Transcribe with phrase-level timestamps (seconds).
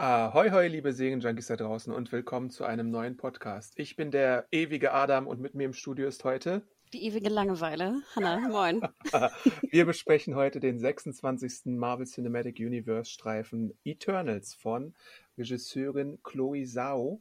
[0.00, 3.72] Ahoi, hoi, liebe Serienjunkies da draußen und willkommen zu einem neuen Podcast.
[3.76, 6.62] Ich bin der ewige Adam und mit mir im Studio ist heute.
[6.92, 8.00] Die ewige Langeweile.
[8.14, 8.80] Hanna, moin.
[9.72, 11.62] Wir besprechen heute den 26.
[11.76, 14.94] Marvel Cinematic Universe Streifen Eternals von
[15.36, 17.20] Regisseurin Chloe Zhao.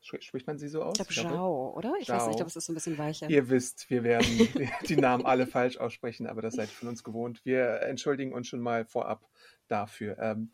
[0.00, 0.98] Spricht man sie so aus?
[0.98, 1.28] Ich glaube.
[1.28, 1.92] Zhao, oder?
[2.00, 2.28] Ich weiß Zhao.
[2.30, 3.28] nicht, aber es ist ein bisschen weicher.
[3.28, 6.88] Ihr wisst, wir werden die- die Namen alle falsch aussprechen, aber das seid ihr von
[6.88, 7.44] uns gewohnt.
[7.44, 9.28] Wir entschuldigen uns schon mal vorab
[9.68, 10.16] dafür.
[10.18, 10.50] Ähm,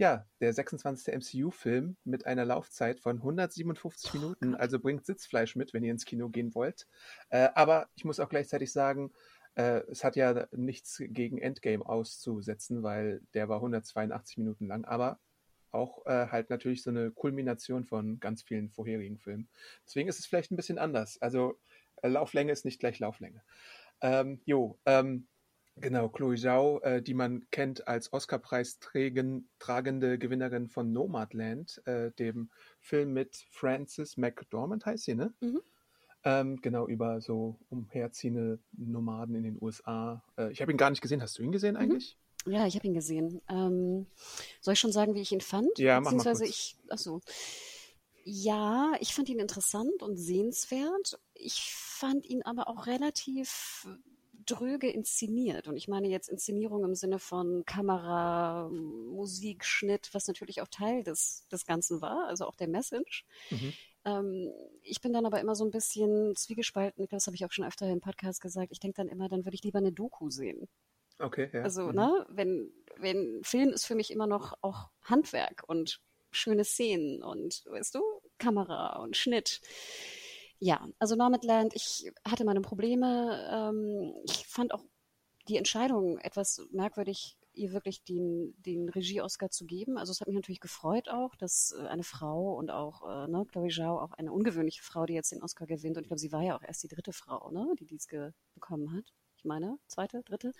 [0.00, 1.14] ja, der 26.
[1.14, 6.30] MCU-Film mit einer Laufzeit von 157 Minuten, also bringt Sitzfleisch mit, wenn ihr ins Kino
[6.30, 6.88] gehen wollt.
[7.28, 9.12] Äh, aber ich muss auch gleichzeitig sagen,
[9.56, 15.20] äh, es hat ja nichts gegen Endgame auszusetzen, weil der war 182 Minuten lang, aber
[15.70, 19.50] auch äh, halt natürlich so eine Kulmination von ganz vielen vorherigen Filmen.
[19.84, 21.20] Deswegen ist es vielleicht ein bisschen anders.
[21.20, 21.60] Also
[22.00, 23.42] äh, Lauflänge ist nicht gleich Lauflänge.
[24.00, 25.28] Ähm, jo, ähm,
[25.76, 28.78] genau, Chloe Zhao, äh, die man kennt als Oscar-Preis
[29.58, 35.32] tragende Gewinnerin von Nomadland, äh, dem Film mit Frances McDormand heißt sie, ne?
[35.40, 35.60] Mhm.
[36.22, 40.22] Ähm, genau, über so umherziehende Nomaden in den USA.
[40.36, 41.22] Äh, ich habe ihn gar nicht gesehen.
[41.22, 41.80] Hast du ihn gesehen Mhm.
[41.80, 42.18] eigentlich?
[42.46, 43.40] Ja, ich habe ihn gesehen.
[43.48, 44.06] Ähm,
[44.60, 45.78] soll ich schon sagen, wie ich ihn fand?
[45.78, 46.40] Ja, mach mal kurz.
[46.40, 47.20] ich, ach so.
[48.24, 51.18] Ja, ich fand ihn interessant und sehenswert.
[51.34, 53.86] Ich fand ihn aber auch relativ
[54.50, 55.68] dröge inszeniert.
[55.68, 61.02] Und ich meine jetzt Inszenierung im Sinne von Kamera, Musik, Schnitt, was natürlich auch Teil
[61.02, 63.24] des, des Ganzen war, also auch der Message.
[63.50, 63.72] Mhm.
[64.04, 64.52] Ähm,
[64.82, 67.06] ich bin dann aber immer so ein bisschen zwiegespalten.
[67.10, 68.72] Das habe ich auch schon öfter im Podcast gesagt.
[68.72, 70.68] Ich denke dann immer, dann würde ich lieber eine Doku sehen.
[71.18, 71.62] Okay, ja.
[71.62, 71.94] Also, mhm.
[71.94, 76.00] ne, wenn, wenn Film ist für mich immer noch auch Handwerk und
[76.30, 78.02] schöne Szenen und, weißt du,
[78.38, 79.60] Kamera und Schnitt.
[80.60, 83.48] Ja, also Nomadland, ich hatte meine Probleme.
[83.50, 84.84] Ähm, ich fand auch
[85.48, 89.96] die Entscheidung etwas merkwürdig, ihr wirklich den, den Regie-Oscar zu geben.
[89.96, 93.46] Also es hat mich natürlich gefreut auch, dass äh, eine Frau und auch äh, ne,
[93.50, 95.96] Chloe Zhao, auch eine ungewöhnliche Frau, die jetzt den Oscar gewinnt.
[95.96, 98.06] Und ich glaube, sie war ja auch erst die dritte Frau, ne, die dies
[98.54, 99.04] bekommen hat.
[99.38, 100.52] Ich meine, zweite, dritte.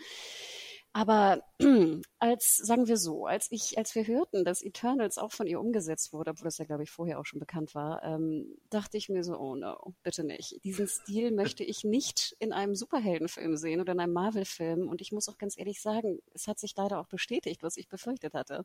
[0.93, 1.43] Aber
[2.19, 6.12] als, sagen wir so, als ich, als wir hörten, dass Eternals auch von ihr umgesetzt
[6.12, 9.23] wurde, obwohl das ja, glaube ich, vorher auch schon bekannt war, ähm, dachte ich mir
[9.23, 10.65] so, oh no, bitte nicht.
[10.65, 14.89] Diesen Stil möchte ich nicht in einem Superheldenfilm sehen oder in einem Marvel-Film.
[14.89, 17.89] Und ich muss auch ganz ehrlich sagen, es hat sich leider auch bestätigt, was ich
[17.89, 18.65] befürchtet hatte.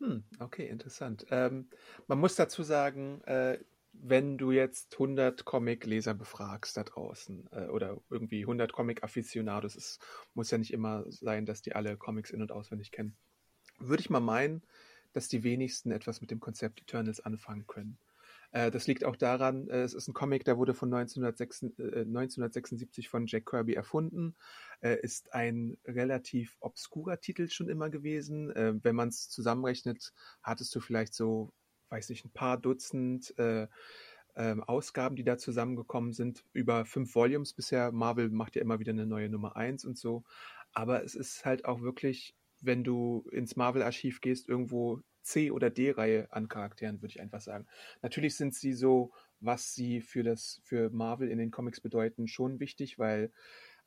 [0.00, 1.24] Hm, okay, interessant.
[1.30, 1.70] Ähm,
[2.08, 3.58] man muss dazu sagen, äh,
[4.02, 9.98] wenn du jetzt 100 Comic-Leser befragst da draußen äh, oder irgendwie 100 Comic-Afficionados, es
[10.34, 13.16] muss ja nicht immer sein, dass die alle Comics in- und auswendig kennen,
[13.78, 14.62] würde ich mal meinen,
[15.12, 17.98] dass die wenigsten etwas mit dem Konzept Eternals anfangen können.
[18.54, 22.04] Äh, das liegt auch daran, äh, es ist ein Comic, der wurde von 1906, äh,
[22.04, 24.36] 1976 von Jack Kirby erfunden,
[24.80, 28.50] äh, ist ein relativ obskurer Titel schon immer gewesen.
[28.50, 30.12] Äh, wenn man es zusammenrechnet,
[30.42, 31.52] hattest du vielleicht so,
[31.94, 33.68] weiß nicht, ein paar Dutzend äh,
[34.36, 37.92] ähm, Ausgaben, die da zusammengekommen sind, über fünf Volumes bisher.
[37.92, 40.24] Marvel macht ja immer wieder eine neue Nummer eins und so.
[40.72, 46.26] Aber es ist halt auch wirklich, wenn du ins Marvel-Archiv gehst, irgendwo C- oder D-Reihe
[46.32, 47.66] an Charakteren, würde ich einfach sagen.
[48.02, 52.58] Natürlich sind sie so, was sie für das, für Marvel in den Comics bedeuten, schon
[52.58, 53.30] wichtig, weil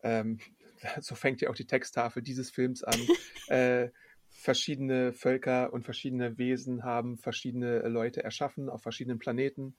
[0.02, 0.40] ähm,
[1.02, 3.00] so fängt ja auch die Texttafel dieses Films an.
[3.50, 3.90] äh,
[4.38, 9.76] verschiedene Völker und verschiedene Wesen haben verschiedene Leute erschaffen auf verschiedenen Planeten.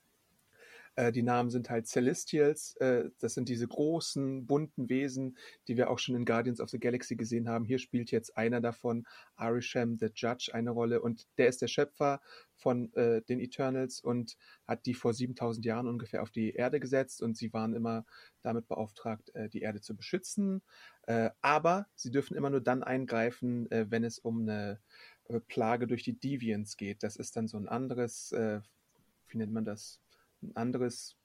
[0.98, 2.75] Äh, die Namen sind halt Celestials.
[2.78, 5.38] Äh, das sind diese großen, bunten Wesen,
[5.69, 7.65] die wir auch schon in Guardians of the Galaxy gesehen haben.
[7.65, 9.06] Hier spielt jetzt einer davon,
[9.36, 11.00] Arisham the Judge, eine Rolle.
[11.00, 12.21] Und der ist der Schöpfer
[12.56, 14.36] von äh, den Eternals und
[14.66, 17.22] hat die vor 7000 Jahren ungefähr auf die Erde gesetzt.
[17.22, 18.04] Und sie waren immer
[18.42, 20.62] damit beauftragt, äh, die Erde zu beschützen.
[21.06, 24.80] Äh, aber sie dürfen immer nur dann eingreifen, äh, wenn es um eine
[25.28, 27.04] äh, Plage durch die Deviants geht.
[27.04, 28.34] Das ist dann so ein anderes,
[29.28, 30.00] wie nennt man das?
[30.42, 31.16] Ein anderes,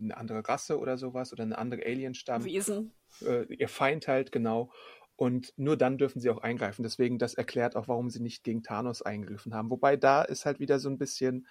[0.00, 2.44] eine andere Rasse oder sowas oder eine andere Alienstamm.
[2.44, 2.92] Wesen.
[3.22, 4.72] Äh, ihr Feind halt, genau.
[5.16, 6.82] Und nur dann dürfen sie auch eingreifen.
[6.82, 9.70] Deswegen, das erklärt auch, warum sie nicht gegen Thanos eingegriffen haben.
[9.70, 11.46] Wobei da ist halt wieder so ein bisschen,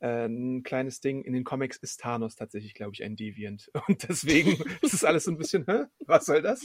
[0.00, 1.22] äh, ein kleines Ding.
[1.22, 3.70] In den Comics ist Thanos tatsächlich, glaube ich, ein Deviant.
[3.88, 4.52] Und deswegen
[4.82, 5.84] ist es alles so ein bisschen, Hä?
[6.06, 6.62] was soll das?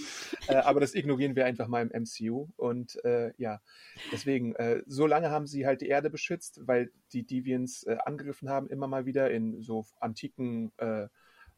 [0.47, 2.49] Äh, aber das ignorieren wir einfach mal im MCU.
[2.55, 3.61] Und äh, ja,
[4.11, 8.49] deswegen, äh, so lange haben sie halt die Erde beschützt, weil die Deviants äh, angegriffen
[8.49, 11.07] haben, immer mal wieder in so antiken äh,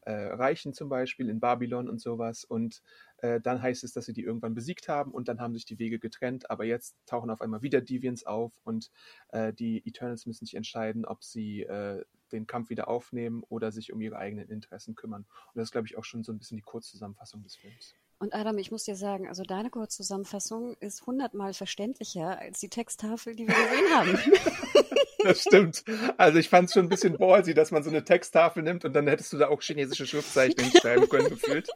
[0.05, 2.45] äh, Reichen zum Beispiel, in Babylon und sowas.
[2.45, 2.81] Und
[3.17, 5.79] äh, dann heißt es, dass sie die irgendwann besiegt haben und dann haben sich die
[5.79, 6.49] Wege getrennt.
[6.49, 8.91] Aber jetzt tauchen auf einmal wieder Deviants auf und
[9.29, 13.93] äh, die Eternals müssen sich entscheiden, ob sie äh, den Kampf wieder aufnehmen oder sich
[13.93, 15.25] um ihre eigenen Interessen kümmern.
[15.53, 17.95] Und das ist, glaube ich, auch schon so ein bisschen die Kurzzusammenfassung des Films.
[18.17, 23.35] Und Adam, ich muss dir sagen, also deine Kurzzusammenfassung ist hundertmal verständlicher als die Texttafel,
[23.35, 24.17] die wir gesehen haben.
[25.25, 25.83] Das stimmt.
[26.17, 28.93] Also ich fand es schon ein bisschen ballsy, dass man so eine Texttafel nimmt und
[28.93, 31.67] dann hättest du da auch chinesische Schriftzeichen hinschreiben können, gefühlt.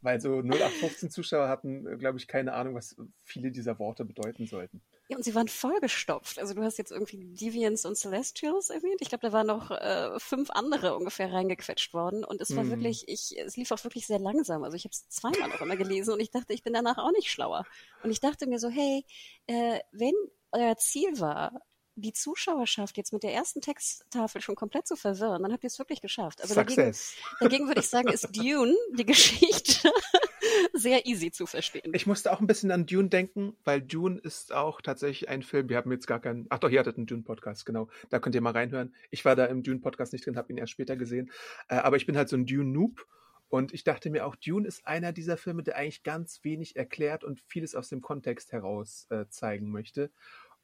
[0.00, 4.82] Weil so 0815 Zuschauer hatten, glaube ich, keine Ahnung, was viele dieser Worte bedeuten sollten.
[5.10, 6.38] Ja, und sie waren vollgestopft.
[6.38, 9.00] Also du hast jetzt irgendwie Deviants und Celestials erwähnt.
[9.00, 12.24] Ich glaube, da waren noch äh, fünf andere ungefähr reingequetscht worden.
[12.24, 12.70] Und es war Mhm.
[12.70, 14.64] wirklich, ich, es lief auch wirklich sehr langsam.
[14.64, 17.10] Also ich habe es zweimal noch immer gelesen und ich dachte, ich bin danach auch
[17.12, 17.64] nicht schlauer.
[18.02, 19.02] Und ich dachte mir so, hey,
[19.46, 20.12] äh, wenn
[20.52, 21.60] euer Ziel war,
[22.00, 25.78] die Zuschauerschaft jetzt mit der ersten Texttafel schon komplett zu verwirren, dann habt ihr es
[25.78, 26.40] wirklich geschafft.
[26.40, 27.16] Also dagegen, Success.
[27.40, 29.90] dagegen würde ich sagen, ist Dune, die Geschichte,
[30.72, 31.92] sehr easy zu verstehen.
[31.94, 35.68] Ich musste auch ein bisschen an Dune denken, weil Dune ist auch tatsächlich ein Film.
[35.68, 36.46] Wir haben jetzt gar keinen.
[36.50, 37.88] Ach doch, ihr hattet einen Dune-Podcast, genau.
[38.10, 38.94] Da könnt ihr mal reinhören.
[39.10, 41.30] Ich war da im Dune-Podcast nicht drin, habe ihn erst später gesehen.
[41.68, 43.06] Äh, aber ich bin halt so ein Dune-Noob.
[43.50, 47.24] Und ich dachte mir auch, Dune ist einer dieser Filme, der eigentlich ganz wenig erklärt
[47.24, 50.10] und vieles aus dem Kontext heraus äh, zeigen möchte.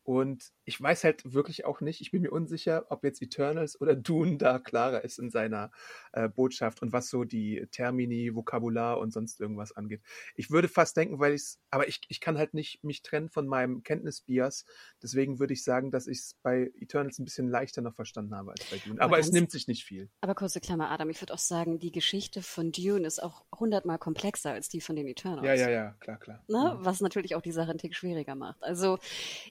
[0.04, 3.96] Und ich weiß halt wirklich auch nicht, ich bin mir unsicher, ob jetzt Eternals oder
[3.96, 5.70] Dune da klarer ist in seiner
[6.12, 10.02] äh, Botschaft und was so die Termini, Vokabular und sonst irgendwas angeht.
[10.36, 13.30] Ich würde fast denken, weil ich es, aber ich, ich kann halt nicht mich trennen
[13.30, 14.66] von meinem Kenntnisbias.
[15.02, 18.50] Deswegen würde ich sagen, dass ich es bei Eternals ein bisschen leichter noch verstanden habe
[18.50, 19.00] als bei Dune.
[19.00, 20.10] Aber Aber es nimmt sich nicht viel.
[20.20, 23.98] Aber kurze Klammer, Adam, ich würde auch sagen, die Geschichte von Dune ist auch hundertmal
[23.98, 25.46] komplexer als die von den Eternals.
[25.46, 26.44] Ja, ja, ja, klar, klar.
[26.48, 26.76] Ne?
[26.78, 26.84] Mhm.
[26.84, 28.62] Was natürlich auch die Sache einen Tick schwieriger macht.
[28.62, 28.98] Also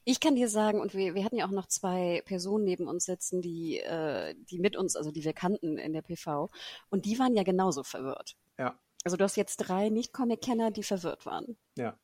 [0.04, 3.06] ich kann dir sagen, und wir, wir hatten ja auch noch zwei Personen neben uns
[3.06, 6.50] sitzen, die, äh, die mit uns, also die wir kannten in der PV,
[6.90, 8.36] und die waren ja genauso verwirrt.
[8.58, 8.80] Ja.
[9.04, 11.58] Also du hast jetzt drei Nicht-Comic-Kenner, die verwirrt waren.
[11.78, 11.98] Ja.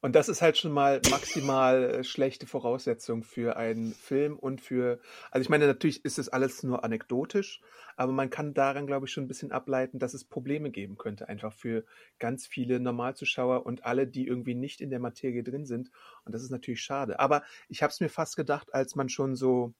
[0.00, 5.00] Und das ist halt schon mal maximal äh, schlechte Voraussetzung für einen Film und für,
[5.32, 7.60] also ich meine, natürlich ist es alles nur anekdotisch,
[7.96, 11.28] aber man kann daran, glaube ich, schon ein bisschen ableiten, dass es Probleme geben könnte,
[11.28, 11.84] einfach für
[12.20, 15.90] ganz viele Normalzuschauer und alle, die irgendwie nicht in der Materie drin sind.
[16.24, 17.18] Und das ist natürlich schade.
[17.18, 19.74] Aber ich habe es mir fast gedacht, als man schon so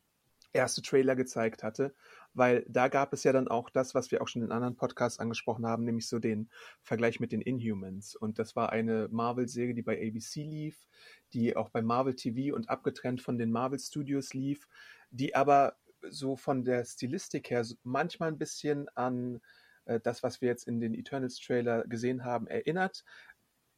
[0.53, 1.94] erste Trailer gezeigt hatte,
[2.34, 5.19] weil da gab es ja dann auch das, was wir auch schon in anderen Podcasts
[5.19, 6.50] angesprochen haben, nämlich so den
[6.82, 8.14] Vergleich mit den Inhumans.
[8.14, 10.86] Und das war eine Marvel-Serie, die bei ABC lief,
[11.32, 14.69] die auch bei Marvel TV und abgetrennt von den Marvel Studios lief,
[15.10, 15.76] die aber
[16.10, 19.40] so von der Stilistik her manchmal ein bisschen an
[19.88, 23.04] äh, das, was wir jetzt in den Eternals-Trailer gesehen haben, erinnert.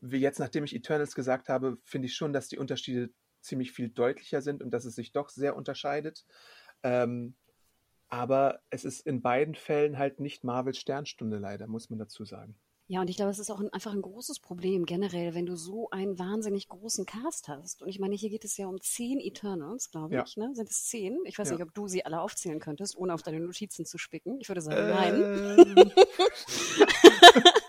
[0.01, 3.11] Wie jetzt, nachdem ich Eternals gesagt habe, finde ich schon, dass die Unterschiede
[3.41, 6.27] ziemlich viel deutlicher sind und dass es sich doch sehr unterscheidet.
[6.83, 7.37] Ähm,
[8.11, 12.55] aber es ist in beiden Fällen halt nicht Marvels Sternstunde leider, muss man dazu sagen.
[12.89, 15.55] Ja, und ich glaube, es ist auch ein, einfach ein großes Problem generell, wenn du
[15.55, 17.83] so einen wahnsinnig großen Cast hast.
[17.83, 20.25] Und ich meine, hier geht es ja um zehn Eternals, glaube Ja.
[20.27, 20.37] ich.
[20.37, 20.51] Ne?
[20.55, 21.21] Sind es zehn?
[21.25, 21.55] Ich weiß Ja.
[21.55, 24.39] nicht, ob du sie alle aufzählen könntest, ohne auf deine Notizen zu spicken.
[24.41, 25.93] Ich würde sagen, nein.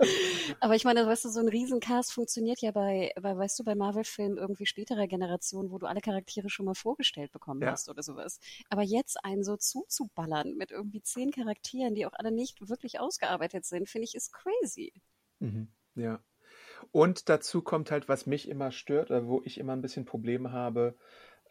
[0.59, 3.75] Aber ich meine, weißt du, so ein Riesencast funktioniert ja bei, bei weißt du, bei
[3.75, 7.67] Marvel-Filmen irgendwie späterer Generation, wo du alle Charaktere schon mal vorgestellt bekommen Ja.
[7.67, 8.39] hast oder sowas.
[8.69, 13.65] Aber jetzt einen so zuzuballern mit irgendwie zehn Charakteren, die auch alle nicht wirklich ausgearbeitet
[13.65, 14.93] sind, finde ich, ist crazy.
[15.39, 16.23] Mhm, ja.
[16.91, 20.51] Und dazu kommt halt, was mich immer stört oder wo ich immer ein bisschen Probleme
[20.51, 20.97] habe.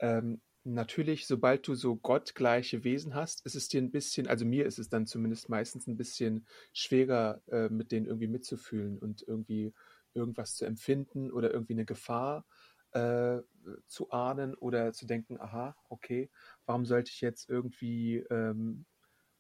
[0.01, 4.67] Ähm, natürlich, sobald du so gottgleiche Wesen hast, ist es dir ein bisschen, also mir
[4.67, 9.73] ist es dann zumindest meistens ein bisschen schwerer, äh, mit denen irgendwie mitzufühlen und irgendwie
[10.15, 12.45] irgendwas zu empfinden oder irgendwie eine Gefahr
[12.93, 13.39] äh,
[13.87, 16.31] zu ahnen oder zu denken, aha, okay,
[16.67, 18.85] warum sollte ich jetzt irgendwie ähm,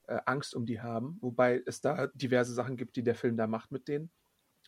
[0.06, 1.18] äh, Angst um die haben?
[1.20, 4.10] Wobei es da diverse Sachen gibt, die der Film da macht mit denen.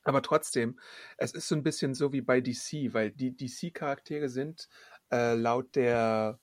[0.04, 0.78] Aber trotzdem,
[1.16, 4.68] es ist so ein bisschen so wie bei DC, weil die DC-Charaktere sind
[5.12, 6.40] äh, laut der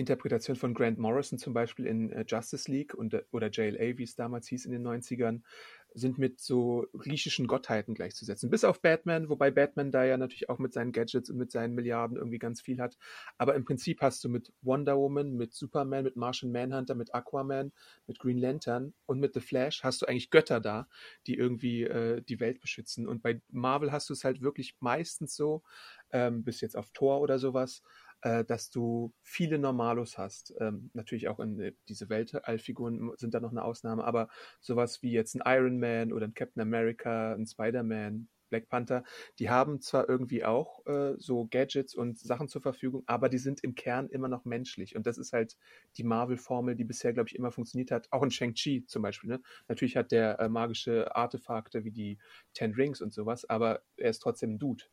[0.00, 4.02] Interpretation von Grant Morrison zum Beispiel in äh, Justice League und, äh, oder JLA, wie
[4.02, 5.42] es damals hieß in den 90ern,
[5.94, 8.50] sind mit so griechischen Gottheiten gleichzusetzen.
[8.50, 11.74] Bis auf Batman, wobei Batman da ja natürlich auch mit seinen Gadgets und mit seinen
[11.74, 12.96] Milliarden irgendwie ganz viel hat.
[13.38, 17.72] Aber im Prinzip hast du mit Wonder Woman, mit Superman, mit Martian Manhunter, mit Aquaman,
[18.06, 20.88] mit Green Lantern und mit The Flash hast du eigentlich Götter da,
[21.26, 23.08] die irgendwie äh, die Welt beschützen.
[23.08, 25.62] Und bei Marvel hast du es halt wirklich meistens so,
[26.12, 27.82] ähm, bis jetzt auf Thor oder sowas,
[28.22, 30.54] äh, dass du viele Normalos hast.
[30.60, 34.28] Ähm, natürlich auch in äh, diese Weltallfiguren sind da noch eine Ausnahme, aber
[34.60, 39.04] sowas wie jetzt ein Iron Man oder ein Captain America, ein Spider-Man, Black Panther,
[39.38, 43.62] die haben zwar irgendwie auch äh, so Gadgets und Sachen zur Verfügung, aber die sind
[43.64, 44.96] im Kern immer noch menschlich.
[44.96, 45.56] Und das ist halt
[45.96, 48.08] die Marvel-Formel, die bisher, glaube ich, immer funktioniert hat.
[48.10, 49.30] Auch in Shang-Chi zum Beispiel.
[49.30, 49.40] Ne?
[49.68, 52.18] Natürlich hat der äh, magische Artefakte wie die
[52.52, 54.84] Ten Rings und sowas, aber er ist trotzdem ein Dude.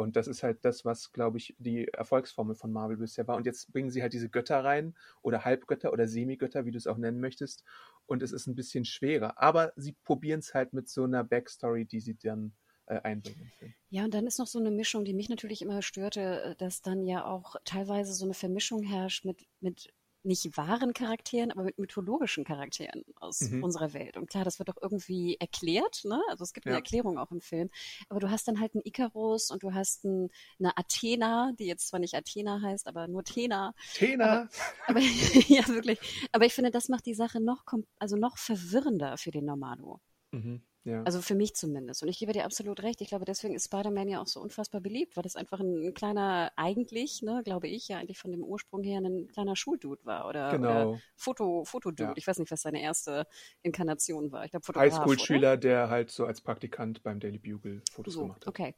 [0.00, 3.36] Und das ist halt das, was, glaube ich, die Erfolgsformel von Marvel bisher war.
[3.36, 6.86] Und jetzt bringen sie halt diese Götter rein oder Halbgötter oder Semigötter, wie du es
[6.86, 7.64] auch nennen möchtest.
[8.06, 9.40] Und es ist ein bisschen schwerer.
[9.40, 12.52] Aber sie probieren es halt mit so einer Backstory, die sie dann
[12.86, 13.52] äh, einbringen.
[13.88, 16.82] Ja, und dann ist noch so eine Mischung, die mich natürlich immer störte, äh, dass
[16.82, 19.92] dann ja auch teilweise so eine Vermischung herrscht mit, mit
[20.22, 23.64] nicht wahren Charakteren, aber mit mythologischen Charakteren aus mhm.
[23.64, 24.16] unserer Welt.
[24.16, 26.20] Und klar, das wird auch irgendwie erklärt, ne?
[26.28, 26.78] Also es gibt eine ja.
[26.78, 27.70] Erklärung auch im Film.
[28.08, 31.88] Aber du hast dann halt einen Icarus und du hast ein, eine Athena, die jetzt
[31.88, 33.74] zwar nicht Athena heißt, aber nur Thena.
[33.94, 34.48] Thena!
[34.86, 35.00] Aber, aber
[35.48, 35.98] ja, wirklich.
[36.32, 37.64] Aber ich finde, das macht die Sache noch,
[37.98, 40.00] also noch verwirrender für den Normalo.
[40.32, 40.62] Mhm.
[40.84, 41.02] Ja.
[41.02, 42.02] Also für mich zumindest.
[42.02, 43.02] Und ich gebe dir absolut recht.
[43.02, 45.94] Ich glaube, deswegen ist Spider-Man ja auch so unfassbar beliebt, weil das einfach ein, ein,
[45.94, 50.26] kleiner, eigentlich, ne, glaube ich, ja eigentlich von dem Ursprung her ein kleiner Schuldude war
[50.26, 50.68] oder, genau.
[50.92, 52.02] oder Foto, Fotodude.
[52.04, 52.12] Ja.
[52.16, 53.26] Ich weiß nicht, was seine erste
[53.62, 54.46] Inkarnation war.
[54.46, 58.48] Ich glaube, Highschool-Schüler, der halt so als Praktikant beim Daily Bugle Fotos so, gemacht hat.
[58.48, 58.74] Okay.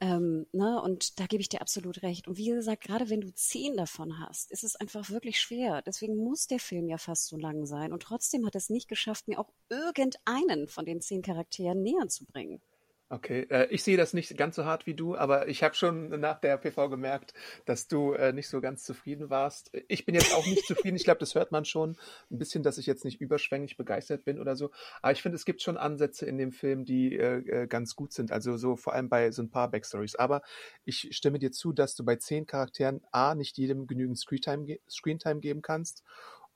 [0.00, 2.28] Ähm, ne, und da gebe ich dir absolut recht.
[2.28, 5.82] Und wie gesagt, gerade wenn du zehn davon hast, ist es einfach wirklich schwer.
[5.82, 7.92] Deswegen muss der Film ja fast so lang sein.
[7.92, 12.08] Und trotzdem hat es nicht geschafft, mir auch irgendeinen von den zehn Charakteren Charakteren näher
[12.08, 12.60] zu bringen.
[13.12, 16.10] Okay, äh, ich sehe das nicht ganz so hart wie du, aber ich habe schon
[16.20, 19.72] nach der PV gemerkt, dass du äh, nicht so ganz zufrieden warst.
[19.88, 20.94] Ich bin jetzt auch nicht zufrieden.
[20.94, 21.96] Ich glaube, das hört man schon
[22.30, 24.70] ein bisschen, dass ich jetzt nicht überschwänglich begeistert bin oder so.
[25.02, 28.30] Aber ich finde, es gibt schon Ansätze in dem Film, die äh, ganz gut sind.
[28.30, 30.14] Also so vor allem bei so ein paar Backstories.
[30.14, 30.42] Aber
[30.84, 35.40] ich stimme dir zu, dass du bei zehn Charakteren A nicht jedem genügend Screentime, Screentime
[35.40, 36.04] geben kannst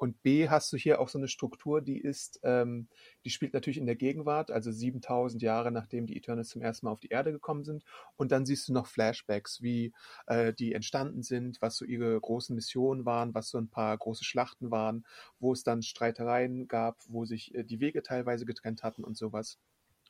[0.05, 2.89] und B hast du hier auch so eine Struktur, die ist, ähm,
[3.25, 6.93] die spielt natürlich in der Gegenwart, also 7000 Jahre nachdem die Eternals zum ersten Mal
[6.93, 7.85] auf die Erde gekommen sind.
[8.17, 9.95] Und dann siehst du noch Flashbacks, wie
[10.27, 14.25] äh, die entstanden sind, was so ihre großen Missionen waren, was so ein paar große
[14.25, 15.07] Schlachten waren,
[15.39, 19.59] wo es dann Streitereien gab, wo sich äh, die Wege teilweise getrennt hatten und sowas.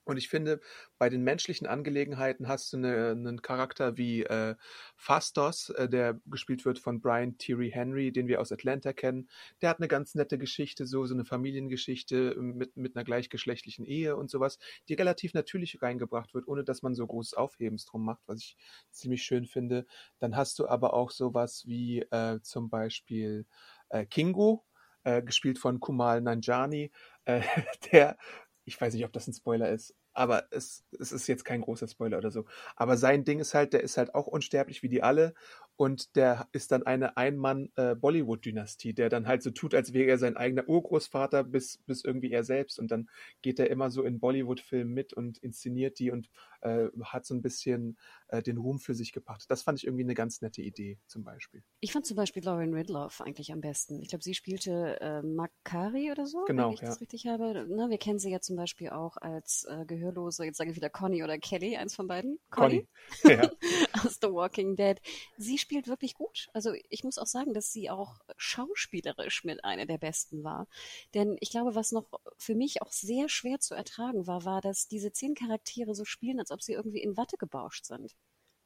[0.04, 0.60] Und ich finde,
[0.98, 4.54] bei den menschlichen Angelegenheiten hast du eine, einen Charakter wie äh,
[4.96, 9.28] Fastos, äh, der gespielt wird von Brian Thierry Henry, den wir aus Atlanta kennen.
[9.62, 14.16] Der hat eine ganz nette Geschichte, so, so eine Familiengeschichte mit, mit einer gleichgeschlechtlichen Ehe
[14.16, 14.58] und sowas,
[14.88, 18.56] die relativ natürlich reingebracht wird, ohne dass man so großes Aufhebens drum macht, was ich
[18.90, 19.86] ziemlich schön finde.
[20.18, 23.46] Dann hast du aber auch sowas wie äh, zum Beispiel
[23.88, 24.64] äh, Kingo,
[25.04, 26.90] äh, gespielt von Kumal Nanjani,
[27.26, 27.42] äh,
[27.92, 28.16] der
[28.64, 31.88] ich weiß nicht, ob das ein Spoiler ist, aber es, es ist jetzt kein großer
[31.88, 32.46] Spoiler oder so.
[32.76, 35.34] Aber sein Ding ist halt, der ist halt auch unsterblich wie die alle
[35.76, 40.18] und der ist dann eine Ein-Mann-Bollywood-Dynastie, äh, der dann halt so tut, als wäre er
[40.18, 43.08] sein eigener Urgroßvater bis, bis irgendwie er selbst und dann
[43.42, 47.42] geht er immer so in Bollywood-Filmen mit und inszeniert die und äh, hat so ein
[47.42, 49.44] bisschen äh, den Ruhm für sich gebracht.
[49.48, 51.62] Das fand ich irgendwie eine ganz nette Idee zum Beispiel.
[51.80, 54.00] Ich fand zum Beispiel Lauren Ridloff eigentlich am besten.
[54.00, 56.86] Ich glaube, sie spielte äh, Makari oder so, genau, wenn ich ja.
[56.86, 57.66] das richtig habe.
[57.68, 60.90] Ne, wir kennen sie ja zum Beispiel auch als äh, Gehörlose, jetzt sage ich wieder
[60.90, 62.38] Conny oder Kelly, eins von beiden.
[62.50, 62.86] Conny,
[63.22, 63.36] Conny.
[63.36, 63.50] Ja.
[64.04, 65.00] aus The Walking Dead.
[65.36, 66.48] Sie spielt wirklich gut.
[66.52, 70.68] Also ich muss auch sagen, dass sie auch schauspielerisch mit einer der besten war.
[71.14, 72.06] Denn ich glaube, was noch
[72.36, 76.38] für mich auch sehr schwer zu ertragen war, war, dass diese zehn Charaktere so spielen,
[76.38, 78.14] als ob sie irgendwie in Watte gebauscht sind.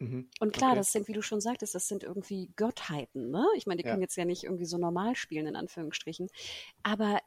[0.00, 0.28] Mhm.
[0.40, 0.80] Und klar, okay.
[0.80, 3.30] das sind, wie du schon sagtest, das sind irgendwie Gottheiten.
[3.30, 3.46] Ne?
[3.56, 3.92] Ich meine, die ja.
[3.92, 6.28] können jetzt ja nicht irgendwie so normal spielen, in Anführungsstrichen.
[6.82, 7.20] Aber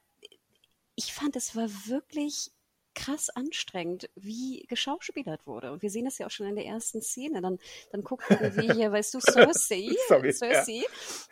[0.95, 2.51] ich fand, es war wirklich
[2.93, 5.71] krass anstrengend, wie geschauspielert wurde.
[5.71, 7.41] Und wir sehen das ja auch schon in der ersten Szene.
[7.41, 7.59] Dann,
[7.91, 10.83] dann gucken wir hier, weißt du, Cersei, Sorry, Cersei ja.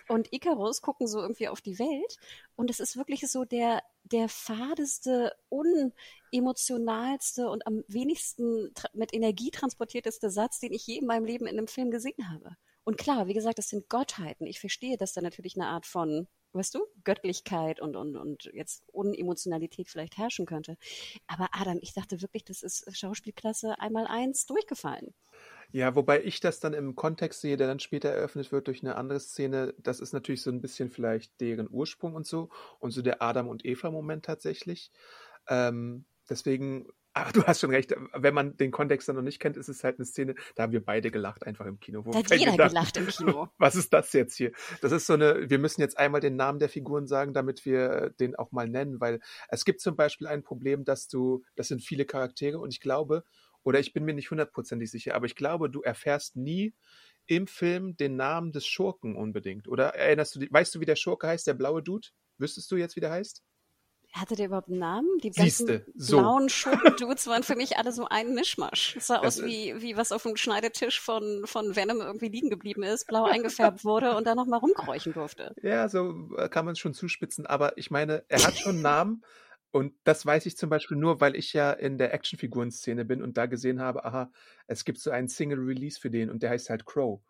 [0.07, 2.17] und Icarus gucken so irgendwie auf die Welt.
[2.55, 10.29] Und es ist wirklich so der, der fadeste, unemotionalste und am wenigsten mit Energie transportierteste
[10.29, 12.55] Satz, den ich je in meinem Leben in einem Film gesehen habe.
[12.83, 14.47] Und klar, wie gesagt, das sind Gottheiten.
[14.47, 18.83] Ich verstehe, dass da natürlich eine Art von weißt du, Göttlichkeit und, und, und jetzt
[18.91, 20.77] Unemotionalität vielleicht herrschen könnte.
[21.27, 25.13] Aber Adam, ich dachte wirklich, das ist Schauspielklasse einmal eins durchgefallen.
[25.71, 28.95] Ja, wobei ich das dann im Kontext sehe, der dann später eröffnet wird durch eine
[28.95, 29.75] andere Szene.
[29.77, 33.47] Das ist natürlich so ein bisschen vielleicht deren Ursprung und so und so der Adam
[33.47, 34.91] und Eva Moment tatsächlich.
[35.47, 36.87] Ähm, deswegen
[37.21, 39.83] aber du hast schon recht, wenn man den Kontext dann noch nicht kennt, ist es
[39.83, 42.03] halt eine Szene, da haben wir beide gelacht einfach im Kino.
[42.03, 43.49] da hat jeder gedacht, gelacht im Kino.
[43.57, 44.51] Was ist das jetzt hier?
[44.81, 48.11] Das ist so eine, wir müssen jetzt einmal den Namen der Figuren sagen, damit wir
[48.19, 51.83] den auch mal nennen, weil es gibt zum Beispiel ein Problem, dass du, das sind
[51.83, 53.23] viele Charaktere und ich glaube,
[53.63, 56.73] oder ich bin mir nicht hundertprozentig sicher, aber ich glaube, du erfährst nie
[57.27, 59.67] im Film den Namen des Schurken unbedingt.
[59.67, 62.07] Oder erinnerst du dich, weißt du, wie der Schurke heißt, der blaue Dude?
[62.39, 63.43] Wüsstest du jetzt, wie der heißt?
[64.11, 65.07] Hatte der überhaupt einen Namen?
[65.23, 66.17] Die Siehste, ganzen so.
[66.17, 68.95] blauen Schurkendudes waren für mich alle so ein Mischmasch.
[68.97, 72.49] Es sah aus ist- wie, wie was auf dem Schneidetisch von, von Venom irgendwie liegen
[72.49, 75.53] geblieben ist, blau eingefärbt wurde und dann noch mal rumkräuchen durfte.
[75.61, 78.81] Ja, so äh, kann man es schon zuspitzen, aber ich meine, er hat schon einen
[78.81, 79.23] Namen
[79.71, 83.37] und das weiß ich zum Beispiel nur, weil ich ja in der Actionfiguren-Szene bin und
[83.37, 84.31] da gesehen habe, aha,
[84.65, 87.21] es gibt so einen Single-Release für den und der heißt halt Crow.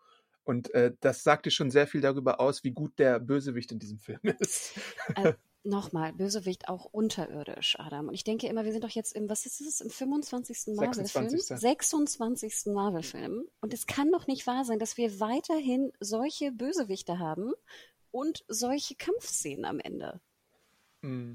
[0.45, 4.00] Und äh, das sagte schon sehr viel darüber aus, wie gut der Bösewicht in diesem
[4.00, 4.71] Film ist.
[5.15, 5.33] Äh,
[5.63, 8.08] Nochmal, Bösewicht auch unterirdisch, Adam.
[8.08, 10.75] Und ich denke immer, wir sind doch jetzt im, was ist es, im 25.
[10.75, 11.30] Marvel-Film?
[11.30, 11.60] 26..
[11.60, 12.66] 26.
[12.74, 13.46] Marvel-Film.
[13.60, 17.51] Und es kann doch nicht wahr sein, dass wir weiterhin solche Bösewichte haben
[18.12, 20.22] und solche Kampfszenen am Ende.
[21.01, 21.34] Mm,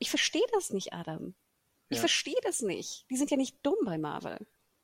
[0.00, 1.34] Ich verstehe das nicht, Adam.
[1.88, 2.00] Ich Ja.
[2.00, 3.06] verstehe das nicht.
[3.10, 4.38] Die sind ja nicht dumm bei Marvel.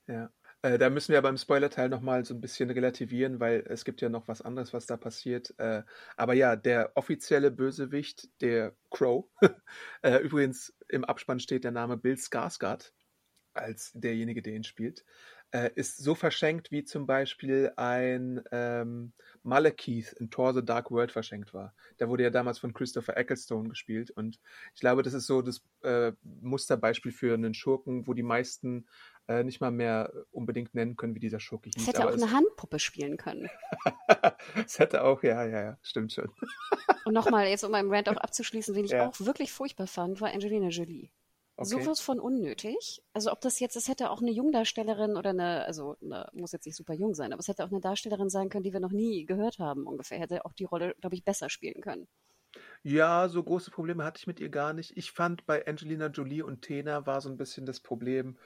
[0.06, 0.30] Ja.
[0.64, 4.08] Äh, da müssen wir beim Spoilerteil nochmal so ein bisschen relativieren, weil es gibt ja
[4.08, 5.52] noch was anderes, was da passiert.
[5.58, 5.82] Äh,
[6.16, 9.26] aber ja, der offizielle Bösewicht, der Crow,
[10.02, 12.92] äh, übrigens im Abspann steht der Name Bill Skarsgård
[13.52, 15.04] als derjenige, der ihn spielt,
[15.54, 19.12] äh, ist so verschenkt, wie zum Beispiel ein ähm,
[19.44, 21.74] Malekith in Thor The Dark World verschenkt war.
[22.00, 24.40] Der wurde ja damals von Christopher Ecclestone gespielt und
[24.74, 28.86] ich glaube, das ist so das äh, Musterbeispiel für einen Schurken, wo die meisten
[29.28, 31.88] äh, nicht mal mehr unbedingt nennen können, wie dieser Schurke Es hieß.
[31.88, 33.48] hätte auch eine Handpuppe spielen können.
[34.06, 34.14] es,
[34.66, 36.30] es hätte auch, ja, ja, ja, stimmt schon.
[37.04, 39.08] Und nochmal, jetzt um meinen Rant auch abzuschließen, wen ich Ja.
[39.08, 41.10] auch wirklich furchtbar fand, war Angelina Jolie.
[41.56, 41.68] Okay.
[41.68, 43.00] Sowas von unnötig.
[43.12, 46.66] Also ob das jetzt, es hätte auch eine Jungdarstellerin oder eine, also eine, muss jetzt
[46.66, 48.90] nicht super jung sein, aber es hätte auch eine Darstellerin sein können, die wir noch
[48.90, 50.18] nie gehört haben ungefähr.
[50.18, 52.08] Hätte auch die Rolle, glaube ich, besser spielen können.
[52.82, 54.96] Ja, so große Probleme hatte ich mit ihr gar nicht.
[54.96, 58.36] Ich fand bei Angelina Jolie und Tena war so ein bisschen das Problem.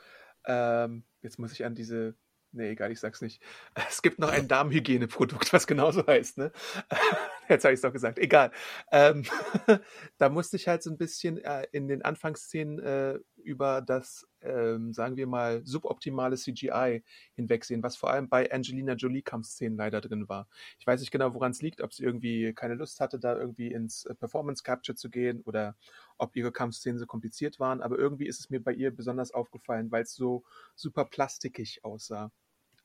[0.47, 2.14] Ähm, jetzt muss ich an diese.
[2.52, 3.42] Nee, egal, ich sag's nicht.
[3.88, 6.50] Es gibt noch ein Darmhygieneprodukt, was genauso heißt, ne?
[7.49, 8.18] Jetzt habe ich es doch gesagt.
[8.18, 8.52] Egal.
[8.90, 9.25] Ähm,
[10.18, 14.92] da musste ich halt so ein bisschen äh, in den Anfangsszenen äh, über das, ähm,
[14.92, 17.02] sagen wir mal, suboptimale CGI
[17.35, 20.49] hinwegsehen, was vor allem bei Angelina Jolie Kampfszenen leider drin war.
[20.78, 23.73] Ich weiß nicht genau, woran es liegt, ob sie irgendwie keine Lust hatte, da irgendwie
[23.73, 25.76] ins äh, Performance Capture zu gehen oder
[26.19, 29.91] ob ihre Kampfszenen so kompliziert waren, aber irgendwie ist es mir bei ihr besonders aufgefallen,
[29.91, 32.31] weil es so super plastikig aussah.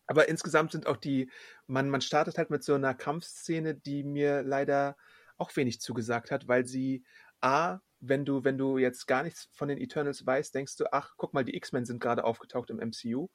[0.06, 1.30] Aber insgesamt sind auch die,
[1.67, 4.98] man, man startet halt mit so einer Kampfszene, die mir leider
[5.38, 7.04] auch wenig zugesagt hat, weil sie
[7.41, 11.13] A, wenn du, wenn du jetzt gar nichts von den Eternals weißt, denkst du, ach,
[11.17, 13.30] guck mal, die X-Men sind gerade aufgetaucht im MCU.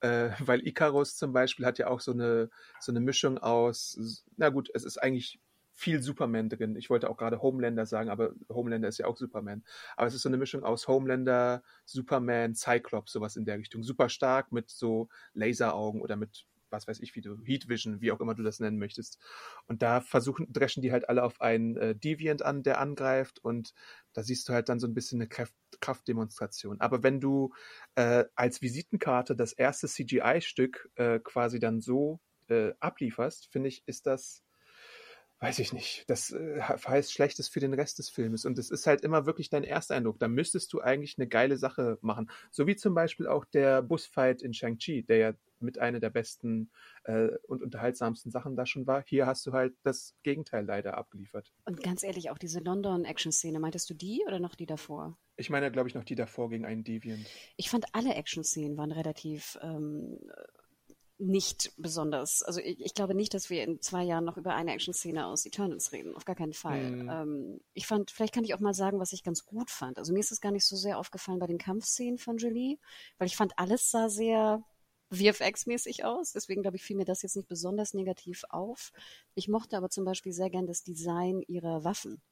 [0.00, 4.48] Äh, weil Icarus zum Beispiel hat ja auch so eine, so eine Mischung aus, na
[4.50, 5.40] gut, es ist eigentlich
[5.80, 6.76] viel Superman drin.
[6.76, 9.64] Ich wollte auch gerade Homelander sagen, aber Homelander ist ja auch Superman.
[9.96, 13.82] Aber es ist so eine Mischung aus Homelander, Superman, Cyclops, sowas in der Richtung.
[13.82, 18.12] Super stark mit so Laseraugen oder mit was weiß ich, wie du, Heat Vision, wie
[18.12, 19.18] auch immer du das nennen möchtest.
[19.66, 23.74] Und da versuchen, dreschen die halt alle auf einen äh, Deviant an, der angreift und
[24.12, 26.80] da siehst du halt dann so ein bisschen eine Kraft, Kraftdemonstration.
[26.80, 27.52] Aber wenn du
[27.96, 34.06] äh, als Visitenkarte das erste CGI-Stück äh, quasi dann so äh, ablieferst, finde ich, ist
[34.06, 34.44] das
[35.40, 38.44] weiß ich nicht, das äh, heißt Schlechtes für den Rest des Filmes.
[38.44, 40.18] Und es ist halt immer wirklich dein Ersteindruck.
[40.18, 42.30] Da müsstest du eigentlich eine geile Sache machen.
[42.50, 46.70] So wie zum Beispiel auch der Busfight in Shang-Chi, der ja mit einer der besten
[47.04, 49.02] äh, und unterhaltsamsten Sachen da schon war.
[49.06, 51.52] Hier hast du halt das Gegenteil leider abgeliefert.
[51.64, 55.18] Und ganz ehrlich, auch diese London-Action-Szene, meintest du die oder noch die davor?
[55.36, 57.26] Ich meine, glaube ich, noch die davor gegen einen Deviant.
[57.56, 60.18] Ich fand alle Action-Szenen waren relativ ähm,
[61.20, 62.42] nicht besonders.
[62.42, 65.44] Also ich, ich, glaube nicht, dass wir in zwei Jahren noch über eine Action-Szene aus
[65.44, 66.16] Eternals reden.
[66.16, 66.90] Auf gar keinen Fall.
[66.90, 67.10] Mhm.
[67.10, 69.98] Ähm, ich fand, vielleicht kann ich auch mal sagen, was ich ganz gut fand.
[69.98, 72.78] Also mir ist es gar nicht so sehr aufgefallen bei den Kampfszenen von Jolie,
[73.18, 74.64] weil ich fand, alles sah sehr
[75.12, 76.32] VFX-mäßig aus.
[76.32, 78.92] Deswegen glaube ich, fiel mir das jetzt nicht besonders negativ auf.
[79.34, 82.22] Ich mochte aber zum Beispiel sehr gern das Design ihrer Waffen.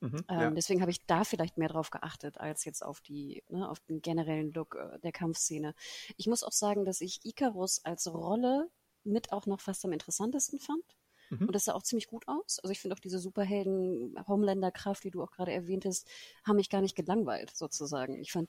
[0.00, 0.50] Mhm, Ähm, ja.
[0.54, 4.00] Deswegen habe ich da vielleicht mehr drauf geachtet, als jetzt auf die, ne, auf den
[4.02, 5.74] generellen Look äh, der Kampfszene.
[6.16, 8.70] Ich muss auch sagen, dass ich Icarus als Rolle
[9.04, 10.84] mit auch noch fast am interessantesten fand.
[11.30, 11.48] Mhm.
[11.48, 12.58] Und das sah auch ziemlich gut aus.
[12.60, 16.08] Also ich finde auch diese Superhelden, Homelander-Kraft, die du auch gerade erwähntest,
[16.46, 18.18] haben mich gar nicht gelangweilt, sozusagen.
[18.20, 18.48] Ich fand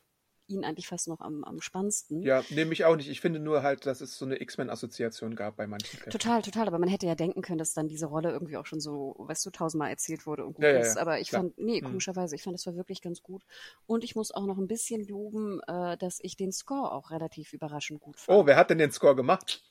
[0.49, 2.21] ihn eigentlich fast noch am, am spannendsten.
[2.23, 3.09] Ja, nehme ich auch nicht.
[3.09, 6.11] Ich finde nur halt, dass es so eine X-Men-Assoziation gab bei manchen Kräften.
[6.11, 6.67] Total, total.
[6.67, 9.45] Aber man hätte ja denken können, dass dann diese Rolle irgendwie auch schon so, weißt
[9.45, 10.95] du, tausendmal erzählt wurde und gut Ja, ja, ist.
[10.95, 11.41] ja, Aber ich klar.
[11.41, 11.85] fand, nee, Mhm.
[11.85, 13.43] komischerweise, ich fand, das war wirklich ganz gut.
[13.85, 17.53] Und ich muss auch noch ein bisschen loben, äh, dass ich den Score auch relativ
[17.53, 18.39] überraschend gut fand.
[18.39, 19.63] Oh, wer hat denn den Score gemacht?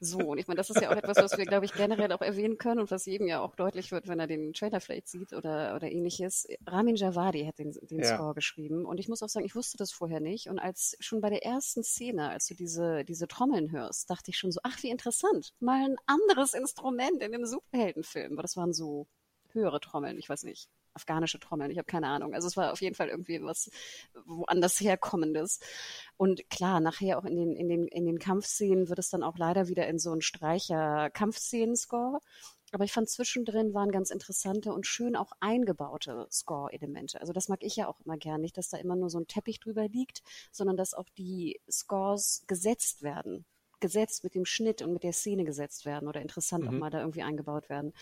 [0.00, 2.20] So, und ich meine, das ist ja auch etwas, was wir, glaube ich, generell auch
[2.20, 5.32] erwähnen können und was jedem ja auch deutlich wird, wenn er den Trailer vielleicht sieht
[5.32, 6.46] oder, oder ähnliches.
[6.66, 8.04] Ramin Javadi hat den, den ja.
[8.04, 11.20] Score geschrieben und ich muss auch sagen, ich wusste das vorher nicht und als schon
[11.20, 14.82] bei der ersten Szene, als du diese, diese Trommeln hörst, dachte ich schon so, ach,
[14.82, 19.06] wie interessant, mal ein anderes Instrument in dem Superheldenfilm, aber das waren so
[19.52, 22.34] höhere Trommeln, ich weiß nicht afghanische Trommeln, ich habe keine Ahnung.
[22.34, 23.70] Also es war auf jeden Fall irgendwie was
[24.24, 25.60] woanders herkommendes.
[26.16, 29.36] Und klar, nachher auch in den, in den, in den Kampfszenen wird es dann auch
[29.38, 32.20] leider wieder in so einen Streicher-Kampfszenen-Score.
[32.76, 37.18] Aber ich fand zwischendrin waren ganz interessante und schön auch eingebaute Score-Elemente.
[37.22, 38.42] Also das mag ich ja auch immer gern.
[38.42, 42.44] Nicht, dass da immer nur so ein Teppich drüber liegt, sondern dass auch die Scores
[42.46, 43.46] gesetzt werden
[43.80, 46.68] gesetzt, mit dem Schnitt und mit der Szene gesetzt werden oder interessant mhm.
[46.68, 47.92] auch mal da irgendwie eingebaut werden.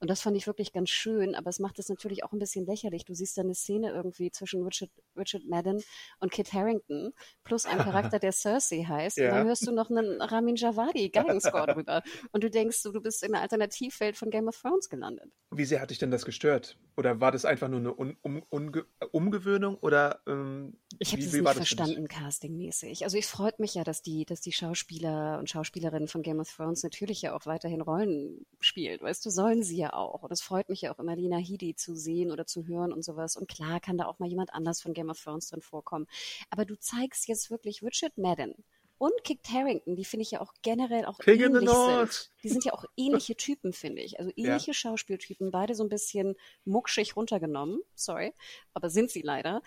[0.00, 2.66] Und das fand ich wirklich ganz schön, aber es macht es natürlich auch ein bisschen
[2.66, 3.04] lächerlich.
[3.04, 5.82] Du siehst da eine Szene irgendwie zwischen Richard, Richard Madden
[6.20, 7.12] und Kit Harrington
[7.44, 9.18] plus ein Charakter, der Cersei heißt.
[9.18, 9.30] Ja.
[9.30, 12.02] Und dann hörst du noch einen Ramin Javadi Gagging-Score drüber.
[12.32, 15.30] Und du denkst, so, du bist in der Alternativwelt von Game of Thrones gelandet.
[15.50, 16.78] Wie sehr hat dich denn das gestört?
[16.96, 19.76] Oder war das einfach nur eine Un um Umge Umgewöhnung?
[19.76, 23.04] Oder ähm, ich habe es nicht verstanden, castingmäßig.
[23.04, 26.54] Also es freut mich ja, dass die, dass die Schauspieler und Schauspielerinnen von Game of
[26.54, 29.02] Thrones natürlich ja auch weiterhin Rollen spielt.
[29.02, 30.22] Weißt du, sollen sie ja auch.
[30.22, 33.04] Und es freut mich ja auch immer, Lina Headey zu sehen oder zu hören und
[33.04, 33.36] sowas.
[33.36, 36.06] Und klar kann da auch mal jemand anders von Game of Thrones drin vorkommen.
[36.50, 38.54] Aber du zeigst jetzt wirklich Richard Madden
[39.02, 42.30] und Kit Harrington, die finde ich ja auch generell auch King ähnlich sind.
[42.44, 44.20] Die sind ja auch ähnliche Typen, finde ich.
[44.20, 44.74] Also ähnliche ja.
[44.74, 47.80] Schauspieltypen, beide so ein bisschen muckschig runtergenommen.
[47.96, 48.32] Sorry,
[48.74, 49.60] aber sind sie leider.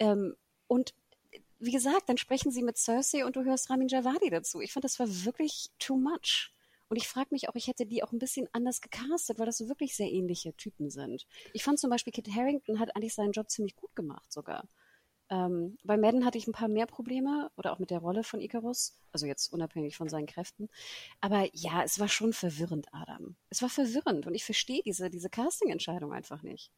[0.00, 0.34] Ähm,
[0.66, 0.94] und
[1.60, 4.60] wie gesagt, dann sprechen sie mit Cersei und du hörst Ramin Javadi dazu.
[4.60, 6.52] Ich fand, das war wirklich too much.
[6.88, 9.58] Und ich frage mich auch, ich hätte die auch ein bisschen anders gecastet, weil das
[9.58, 11.26] so wirklich sehr ähnliche Typen sind.
[11.52, 14.68] Ich fand zum Beispiel, Kit Harrington hat eigentlich seinen Job ziemlich gut gemacht sogar.
[15.28, 18.40] Ähm, bei Madden hatte ich ein paar mehr Probleme oder auch mit der Rolle von
[18.40, 20.68] Icarus, also jetzt unabhängig von seinen Kräften.
[21.20, 23.36] Aber ja, es war schon verwirrend, Adam.
[23.50, 26.72] Es war verwirrend und ich verstehe diese, diese Casting-Entscheidung einfach nicht.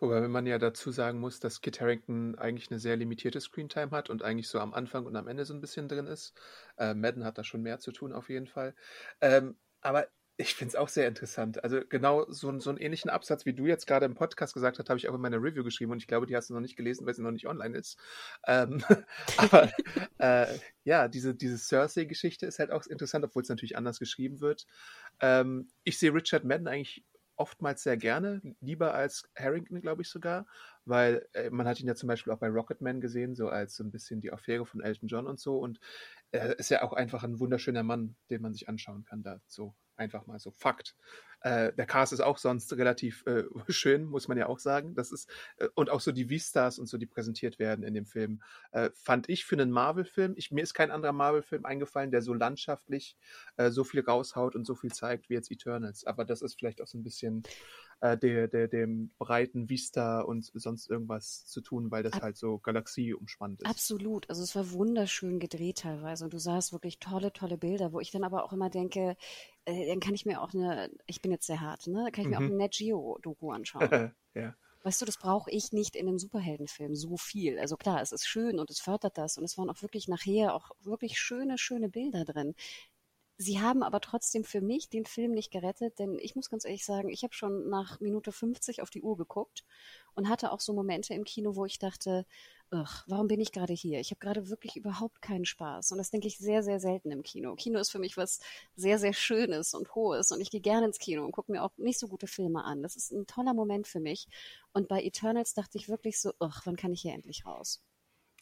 [0.00, 4.10] Wobei man ja dazu sagen muss, dass Kit Harington eigentlich eine sehr limitierte Screentime hat
[4.10, 6.34] und eigentlich so am Anfang und am Ende so ein bisschen drin ist.
[6.78, 8.74] Äh, Madden hat da schon mehr zu tun auf jeden Fall.
[9.20, 10.08] Ähm, aber
[10.40, 11.62] ich finde es auch sehr interessant.
[11.62, 14.88] Also genau so, so einen ähnlichen Absatz, wie du jetzt gerade im Podcast gesagt hast,
[14.88, 16.76] habe ich auch in meiner Review geschrieben und ich glaube, die hast du noch nicht
[16.76, 17.98] gelesen, weil sie noch nicht online ist.
[18.46, 18.82] Ähm,
[19.36, 19.70] aber
[20.18, 20.46] äh,
[20.84, 24.66] ja, diese, diese Cersei-Geschichte ist halt auch interessant, obwohl es natürlich anders geschrieben wird.
[25.20, 27.04] Ähm, ich sehe Richard Madden eigentlich
[27.40, 30.46] oftmals sehr gerne, lieber als Harrington, glaube ich sogar,
[30.84, 33.82] weil äh, man hat ihn ja zum Beispiel auch bei Rocketman gesehen, so als so
[33.82, 35.80] ein bisschen die Affäre von Elton John und so und
[36.32, 39.74] er ist ja auch einfach ein wunderschöner Mann, den man sich anschauen kann da so
[40.00, 40.96] einfach mal so Fakt.
[41.42, 44.94] Äh, der Cast ist auch sonst relativ äh, schön, muss man ja auch sagen.
[44.94, 48.06] Das ist äh, und auch so die V-Stars und so, die präsentiert werden in dem
[48.06, 50.36] Film, äh, fand ich für einen Marvel-Film.
[50.50, 53.16] mir ist kein anderer Marvel-Film eingefallen, der so landschaftlich
[53.56, 56.04] äh, so viel raushaut und so viel zeigt wie jetzt Eternals.
[56.04, 57.42] Aber das ist vielleicht auch so ein bisschen
[58.00, 62.36] äh, der, der, dem breiten Vista und sonst irgendwas zu tun, weil das Ab halt
[62.36, 63.68] so Galaxie umspannt ist.
[63.68, 64.28] Absolut.
[64.28, 68.10] Also es war wunderschön gedreht teilweise und du sahst wirklich tolle, tolle Bilder, wo ich
[68.10, 69.16] dann aber auch immer denke,
[69.70, 72.04] äh, dann kann ich mir auch eine, ich bin jetzt sehr hart, ne?
[72.04, 72.46] Da kann ich mir mhm.
[72.46, 74.12] auch eine Net Geo Doku anschauen.
[74.34, 74.54] ja.
[74.82, 77.58] Weißt du, das brauche ich nicht in einem Superheldenfilm so viel.
[77.58, 80.54] Also klar, es ist schön und es fördert das und es waren auch wirklich nachher
[80.54, 82.54] auch wirklich schöne, schöne Bilder drin.
[83.36, 86.84] Sie haben aber trotzdem für mich den Film nicht gerettet, denn ich muss ganz ehrlich
[86.84, 89.64] sagen, ich habe schon nach Minute 50 auf die Uhr geguckt
[90.14, 92.26] und hatte auch so Momente im Kino, wo ich dachte,
[92.70, 94.00] ach, warum bin ich gerade hier?
[94.00, 95.92] Ich habe gerade wirklich überhaupt keinen Spaß.
[95.92, 97.54] Und das denke ich sehr, sehr selten im Kino.
[97.56, 98.40] Kino ist für mich was
[98.76, 100.32] sehr, sehr Schönes und Hohes.
[100.32, 102.82] Und ich gehe gerne ins Kino und gucke mir auch nicht so gute Filme an.
[102.82, 104.28] Das ist ein toller Moment für mich.
[104.72, 107.82] Und bei Eternals dachte ich wirklich so, ach, wann kann ich hier endlich raus?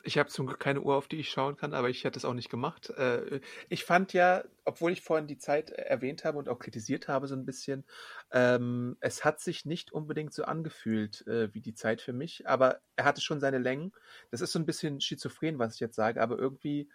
[0.04, 2.24] Ich habe zum Glück keine Uhr, auf die ich schauen kann, aber ich hätte es
[2.24, 2.88] auch nicht gemacht.
[2.90, 7.26] Äh, ich fand ja, obwohl ich vorhin die Zeit erwähnt habe und auch kritisiert habe
[7.26, 7.84] so ein bisschen,
[8.30, 12.80] ähm, es hat sich nicht unbedingt so angefühlt äh, wie die Zeit für mich, aber
[12.96, 13.92] er hatte schon seine Längen.
[14.30, 16.90] Das ist so ein bisschen schizophren, was ich jetzt sage, aber irgendwie,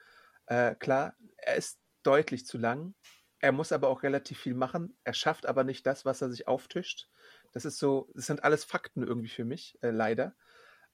[0.46, 2.96] äh, klar, er ist deutlich zu lang.
[3.39, 4.98] Er muss aber auch relativ viel machen.
[5.04, 7.10] Er schafft aber nicht das, was er sich auftischt.
[7.52, 10.36] Das ist so, das sind alles Fakten irgendwie für mich, äh, leider.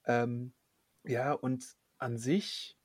[0.04, 0.54] Ähm,
[1.04, 1.64] ja, und
[2.00, 2.76] an sich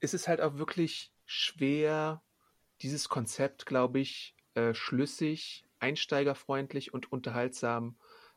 [0.00, 2.22] ist es halt auch wirklich schwer,
[2.82, 7.96] dieses Konzept, glaube ich, äh, schlüssig, einsteigerfreundlich und unterhaltsam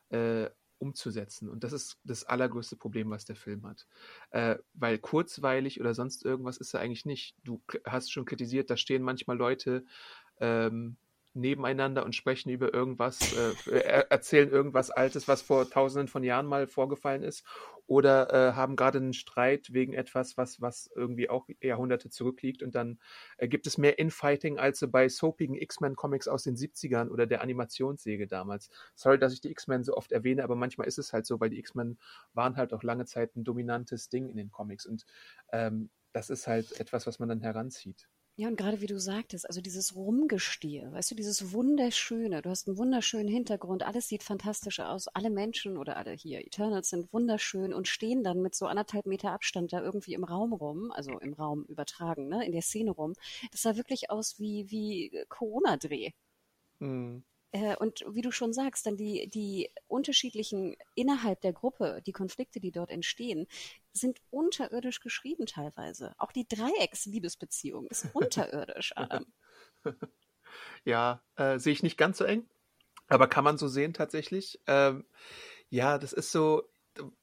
[0.10, 1.50] äh, umzusetzen.
[1.50, 3.86] Und das ist das allergrößte Problem, was der Film hat.
[4.32, 7.36] Äh, weil kurzweilig oder sonst irgendwas ist er eigentlich nicht.
[7.44, 9.86] Du hast schon kritisiert, da stehen manchmal Leute,
[10.40, 10.96] ähm,
[11.34, 16.68] nebeneinander und sprechen über irgendwas, äh, erzählen irgendwas Altes, was vor tausenden von Jahren mal
[16.68, 17.46] vorgefallen ist,
[17.90, 22.76] oder äh, haben gerade einen Streit wegen etwas, was, was irgendwie auch Jahrhunderte zurückliegt und
[22.76, 23.00] dann
[23.38, 28.28] äh, gibt es mehr Infighting als bei soapigen X-Men-Comics aus den 70ern oder der Animationssäge
[28.28, 28.70] damals.
[28.94, 31.50] Sorry, dass ich die X-Men so oft erwähne, aber manchmal ist es halt so, weil
[31.50, 31.98] die X-Men
[32.34, 35.06] waren halt auch lange Zeit ein dominantes Ding in den Comics und
[35.52, 38.08] ähm, das ist halt etwas, was man dann heranzieht.
[38.40, 42.70] Ja, und gerade wie du sagtest, also dieses Rumgestier, weißt du, dieses Wunderschöne, du hast
[42.70, 47.74] einen wunderschönen Hintergrund, alles sieht fantastisch aus, alle Menschen oder alle hier Eternals sind wunderschön
[47.74, 51.34] und stehen dann mit so anderthalb Meter Abstand da irgendwie im Raum rum, also im
[51.34, 53.14] Raum übertragen, ne, in der Szene rum.
[53.52, 56.12] Das sah wirklich aus wie, wie Corona-Dreh.
[56.80, 57.26] Mhm.
[57.52, 62.60] Äh, und wie du schon sagst, dann die, die unterschiedlichen innerhalb der Gruppe, die Konflikte,
[62.60, 63.48] die dort entstehen,
[63.94, 66.14] sind unterirdisch geschrieben teilweise.
[66.18, 69.26] Auch die Dreiecks-Liebesbeziehung ist unterirdisch, Adam.
[70.86, 72.48] ja, äh, sehe ich nicht ganz so eng,
[73.08, 74.62] aber kann man so sehen tatsächlich.
[74.68, 75.06] Ähm,
[75.70, 76.64] ja, das ist so,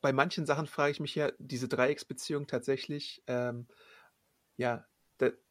[0.00, 3.66] bei manchen Sachen frage ich mich ja, diese Dreiecksbeziehung tatsächlich, ähm,
[4.56, 4.86] ja,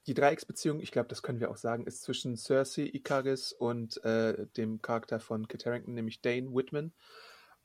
[0.08, 4.46] die Dreiecksbeziehung, ich glaube, das können wir auch sagen, ist zwischen Cersei, Icaris und äh,
[4.56, 6.94] dem Charakter von Kit Harington, nämlich Dane Whitman.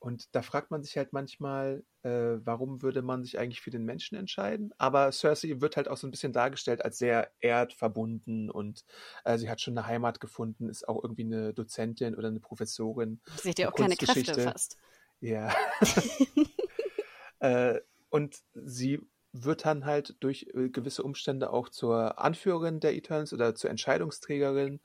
[0.01, 3.85] Und da fragt man sich halt manchmal, äh, warum würde man sich eigentlich für den
[3.85, 4.73] Menschen entscheiden?
[4.79, 8.85] Aber Cersei wird halt auch so ein bisschen dargestellt als sehr erdverbunden und
[9.25, 13.21] äh, sie hat schon eine Heimat gefunden, ist auch irgendwie eine Dozentin oder eine Professorin.
[13.43, 14.79] Sie hat ja auch keine Kräfte fast.
[15.21, 15.55] Ja.
[17.41, 19.01] äh, und sie
[19.33, 24.81] wird dann halt durch äh, gewisse Umstände auch zur Anführerin der Eternals oder zur Entscheidungsträgerin.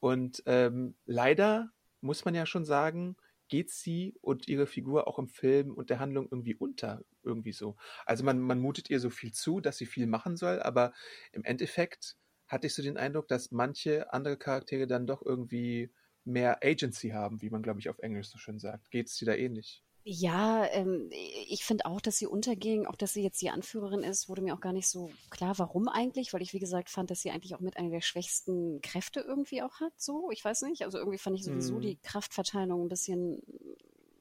[0.00, 1.70] Und ähm, leider
[2.02, 3.16] muss man ja schon sagen,
[3.50, 7.76] geht sie und ihre Figur auch im Film und der Handlung irgendwie unter, irgendwie so.
[8.06, 10.92] Also man, man mutet ihr so viel zu, dass sie viel machen soll, aber
[11.32, 12.16] im Endeffekt
[12.48, 15.92] hatte ich so den Eindruck, dass manche andere Charaktere dann doch irgendwie
[16.24, 18.90] mehr Agency haben, wie man, glaube ich, auf Englisch so schön sagt.
[18.90, 19.84] Geht es dir da ähnlich?
[20.02, 24.28] Ja, ähm, ich finde auch, dass sie unterging, auch dass sie jetzt die Anführerin ist,
[24.28, 27.20] wurde mir auch gar nicht so klar, warum eigentlich, weil ich, wie gesagt, fand, dass
[27.20, 30.84] sie eigentlich auch mit einer der schwächsten Kräfte irgendwie auch hat, so, ich weiß nicht,
[30.84, 31.80] also irgendwie fand ich sowieso mm.
[31.82, 33.42] die Kraftverteilung ein bisschen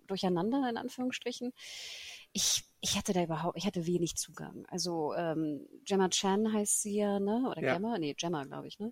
[0.08, 1.54] durcheinander, in Anführungsstrichen.
[2.34, 4.66] Ich, ich hatte da überhaupt, ich hatte wenig Zugang.
[4.68, 7.48] Also ähm, Gemma Chan heißt sie ja, ne?
[7.50, 7.74] Oder ja.
[7.74, 7.98] Gemma?
[7.98, 8.92] Nee, Gemma, glaube ich, ne?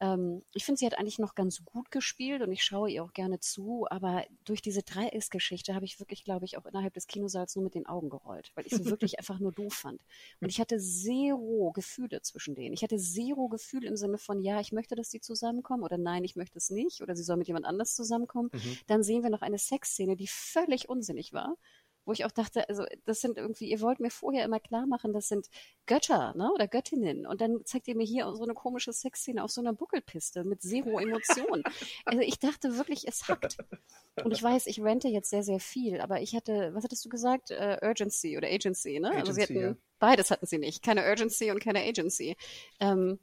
[0.00, 3.12] Ähm, ich finde, sie hat eigentlich noch ganz gut gespielt und ich schaue ihr auch
[3.12, 7.56] gerne zu, aber durch diese Dreiecksgeschichte habe ich wirklich, glaube ich, auch innerhalb des Kinosaals
[7.56, 10.02] nur mit den Augen gerollt, weil ich sie wirklich einfach nur doof fand.
[10.40, 12.74] Und ich hatte zero Gefühle zwischen denen.
[12.74, 16.24] Ich hatte zero Gefühl im Sinne von, ja, ich möchte, dass sie zusammenkommen oder nein,
[16.24, 18.50] ich möchte es nicht oder sie soll mit jemand anders zusammenkommen.
[18.52, 18.78] Mhm.
[18.86, 21.56] Dann sehen wir noch eine Sexszene, die völlig unsinnig war
[22.06, 25.12] wo ich auch dachte, also das sind irgendwie, ihr wollt mir vorher immer klar machen,
[25.12, 25.48] das sind
[25.86, 27.26] Götter, ne, oder Göttinnen.
[27.26, 30.62] Und dann zeigt ihr mir hier so eine komische Sexszene auf so einer Buckelpiste mit
[30.62, 31.64] zero Emotionen.
[32.04, 33.58] also ich dachte wirklich, es hackt.
[34.24, 37.08] Und ich weiß, ich rente jetzt sehr, sehr viel, aber ich hatte, was hattest du
[37.08, 37.50] gesagt?
[37.50, 39.08] Uh, Urgency oder Agency, ne?
[39.08, 39.76] Agency, also sie hatten, ja.
[39.98, 40.82] beides hatten sie nicht.
[40.82, 42.36] Keine Urgency und keine Agency.
[42.80, 43.18] Ähm,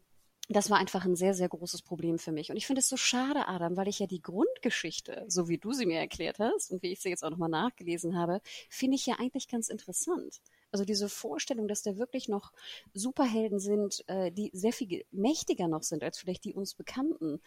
[0.50, 2.50] das war einfach ein sehr, sehr großes Problem für mich.
[2.50, 5.72] Und ich finde es so schade, Adam, weil ich ja die Grundgeschichte, so wie du
[5.72, 9.06] sie mir erklärt hast und wie ich sie jetzt auch nochmal nachgelesen habe, finde ich
[9.06, 10.42] ja eigentlich ganz interessant.
[10.70, 12.52] Also diese Vorstellung, dass da wirklich noch
[12.94, 17.40] Superhelden sind, äh, die sehr viel mächtiger noch sind als vielleicht die uns Bekannten.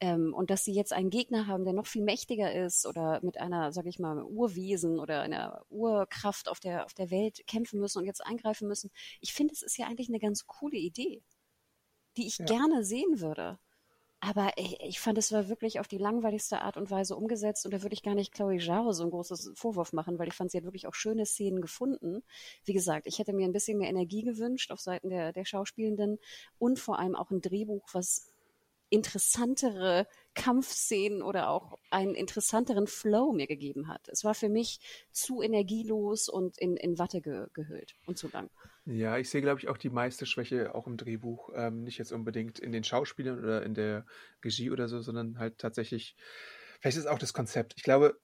[0.00, 3.38] Ähm, und dass sie jetzt einen Gegner haben, der noch viel mächtiger ist oder mit
[3.38, 7.98] einer, sag ich mal, Urwesen oder einer Urkraft auf der, auf der Welt kämpfen müssen
[7.98, 8.90] und jetzt eingreifen müssen.
[9.20, 11.22] Ich finde, es ist ja eigentlich eine ganz coole Idee
[12.16, 12.44] die ich ja.
[12.44, 13.58] gerne sehen würde.
[14.26, 17.74] Aber ich, ich, fand, es war wirklich auf die langweiligste Art und Weise umgesetzt und
[17.74, 20.50] da würde ich gar nicht Chloe Zhao so ein großes Vorwurf machen, weil ich fand,
[20.50, 22.22] sie hat wirklich auch schöne Szenen gefunden.
[22.64, 26.18] Wie gesagt, ich hätte mir ein bisschen mehr Energie gewünscht auf Seiten der, der Schauspielenden
[26.58, 28.32] und vor allem auch ein Drehbuch, was
[28.88, 34.08] interessantere Kampfszenen oder auch einen interessanteren Flow mir gegeben hat.
[34.08, 34.80] Es war für mich
[35.12, 38.48] zu energielos und in, in Watte ge, gehüllt und zu lang.
[38.86, 41.50] Ja, ich sehe, glaube ich, auch die meiste Schwäche auch im Drehbuch.
[41.54, 44.04] Ähm, nicht jetzt unbedingt in den Schauspielern oder in der
[44.44, 46.16] Regie oder so, sondern halt tatsächlich,
[46.80, 47.72] vielleicht ist es auch das Konzept.
[47.76, 48.20] Ich glaube,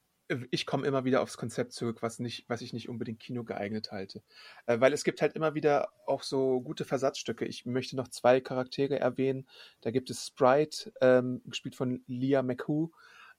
[0.51, 3.90] ich komme immer wieder aufs Konzept zurück, was, nicht, was ich nicht unbedingt Kino geeignet
[3.90, 4.23] halte.
[4.66, 7.46] Äh, weil es gibt halt immer wieder auch so gute Versatzstücke.
[7.46, 9.49] Ich möchte noch zwei Charaktere erwähnen.
[9.81, 12.90] Da gibt es Sprite, ähm, gespielt von Leah McHugh.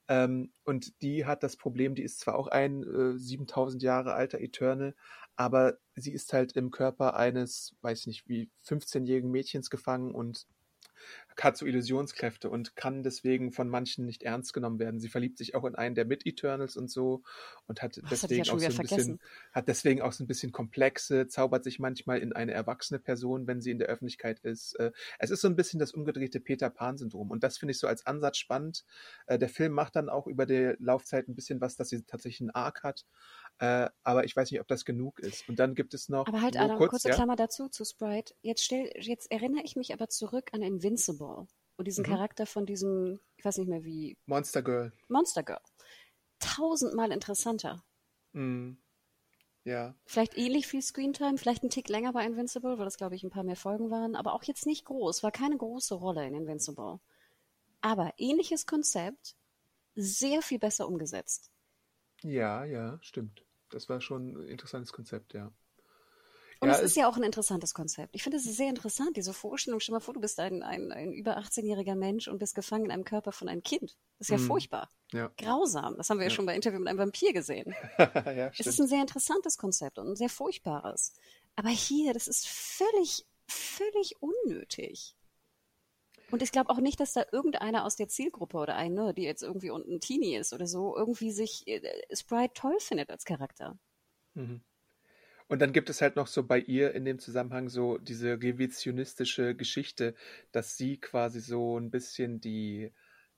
[0.08, 4.40] Ähm, und die hat das Problem, die ist zwar auch ein äh, 7000 Jahre alter
[4.40, 4.94] Eternal,
[5.36, 10.46] aber sie ist halt im Körper eines, weiß nicht wie, 15-jährigen Mädchens gefangen und
[11.40, 15.00] hat so Illusionskräfte und kann deswegen von manchen nicht ernst genommen werden.
[15.00, 17.22] Sie verliebt sich auch in einen der Mid-Eternals und so
[17.66, 19.20] und hat Das deswegen ja auch so ein bisschen,
[19.52, 23.60] hat deswegen auch so ein bisschen Komplexe, zaubert sich manchmal in eine erwachsene Person, wenn
[23.60, 24.74] sie in der Öffentlichkeit ist.
[24.74, 27.86] Äh, es ist so ein bisschen das umgedrehte Peter Pan-Syndrom und das finde ich so
[27.86, 28.84] als Ansatz spannend.
[29.26, 32.42] Äh, der Film macht dann auch über die Laufzeit ein bisschen was, dass sie tatsächlich
[32.42, 33.06] einen Arc hat,
[33.62, 35.48] äh, aber ich weiß nicht, ob das genug ist.
[35.48, 36.26] Und dann gibt es noch.
[36.26, 37.14] Aber halt, Adam, kurz, kurze ja?
[37.14, 38.34] Klammer dazu zu Sprite.
[38.42, 41.46] Jetzt, stell, jetzt erinnere ich mich aber zurück an Invincible
[41.76, 42.08] und diesen Mhm.
[42.10, 44.92] Charakter von diesem, ich weiß nicht mehr wie, Monster Girl.
[45.06, 45.60] Monster Girl.
[46.40, 47.84] Tausendmal interessanter.
[48.32, 48.72] Mm.
[49.62, 49.94] Ja.
[50.06, 53.30] Vielleicht ähnlich viel Screentime, vielleicht ein Tick länger bei Invincible, weil das, glaube ich, ein
[53.30, 56.98] paar mehr Folgen waren, aber auch jetzt nicht groß, war keine große Rolle in Invincible.
[57.80, 59.36] Aber ähnliches Konzept,
[59.94, 61.52] sehr viel besser umgesetzt.
[62.22, 63.44] Ja, ja, stimmt.
[63.74, 65.50] Das war schon ein interessantes Konzept, ja.
[66.60, 68.14] Und Ja, es ist ja auch ein interessantes Konzept.
[68.14, 69.80] Ich finde es sehr interessant, diese Vorstellung.
[69.80, 72.90] Stell mal vor, du bist ein, ein, ein über 18-jähriger Mensch und bist gefangen in
[72.92, 73.96] einem Körper von einem Kind.
[74.18, 74.46] Das ist ja Mhm.
[74.46, 74.88] furchtbar.
[75.12, 75.32] Ja.
[75.38, 75.96] Grausam.
[75.96, 76.34] Das haben wir ja, Ja.
[76.36, 77.74] schon bei Interview mit einem Vampir gesehen.
[77.98, 81.12] ja, Es ist ein sehr interessantes Konzept und ein sehr furchtbares.
[81.56, 85.16] Aber hier, das ist völlig, völlig unnötig.
[86.32, 89.42] Und ich glaube auch nicht, dass da irgendeiner aus der Zielgruppe oder eine, die jetzt
[89.42, 93.78] irgendwie unten Teenie ist oder so, irgendwie sich äh, Sprite toll findet als Charakter.
[94.32, 94.62] Mhm.
[95.48, 99.54] Und dann gibt es halt noch so bei ihr in dem Zusammenhang so diese revisionistische
[99.54, 100.14] Geschichte,
[100.52, 102.92] dass sie quasi so ein bisschen die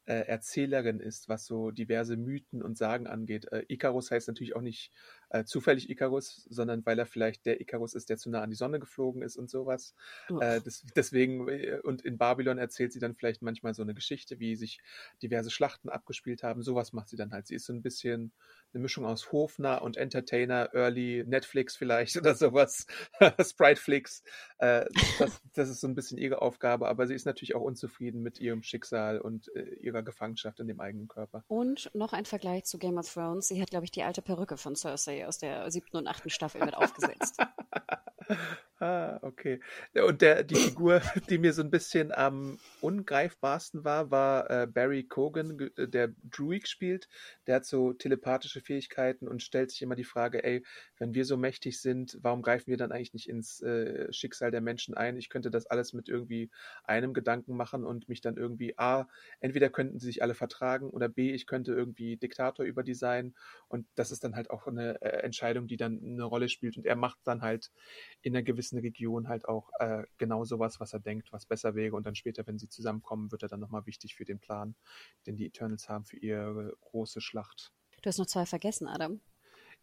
[0.05, 3.51] äh, Erzählerin ist, was so diverse Mythen und Sagen angeht.
[3.51, 4.93] Äh, Icarus heißt natürlich auch nicht
[5.35, 8.57] äh, zufällig Icarus, sondern weil er vielleicht der Icarus ist, der zu nah an die
[8.57, 9.94] Sonne geflogen ist und sowas.
[10.40, 14.38] Äh, des, deswegen, äh, und in Babylon erzählt sie dann vielleicht manchmal so eine Geschichte,
[14.38, 14.81] wie sich
[15.23, 16.62] diverse Schlachten abgespielt haben.
[16.62, 17.49] Sowas macht sie dann halt.
[17.49, 18.33] Sie ist so ein bisschen
[18.73, 22.87] eine Mischung aus Hofner und Entertainer, Early Netflix vielleicht oder sowas,
[23.44, 24.23] Spriteflix.
[24.64, 24.87] Äh,
[25.18, 28.40] das, das ist so ein bisschen ihre Aufgabe, aber sie ist natürlich auch unzufrieden mit
[28.40, 31.44] ihrem Schicksal und äh, ihrer Gefangenschaft in dem eigenen Körper.
[31.48, 33.48] Und noch ein Vergleich zu Game of Thrones.
[33.48, 36.64] Sie hat, glaube ich, die alte Perücke von Cersei aus der siebten und achten Staffel
[36.64, 37.38] mit aufgesetzt.
[38.81, 39.61] Ah, okay.
[39.94, 41.00] Und der, die Figur,
[41.31, 46.68] die mir so ein bisschen am ungreifbarsten war, war äh, Barry Cogan, äh, der Druid
[46.68, 47.09] spielt.
[47.46, 50.64] Der hat so telepathische Fähigkeiten und stellt sich immer die Frage, ey,
[50.98, 54.62] wenn wir so mächtig sind, warum greifen wir dann eigentlich nicht ins äh, Schicksal der
[54.62, 55.17] Menschen ein?
[55.17, 56.51] Ich könnte das alles mit irgendwie
[56.85, 59.07] einem Gedanken machen und mich dann irgendwie, A,
[59.40, 63.35] entweder könnten sie sich alle vertragen oder B, ich könnte irgendwie Diktator über die sein.
[63.69, 66.77] Und das ist dann halt auch eine äh, Entscheidung, die dann eine Rolle spielt.
[66.77, 67.71] Und er macht dann halt
[68.23, 71.97] in einer gewissen Region halt auch äh, genau sowas, was er denkt, was besser wäre.
[71.97, 74.75] Und dann später, wenn sie zusammenkommen, wird er dann nochmal wichtig für den Plan,
[75.27, 77.73] den die Eternals haben für ihre große Schlacht.
[78.03, 79.21] Du hast noch zwei vergessen, Adam.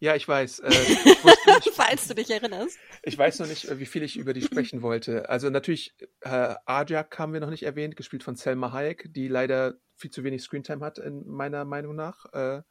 [0.02, 0.58] Ja, ich weiß.
[0.58, 2.76] Äh, ich, wusste, ich, Falls du dich erinnerst.
[3.04, 5.28] ich weiß noch nicht, äh, wie viel ich über die sprechen wollte.
[5.28, 9.74] Also natürlich, äh, Ajak haben wir noch nicht erwähnt, gespielt von Selma Hayek, die leider
[9.94, 12.26] viel zu wenig Screentime hat, in meiner Meinung nach.
[12.32, 12.62] Äh,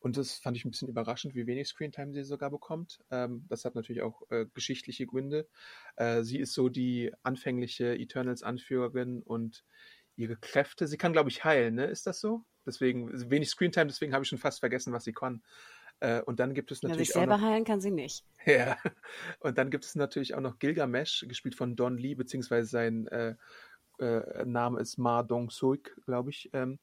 [0.00, 3.00] und das fand ich ein bisschen überraschend, wie wenig Screentime sie sogar bekommt.
[3.10, 5.48] Ähm, das hat natürlich auch äh, geschichtliche Gründe.
[5.96, 9.64] Äh, sie ist so die anfängliche Eternals-Anführerin und
[10.16, 11.86] ihre Kräfte, sie kann, glaube ich, heilen, ne?
[11.86, 12.44] Ist das so?
[12.66, 15.42] Deswegen, wenig Screentime, deswegen habe ich schon fast vergessen, was sie kann.
[16.00, 18.24] Äh, und dann gibt es Ja, natürlich sich auch selber noch, heilen kann sie nicht.
[18.46, 18.76] ja,
[19.40, 23.36] und dann gibt es natürlich auch noch Gilgamesh, gespielt von Don Lee, beziehungsweise sein äh,
[23.98, 26.50] äh, Name ist Ma Dong Suik, glaube ich.
[26.52, 26.78] Ähm,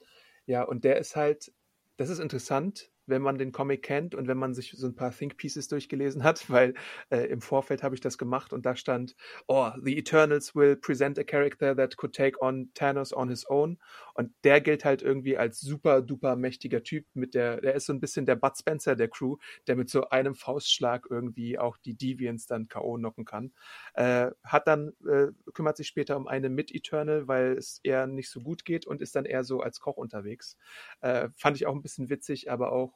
[0.46, 1.54] ja, und der ist halt,
[1.98, 5.12] das ist interessant, wenn man den Comic kennt und wenn man sich so ein paar
[5.12, 6.74] Think Pieces durchgelesen hat, weil
[7.12, 9.16] äh, im Vorfeld habe ich das gemacht und da stand,
[9.48, 13.78] oh, the Eternals will present a character that could take on Thanos on his own.
[14.16, 17.94] Und der gilt halt irgendwie als super duper mächtiger Typ mit der, der ist so
[17.94, 21.96] ein bisschen der Bud Spencer der Crew, der mit so einem Faustschlag irgendwie auch die
[21.96, 22.96] Deviants dann K.O.
[22.96, 23.52] knocken kann.
[23.94, 28.42] Äh, hat dann, äh, kümmert sich später um eine Mid-Eternal, weil es eher nicht so
[28.42, 30.58] gut geht und ist dann eher so als Koch unterwegs.
[31.02, 32.94] Äh, fand ich auch ein bisschen witzig, aber auch,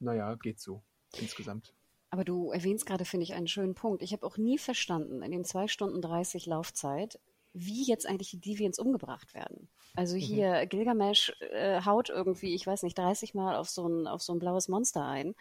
[0.00, 0.82] naja, geht so
[1.20, 1.74] insgesamt.
[2.10, 4.02] Aber du erwähnst gerade, finde ich, einen schönen Punkt.
[4.02, 7.20] Ich habe auch nie verstanden, in den 2 Stunden 30 Laufzeit,
[7.52, 9.68] wie jetzt eigentlich die Deviants umgebracht werden.
[9.94, 14.22] Also hier, Gilgamesh äh, haut irgendwie, ich weiß nicht, 30 Mal auf so ein, auf
[14.22, 15.34] so ein blaues Monster ein.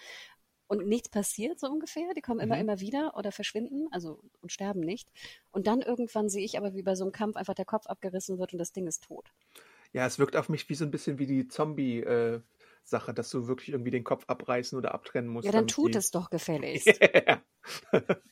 [0.70, 2.14] Und nichts passiert so ungefähr.
[2.14, 2.62] Die kommen immer, Mhm.
[2.62, 5.10] immer wieder oder verschwinden, also und sterben nicht.
[5.52, 8.38] Und dann irgendwann sehe ich aber, wie bei so einem Kampf einfach der Kopf abgerissen
[8.40, 9.32] wird und das Ding ist tot.
[9.94, 12.42] Ja, es wirkt auf mich wie so ein bisschen wie die Zombie- äh,
[12.90, 15.46] Sache, dass du wirklich irgendwie den Kopf abreißen oder abtrennen musst.
[15.46, 16.88] Ja, dann tut die- es doch gefälligst.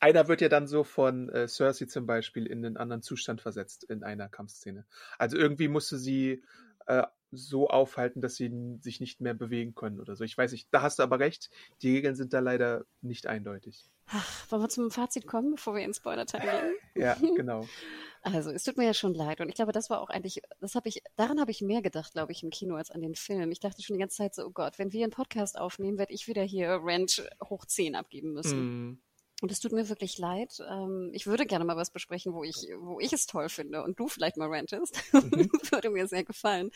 [0.00, 3.84] Einer wird ja dann so von äh, Cersei zum Beispiel in einen anderen Zustand versetzt
[3.84, 4.84] in einer Kampfszene.
[5.18, 6.44] Also irgendwie musste sie
[6.86, 7.04] äh,
[7.36, 10.24] so aufhalten, dass sie sich nicht mehr bewegen können oder so.
[10.24, 11.50] Ich weiß nicht, da hast du aber recht,
[11.82, 13.90] die Regeln sind da leider nicht eindeutig.
[14.06, 16.76] Ach, wollen wir zum Fazit kommen, bevor wir ins Spoiler-Teil gehen?
[17.02, 17.66] ja, genau.
[18.26, 19.42] Also, es tut mir ja schon leid.
[19.42, 22.14] Und ich glaube, das war auch eigentlich, das habe ich, daran habe ich mehr gedacht,
[22.14, 23.52] glaube ich, im Kino als an den Film.
[23.52, 26.14] Ich dachte schon die ganze Zeit so, oh Gott, wenn wir einen Podcast aufnehmen, werde
[26.14, 28.92] ich wieder hier Rent hoch 10 abgeben müssen.
[28.92, 28.98] Mm.
[29.42, 30.58] Und es tut mir wirklich leid.
[30.68, 33.98] Ähm, ich würde gerne mal was besprechen, wo ich, wo ich es toll finde und
[33.98, 35.00] du vielleicht mal rentest.
[35.12, 35.50] Mhm.
[35.70, 36.70] würde mir sehr gefallen.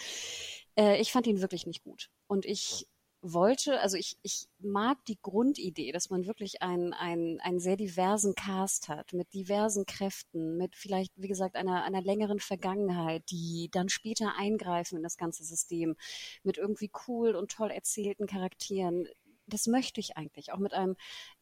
[0.76, 2.10] Äh, ich fand ihn wirklich nicht gut.
[2.26, 2.86] Und ich
[3.20, 8.34] wollte, also ich, ich mag die Grundidee, dass man wirklich einen, einen, einen sehr diversen
[8.34, 13.88] Cast hat, mit diversen Kräften, mit vielleicht, wie gesagt, einer, einer längeren Vergangenheit, die dann
[13.88, 15.96] später eingreifen in das ganze System,
[16.42, 19.08] mit irgendwie cool und toll erzählten Charakteren.
[19.46, 20.96] Das möchte ich eigentlich, auch mit einem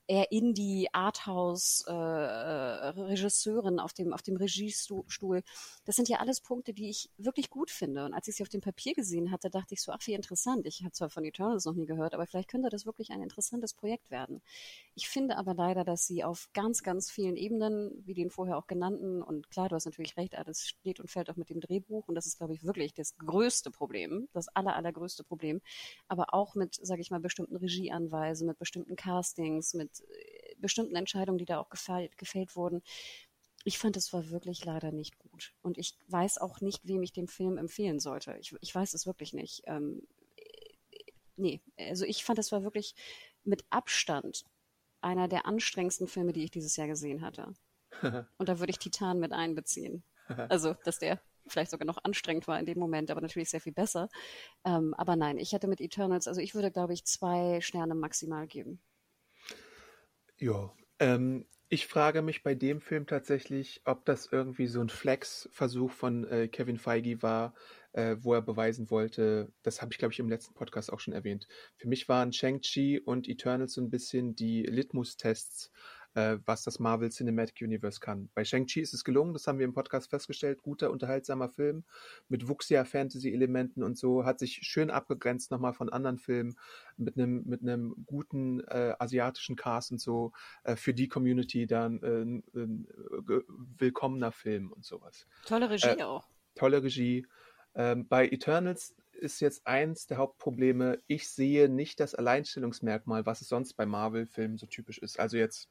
[0.09, 5.43] eher Indie, Arthouse, äh, Regisseurin auf dem, auf dem Regiestuhl.
[5.85, 8.05] Das sind ja alles Punkte, die ich wirklich gut finde.
[8.05, 10.67] Und als ich sie auf dem Papier gesehen hatte, dachte ich so, ach, wie interessant.
[10.67, 13.75] Ich habe zwar von Eternals noch nie gehört, aber vielleicht könnte das wirklich ein interessantes
[13.75, 14.43] Projekt werden.
[14.95, 18.67] Ich finde aber leider, dass sie auf ganz, ganz vielen Ebenen, wie den vorher auch
[18.67, 22.07] genannten, und klar, du hast natürlich recht, alles steht und fällt auch mit dem Drehbuch.
[22.09, 25.61] Und das ist, glaube ich, wirklich das größte Problem, das aller, allergrößte Problem.
[26.09, 29.96] Aber auch mit, sage ich mal, bestimmten Regieanweisen, mit bestimmten Castings, mit
[30.59, 32.83] bestimmten Entscheidungen, die da auch gefällt, gefällt wurden.
[33.65, 35.53] Ich fand, es war wirklich leider nicht gut.
[35.63, 38.37] Und ich weiß auch nicht, wem ich den Film empfehlen sollte.
[38.41, 39.63] Ich, ich weiß es wirklich nicht.
[39.67, 40.07] Ähm,
[41.37, 42.95] nee, also ich fand, es war wirklich
[43.45, 44.45] mit Abstand
[45.01, 47.55] einer der anstrengendsten Filme, die ich dieses Jahr gesehen hatte.
[48.39, 50.03] Und da würde ich Titan mit einbeziehen.
[50.49, 53.73] Also, dass der vielleicht sogar noch anstrengend war in dem Moment, aber natürlich sehr viel
[53.73, 54.09] besser.
[54.65, 58.49] Ähm, aber nein, ich hätte mit Eternals, also ich würde, glaube ich, zwei Sterne maximal
[58.49, 58.81] geben.
[60.39, 65.91] Ja, ähm, ich frage mich bei dem Film tatsächlich, ob das irgendwie so ein Flex-Versuch
[65.91, 67.55] von äh, Kevin Feige war,
[67.93, 71.15] äh, wo er beweisen wollte, das habe ich glaube ich im letzten Podcast auch schon
[71.15, 71.49] erwähnt.
[71.77, 75.73] Für mich waren Shang-Chi und Eternals so ein bisschen die Litmus-Tests
[76.17, 78.31] äh, was das Marvel Cinematic Universe kann.
[78.35, 80.63] Bei Shang-Chi ist es gelungen, das haben wir im Podcast festgestellt.
[80.63, 81.85] Guter, unterhaltsamer Film
[82.29, 86.57] mit Wuxia-Fantasy-Elementen und so, hat sich schön abgegrenzt nochmal von anderen Filmen
[86.97, 90.33] mit einem mit einem guten äh, asiatischen Cast und so
[90.65, 92.23] äh, für die Community dann äh,
[92.59, 92.89] ein
[93.77, 95.27] willkommener Film und sowas.
[95.45, 96.27] Tolle Regie äh, auch.
[96.55, 97.27] Tolle Regie.
[97.75, 101.03] Ähm, bei Eternals ist jetzt eins der Hauptprobleme.
[101.07, 105.21] Ich sehe nicht das Alleinstellungsmerkmal, was es sonst bei Marvel-Filmen so typisch ist.
[105.21, 105.69] Also jetzt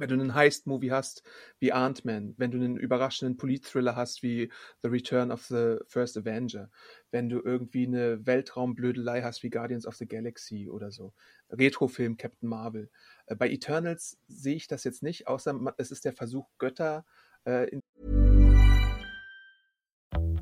[0.00, 1.22] wenn du einen Heist-Movie hast
[1.58, 4.50] wie Ant-Man, wenn du einen überraschenden Polit-Thriller hast wie
[4.82, 6.70] The Return of the First Avenger,
[7.10, 11.12] wenn du irgendwie eine Weltraumblödelei hast wie Guardians of the Galaxy oder so,
[11.50, 12.90] Retrofilm Captain Marvel.
[13.26, 17.04] Äh, bei Eternals sehe ich das jetzt nicht, außer es ist der Versuch, Götter
[17.44, 17.80] äh, in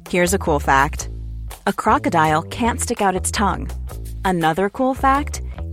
[0.09, 1.11] Here's a cool fact.
[1.64, 3.66] A crocodile can't stick out its tongue.
[4.22, 5.42] Another cool fact–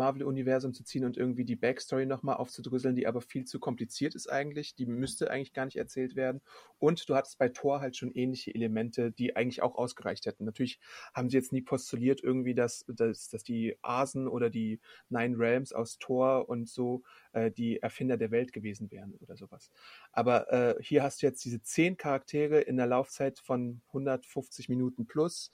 [0.00, 4.28] Marvel-Universum zu ziehen und irgendwie die Backstory nochmal aufzudrüsseln, die aber viel zu kompliziert ist
[4.32, 4.74] eigentlich.
[4.74, 6.40] Die müsste eigentlich gar nicht erzählt werden.
[6.78, 10.46] Und du hattest bei Thor halt schon ähnliche Elemente, die eigentlich auch ausgereicht hätten.
[10.46, 10.80] Natürlich
[11.12, 14.80] haben sie jetzt nie postuliert irgendwie, dass, dass, dass die Asen oder die
[15.10, 19.70] Nine Realms aus Thor und so äh, die Erfinder der Welt gewesen wären oder sowas.
[20.12, 25.06] Aber äh, hier hast du jetzt diese zehn Charaktere in der Laufzeit von 150 Minuten
[25.06, 25.50] plus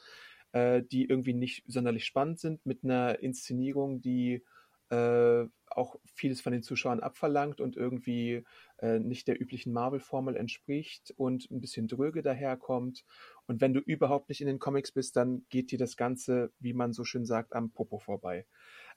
[0.57, 4.43] äh, die irgendwie nicht sonderlich spannend sind, mit einer Inszenierung, die
[4.89, 8.45] äh, auch vieles von den Zuschauern abverlangt und irgendwie
[8.79, 13.05] äh, nicht der üblichen Marvel-Formel entspricht und ein bisschen dröge daherkommt.
[13.47, 16.73] Und wenn du überhaupt nicht in den Comics bist, dann geht dir das Ganze, wie
[16.73, 18.47] man so schön sagt, am Popo vorbei.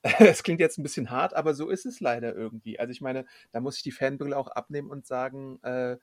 [0.19, 2.79] Es klingt jetzt ein bisschen hart, aber so ist es leider irgendwie.
[2.79, 5.97] Also ich meine, da muss ich die Fanbrille auch abnehmen und sagen, äh,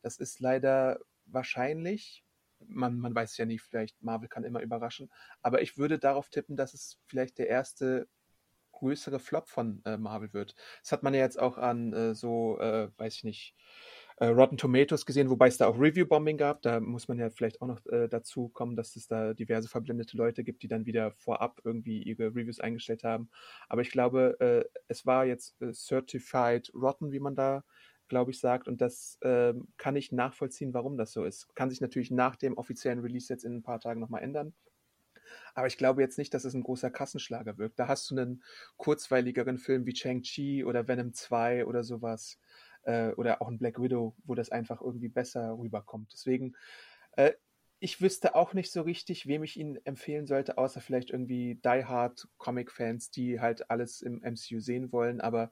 [0.00, 2.24] das ist leider wahrscheinlich,
[2.68, 5.10] man, man weiß ja nie, vielleicht Marvel kann immer überraschen.
[5.42, 8.08] Aber ich würde darauf tippen, dass es vielleicht der erste
[8.72, 10.56] größere Flop von äh, Marvel wird.
[10.82, 13.54] Das hat man ja jetzt auch an äh, so, äh, weiß ich nicht,
[14.16, 16.62] äh, Rotten Tomatoes gesehen, wobei es da auch Review-Bombing gab.
[16.62, 20.16] Da muss man ja vielleicht auch noch äh, dazu kommen, dass es da diverse verblendete
[20.16, 23.30] Leute gibt, die dann wieder vorab irgendwie ihre Reviews eingestellt haben.
[23.68, 27.64] Aber ich glaube, äh, es war jetzt Certified Rotten, wie man da
[28.12, 28.68] glaube ich, sagt.
[28.68, 31.48] Und das äh, kann ich nachvollziehen, warum das so ist.
[31.56, 34.52] Kann sich natürlich nach dem offiziellen Release jetzt in ein paar Tagen nochmal ändern.
[35.54, 37.78] aber ich glaube jetzt nicht, dass es ein großer Kassenschlager wirkt.
[37.78, 38.42] Da hast du einen
[38.76, 42.38] kurzweiligeren Film wie Chang-Chi oder Venom 2 oder sowas.
[42.82, 46.12] Äh, oder auch ein Black Widow, wo das einfach irgendwie besser rüberkommt.
[46.12, 46.54] Deswegen,
[47.16, 47.32] äh,
[47.78, 51.84] ich wüsste auch nicht so richtig, wem ich ihn empfehlen sollte, außer vielleicht irgendwie Die
[51.86, 55.50] Hard Comic-Fans, die halt alles im MCU sehen wollen, aber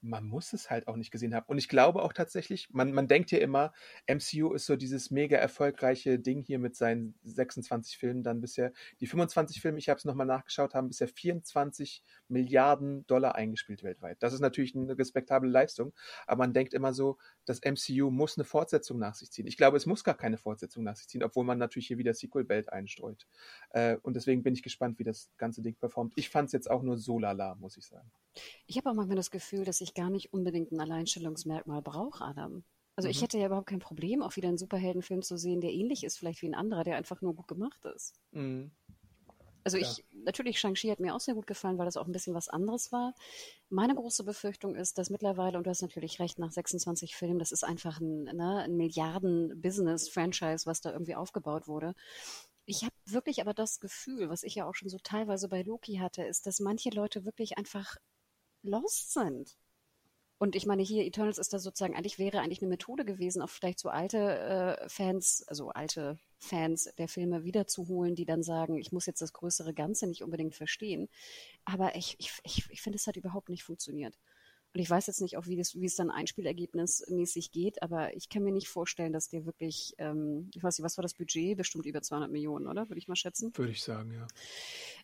[0.00, 1.46] man muss es halt auch nicht gesehen haben.
[1.46, 3.72] Und ich glaube auch tatsächlich, man, man denkt ja immer,
[4.06, 8.72] MCU ist so dieses mega erfolgreiche Ding hier mit seinen 26 Filmen dann bisher.
[9.00, 14.22] Die 25 Filme, ich habe es nochmal nachgeschaut, haben bisher 24 Milliarden Dollar eingespielt weltweit.
[14.22, 15.92] Das ist natürlich eine respektable Leistung,
[16.26, 19.46] aber man denkt immer so, das MCU muss eine Fortsetzung nach sich ziehen.
[19.46, 22.14] Ich glaube, es muss gar keine Fortsetzung nach sich ziehen, obwohl man natürlich hier wieder
[22.14, 23.26] Sequel-Belt einstreut.
[23.70, 26.12] Äh, und deswegen bin ich gespannt, wie das ganze Ding performt.
[26.16, 28.10] Ich fand es jetzt auch nur so lala, muss ich sagen.
[28.66, 32.64] Ich habe auch manchmal das Gefühl, dass ich gar nicht unbedingt ein Alleinstellungsmerkmal brauche, Adam.
[32.96, 33.12] Also mhm.
[33.12, 36.18] ich hätte ja überhaupt kein Problem, auch wieder einen Superheldenfilm zu sehen, der ähnlich ist
[36.18, 38.14] vielleicht wie ein anderer, der einfach nur gut gemacht ist.
[38.32, 38.72] Mhm.
[39.68, 39.86] Also ja.
[39.86, 42.48] ich, natürlich, Shang-Chi hat mir auch sehr gut gefallen, weil das auch ein bisschen was
[42.48, 43.14] anderes war.
[43.68, 47.52] Meine große Befürchtung ist, dass mittlerweile, und du hast natürlich recht, nach 26 Filmen, das
[47.52, 51.94] ist einfach ein, ne, ein Milliarden-Business-Franchise, was da irgendwie aufgebaut wurde.
[52.64, 55.96] Ich habe wirklich aber das Gefühl, was ich ja auch schon so teilweise bei Loki
[55.96, 57.96] hatte, ist, dass manche Leute wirklich einfach
[58.62, 59.56] lost sind.
[60.38, 63.50] Und ich meine, hier Eternals ist da sozusagen, eigentlich wäre eigentlich eine Methode gewesen, auch
[63.50, 68.92] vielleicht so alte äh, Fans, also alte Fans der Filme wiederzuholen, die dann sagen, ich
[68.92, 71.08] muss jetzt das größere Ganze nicht unbedingt verstehen.
[71.64, 74.16] Aber ich, ich, ich, ich finde, es hat überhaupt nicht funktioniert.
[74.74, 78.28] Und ich weiß jetzt nicht auch, wie, das, wie es dann einspielergebnismäßig geht, aber ich
[78.28, 81.56] kann mir nicht vorstellen, dass der wirklich, ähm, ich weiß nicht, was war das Budget?
[81.56, 82.88] Bestimmt über 200 Millionen, oder?
[82.88, 83.50] Würde ich mal schätzen.
[83.56, 84.26] Würde ich sagen, ja.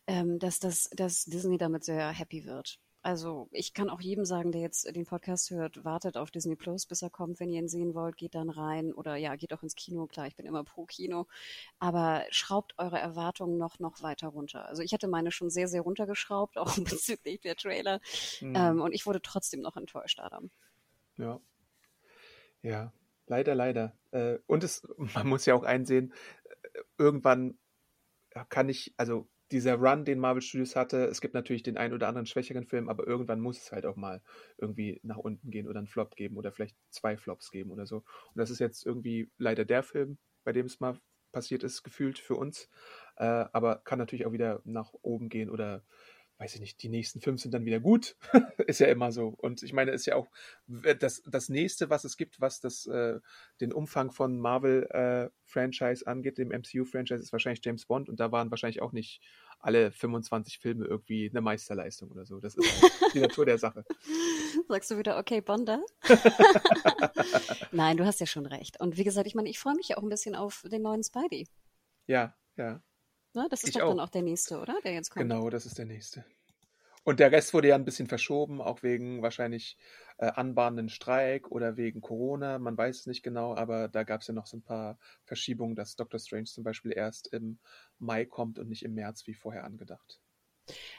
[0.07, 2.79] Ähm, dass, dass, dass Disney damit sehr happy wird.
[3.05, 6.87] Also ich kann auch jedem sagen, der jetzt den Podcast hört, wartet auf Disney Plus,
[6.87, 7.39] bis er kommt.
[7.39, 10.07] Wenn ihr ihn sehen wollt, geht dann rein oder ja, geht auch ins Kino.
[10.07, 11.27] Klar, ich bin immer pro Kino,
[11.79, 14.67] aber schraubt eure Erwartungen noch noch weiter runter.
[14.67, 18.01] Also ich hatte meine schon sehr sehr runtergeschraubt, auch bezüglich der Trailer,
[18.41, 18.55] mhm.
[18.57, 20.51] ähm, und ich wurde trotzdem noch enttäuscht, Adam.
[21.19, 21.41] Ja,
[22.63, 22.91] ja,
[23.27, 23.99] leider, leider.
[24.13, 26.15] Äh, und es, man muss ja auch einsehen,
[26.73, 27.59] äh, irgendwann
[28.49, 32.09] kann ich, also dieser Run, den Marvel Studios hatte, es gibt natürlich den einen oder
[32.09, 34.23] anderen schwächeren Film, aber irgendwann muss es halt auch mal
[34.59, 37.99] irgendwie nach unten gehen oder einen Flop geben oder vielleicht zwei Flops geben oder so.
[37.99, 40.99] Und das ist jetzt irgendwie leider der Film, bei dem es mal
[41.33, 42.71] passiert ist, gefühlt für uns.
[43.17, 45.85] Äh, aber kann natürlich auch wieder nach oben gehen oder
[46.39, 48.17] weiß ich nicht, die nächsten fünf sind dann wieder gut.
[48.67, 49.29] ist ja immer so.
[49.29, 50.29] Und ich meine, ist ja auch
[50.99, 53.21] das, das nächste, was es gibt, was das, äh,
[53.61, 58.09] den Umfang von Marvel-Franchise äh, angeht, dem MCU-Franchise, ist wahrscheinlich James Bond.
[58.09, 59.21] Und da waren wahrscheinlich auch nicht
[59.61, 62.41] alle 25 Filme irgendwie eine Meisterleistung oder so.
[62.41, 62.67] Das ist
[63.15, 63.85] die Natur der Sache.
[64.69, 65.81] Sagst du wieder, okay, Bonda?
[67.73, 68.81] Nein, du hast ja schon recht.
[68.81, 71.03] Und wie gesagt, ich meine, ich freue mich ja auch ein bisschen auf den neuen
[71.03, 71.47] Spidey.
[72.07, 72.83] Ja, ja.
[73.35, 73.47] Ne?
[73.51, 73.89] Das ist ich doch auch.
[73.91, 74.79] dann auch der nächste, oder?
[74.85, 75.29] Der jetzt kommt.
[75.29, 76.25] Genau, das ist der nächste.
[77.03, 79.77] Und der Rest wurde ja ein bisschen verschoben, auch wegen wahrscheinlich
[80.17, 82.59] äh, anbahnenden Streik oder wegen Corona.
[82.59, 85.77] Man weiß es nicht genau, aber da gab es ja noch so ein paar Verschiebungen,
[85.77, 87.59] dass Doctor Strange zum Beispiel erst im
[87.99, 90.19] Mai kommt und nicht im März wie vorher angedacht.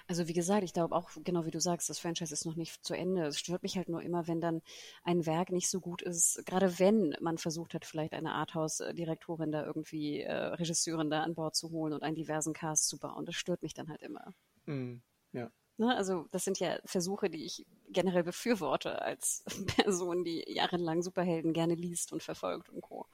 [0.08, 2.86] Also wie gesagt, ich glaube auch, genau wie du sagst, das Franchise ist noch nicht
[2.86, 3.26] zu Ende.
[3.26, 4.62] Es stört mich halt nur immer, wenn dann
[5.04, 9.66] ein Werk nicht so gut ist, gerade wenn man versucht hat, vielleicht eine Arthouse-Direktorin da
[9.66, 13.26] irgendwie, äh, Regisseurin da an Bord zu holen und einen diversen Cast zu bauen.
[13.26, 14.34] Das stört mich dann halt immer.
[14.66, 14.98] Mm,
[15.34, 15.50] ja.
[15.78, 19.44] Ne, also das sind ja Versuche, die ich generell befürworte als
[19.76, 23.08] Person, die jahrelang Superhelden gerne liest und verfolgt und Co.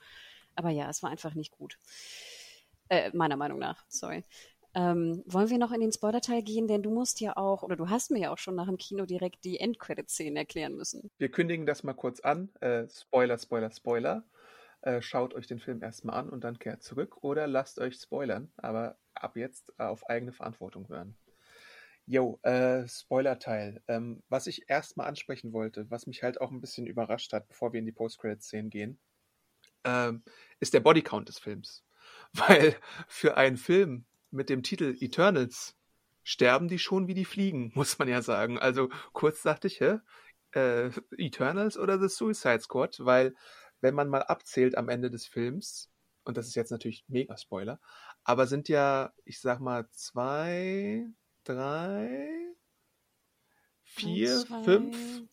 [0.55, 1.77] Aber ja, es war einfach nicht gut.
[2.89, 4.23] Äh, meiner Meinung nach, sorry.
[4.73, 6.67] Ähm, wollen wir noch in den Spoiler-Teil gehen?
[6.67, 9.05] Denn du musst ja auch, oder du hast mir ja auch schon nach dem Kino
[9.05, 11.11] direkt die Endcredit-Szenen erklären müssen.
[11.17, 12.49] Wir kündigen das mal kurz an.
[12.61, 14.23] Äh, Spoiler, Spoiler, Spoiler.
[14.81, 18.51] Äh, schaut euch den Film erstmal an und dann kehrt zurück oder lasst euch spoilern,
[18.57, 21.15] aber ab jetzt äh, auf eigene Verantwortung hören.
[22.07, 23.83] Jo, äh, Spoiler-Teil.
[23.87, 27.73] Ähm, was ich erstmal ansprechen wollte, was mich halt auch ein bisschen überrascht hat, bevor
[27.73, 28.99] wir in die Post-Credit-Szenen gehen,
[29.83, 30.23] ähm,
[30.59, 31.83] ist der Bodycount des Films.
[32.33, 32.75] Weil
[33.07, 35.75] für einen Film, mit dem Titel Eternals
[36.23, 38.59] sterben die schon wie die Fliegen, muss man ja sagen.
[38.59, 39.99] Also kurz dachte ich, hä?
[40.53, 43.33] Äh, Eternals oder The Suicide Squad, weil
[43.79, 45.89] wenn man mal abzählt am Ende des Films,
[46.23, 47.79] und das ist jetzt natürlich mega Spoiler,
[48.23, 51.07] aber sind ja, ich sag mal, zwei,
[51.43, 52.29] drei,
[53.83, 54.63] vier, zwei.
[54.63, 55.23] fünf.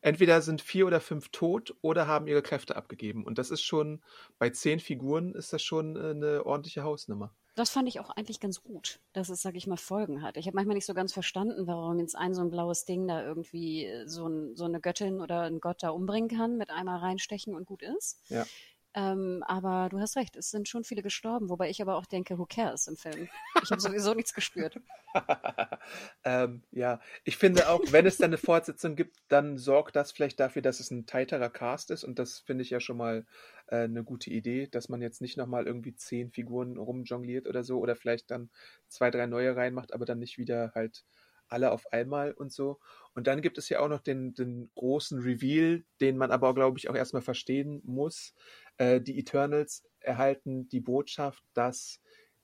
[0.00, 3.24] Entweder sind vier oder fünf tot oder haben ihre Kräfte abgegeben.
[3.24, 4.02] Und das ist schon,
[4.38, 7.34] bei zehn Figuren ist das schon äh, eine ordentliche Hausnummer.
[7.56, 10.36] Das fand ich auch eigentlich ganz gut, dass es, sag ich mal, Folgen hat.
[10.36, 13.24] Ich habe manchmal nicht so ganz verstanden, warum jetzt ein so ein blaues Ding da
[13.24, 17.56] irgendwie so, ein, so eine Göttin oder ein Gott da umbringen kann, mit einmal reinstechen
[17.56, 18.20] und gut ist.
[18.28, 18.46] Ja.
[18.94, 22.38] Ähm, aber du hast recht, es sind schon viele gestorben, wobei ich aber auch denke,
[22.38, 23.28] who cares im Film?
[23.62, 24.80] Ich habe sowieso nichts gespürt.
[26.24, 30.40] ähm, ja, ich finde auch, wenn es dann eine Fortsetzung gibt, dann sorgt das vielleicht
[30.40, 33.26] dafür, dass es ein tighter Cast ist und das finde ich ja schon mal
[33.66, 37.78] äh, eine gute Idee, dass man jetzt nicht nochmal irgendwie zehn Figuren rumjongliert oder so
[37.78, 38.50] oder vielleicht dann
[38.88, 41.04] zwei, drei neue reinmacht, aber dann nicht wieder halt
[41.48, 42.78] alle auf einmal und so.
[43.14, 46.78] Und dann gibt es ja auch noch den, den großen Reveal, den man aber, glaube
[46.78, 48.34] ich, auch erstmal verstehen muss.
[48.76, 52.00] Äh, die Eternals erhalten die Botschaft, dass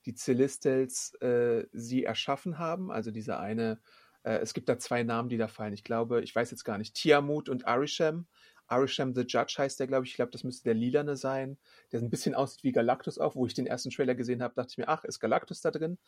[0.06, 2.90] die Celestials äh, sie erschaffen haben.
[2.90, 3.80] Also dieser eine,
[4.22, 5.72] äh, es gibt da zwei Namen, die da fallen.
[5.72, 8.26] Ich glaube, ich weiß jetzt gar nicht, Tiamut und Arishem.
[8.66, 10.12] Arishem the Judge heißt der, glaube ich.
[10.12, 11.58] Ich glaube, das müsste der Lilane sein.
[11.92, 13.36] Der ein bisschen aussieht wie Galactus auch.
[13.36, 15.98] Wo ich den ersten Trailer gesehen habe, dachte ich mir, ach, ist Galactus da drin?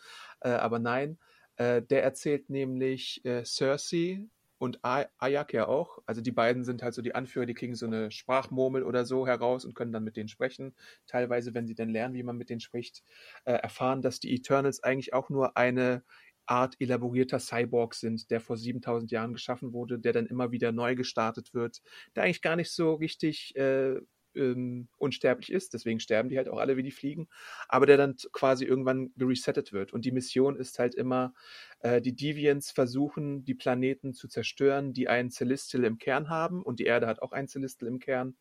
[0.40, 1.18] Äh, aber nein.
[1.56, 4.26] Äh, der erzählt nämlich äh, Cersei
[4.58, 5.98] und Ayak ja auch.
[6.06, 9.26] Also die beiden sind halt so die Anführer, die kriegen so eine Sprachmurmel oder so
[9.26, 10.74] heraus und können dann mit denen sprechen.
[11.06, 13.02] Teilweise, wenn sie dann lernen, wie man mit denen spricht,
[13.44, 16.04] äh, erfahren, dass die Eternals eigentlich auch nur eine
[16.46, 20.94] Art elaborierter Cyborg sind, der vor 7000 Jahren geschaffen wurde, der dann immer wieder neu
[20.94, 21.82] gestartet wird,
[22.14, 23.96] der eigentlich gar nicht so richtig äh,
[24.36, 27.28] ähm, unsterblich ist, deswegen sterben die halt auch alle wie die Fliegen,
[27.68, 29.92] aber der dann quasi irgendwann geresettet wird.
[29.92, 31.34] Und die Mission ist halt immer,
[31.80, 36.80] äh, die Deviants versuchen, die Planeten zu zerstören, die einen Celestial im Kern haben und
[36.80, 38.36] die Erde hat auch einen Celestial im Kern.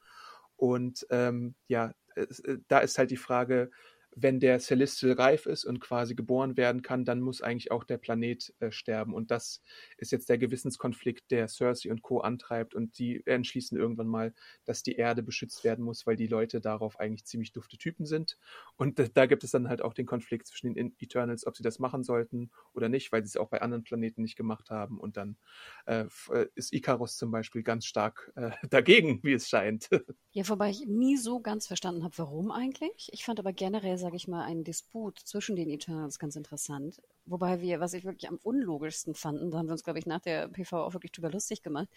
[0.58, 3.72] Und ähm, ja, es, äh, da ist halt die Frage,
[4.16, 7.98] wenn der Celestial reif ist und quasi geboren werden kann, dann muss eigentlich auch der
[7.98, 9.14] Planet äh, sterben.
[9.14, 9.62] Und das
[9.98, 12.20] ist jetzt der Gewissenskonflikt, der Cersei und Co.
[12.22, 12.76] antreibt.
[12.76, 17.00] Und die entschließen irgendwann mal, dass die Erde beschützt werden muss, weil die Leute darauf
[17.00, 18.38] eigentlich ziemlich dufte Typen sind.
[18.78, 21.80] Und da gibt es dann halt auch den Konflikt zwischen den Eternals, ob sie das
[21.80, 24.98] machen sollten oder nicht, weil sie es auch bei anderen Planeten nicht gemacht haben.
[24.98, 25.38] Und dann
[25.86, 29.90] äh, äh ist Icarus zum Beispiel ganz stark äh, dagegen, wie es scheint.
[30.32, 33.08] Ja, wobei ich nie so ganz verstanden habe, warum eigentlich.
[33.14, 37.02] Ich fand aber generell sage ich mal, einen Disput zwischen den Eternals ganz interessant.
[37.26, 40.22] Wobei wir, was ich wirklich am unlogischsten fanden, da haben wir uns, glaube ich, nach
[40.22, 41.88] der PV auch wirklich drüber lustig gemacht,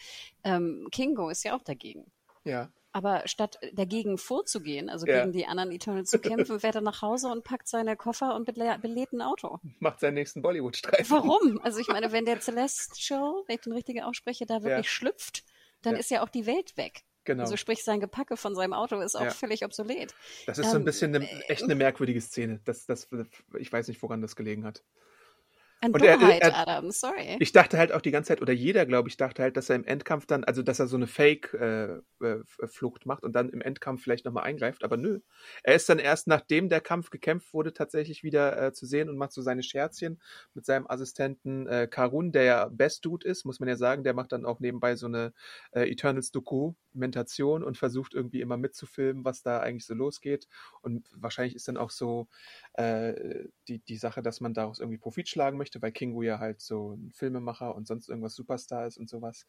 [0.42, 2.10] ähm, Kingo ist ja auch dagegen.
[2.44, 2.70] Ja.
[2.92, 5.20] Aber statt dagegen vorzugehen, also ja.
[5.20, 8.46] gegen die anderen Eternals zu kämpfen, fährt er nach Hause und packt seine Koffer und
[8.46, 9.58] belädt ein Auto.
[9.78, 11.10] Macht seinen nächsten Bollywood-Streifen.
[11.10, 11.60] Warum?
[11.60, 14.90] Also ich meine, wenn der Celestial, wenn ich den richtigen ausspreche, da wirklich ja.
[14.90, 15.44] schlüpft,
[15.82, 16.00] dann ja.
[16.00, 17.02] ist ja auch die Welt weg.
[17.28, 17.42] Genau.
[17.42, 19.30] Also sprich, sein Gepacke von seinem Auto ist auch ja.
[19.30, 20.14] völlig obsolet.
[20.46, 22.58] Das ist ähm, so ein ähm, bisschen eine, echt eine merkwürdige Szene.
[22.64, 23.06] Das, das,
[23.58, 24.82] ich weiß nicht, woran das gelegen hat.
[25.80, 27.36] An und Dummheit, er, er, Adam, sorry.
[27.38, 29.76] Ich dachte halt auch die ganze Zeit, oder jeder, glaube ich, dachte halt, dass er
[29.76, 31.60] im Endkampf dann, also dass er so eine Fake-Flucht
[32.20, 35.20] äh, äh, macht und dann im Endkampf vielleicht nochmal eingreift, aber nö.
[35.62, 39.18] Er ist dann erst, nachdem der Kampf gekämpft wurde, tatsächlich wieder äh, zu sehen und
[39.18, 40.20] macht so seine Scherzchen
[40.52, 44.14] mit seinem Assistenten äh, Karun, der ja Best Dude ist, muss man ja sagen, der
[44.14, 45.32] macht dann auch nebenbei so eine
[45.70, 50.48] äh, Eternals-Dokumentation und versucht irgendwie immer mitzufilmen, was da eigentlich so losgeht.
[50.82, 52.26] Und wahrscheinlich ist dann auch so
[52.72, 56.38] äh, die, die Sache, dass man daraus irgendwie Profit schlagen möchte möchte, weil Kingu ja
[56.38, 59.46] halt so ein Filmemacher und sonst irgendwas Superstar ist und sowas.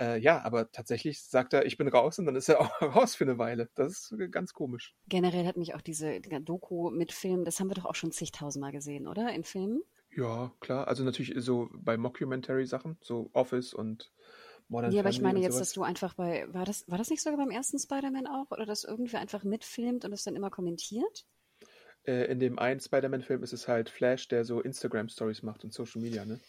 [0.00, 3.14] Äh, ja, aber tatsächlich sagt er, ich bin raus und dann ist er auch raus
[3.14, 3.70] für eine Weile.
[3.74, 4.94] Das ist ganz komisch.
[5.08, 8.72] Generell hat mich auch diese Doku mit Film, das haben wir doch auch schon zigtausendmal
[8.72, 9.32] gesehen, oder?
[9.32, 9.82] In Filmen?
[10.16, 10.88] Ja, klar.
[10.88, 14.12] Also natürlich so bei Mockumentary-Sachen, so Office und
[14.68, 17.22] Modern Ja, aber ich meine jetzt, dass du einfach bei, war das, war das nicht
[17.22, 18.50] sogar beim ersten Spider-Man auch?
[18.50, 21.24] Oder dass irgendwer einfach mitfilmt und es dann immer kommentiert?
[22.06, 26.00] Äh, in dem einen Spider-Man-Film ist es halt Flash, der so Instagram-Stories macht und Social
[26.00, 26.40] Media, ne?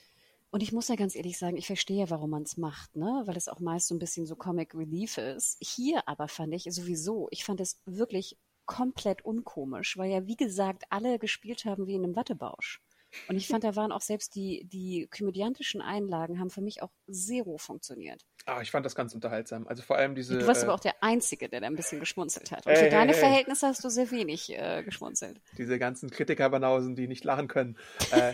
[0.51, 3.23] Und ich muss ja ganz ehrlich sagen, ich verstehe, warum man es macht, ne?
[3.25, 5.57] Weil es auch meist so ein bisschen so Comic Relief ist.
[5.59, 10.83] Hier aber fand ich sowieso, ich fand es wirklich komplett unkomisch, weil ja, wie gesagt,
[10.89, 12.81] alle gespielt haben wie in einem Wattebausch.
[13.27, 16.91] Und ich fand, da waren auch selbst die, die komödiantischen Einlagen haben für mich auch
[17.09, 18.25] zero funktioniert.
[18.45, 19.67] Ah, ich fand das ganz unterhaltsam.
[19.67, 20.37] Also vor allem diese.
[20.37, 22.65] Du warst äh, aber auch der Einzige, der da ein bisschen geschmunzelt hat.
[22.65, 25.41] Und äh, für deine äh, Verhältnisse hast du sehr wenig äh, geschmunzelt.
[25.57, 27.77] Diese ganzen Kritikerbanausen, die nicht lachen können.
[28.11, 28.33] Äh,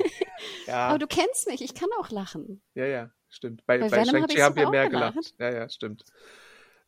[0.67, 0.89] ja.
[0.89, 2.61] Aber du kennst mich, ich kann auch lachen.
[2.73, 3.65] Ja, ja, stimmt.
[3.65, 5.13] Bei, bei, bei Shang-Chi haben wir mehr gelacht.
[5.13, 5.35] gelacht.
[5.39, 6.03] Ja, ja, stimmt.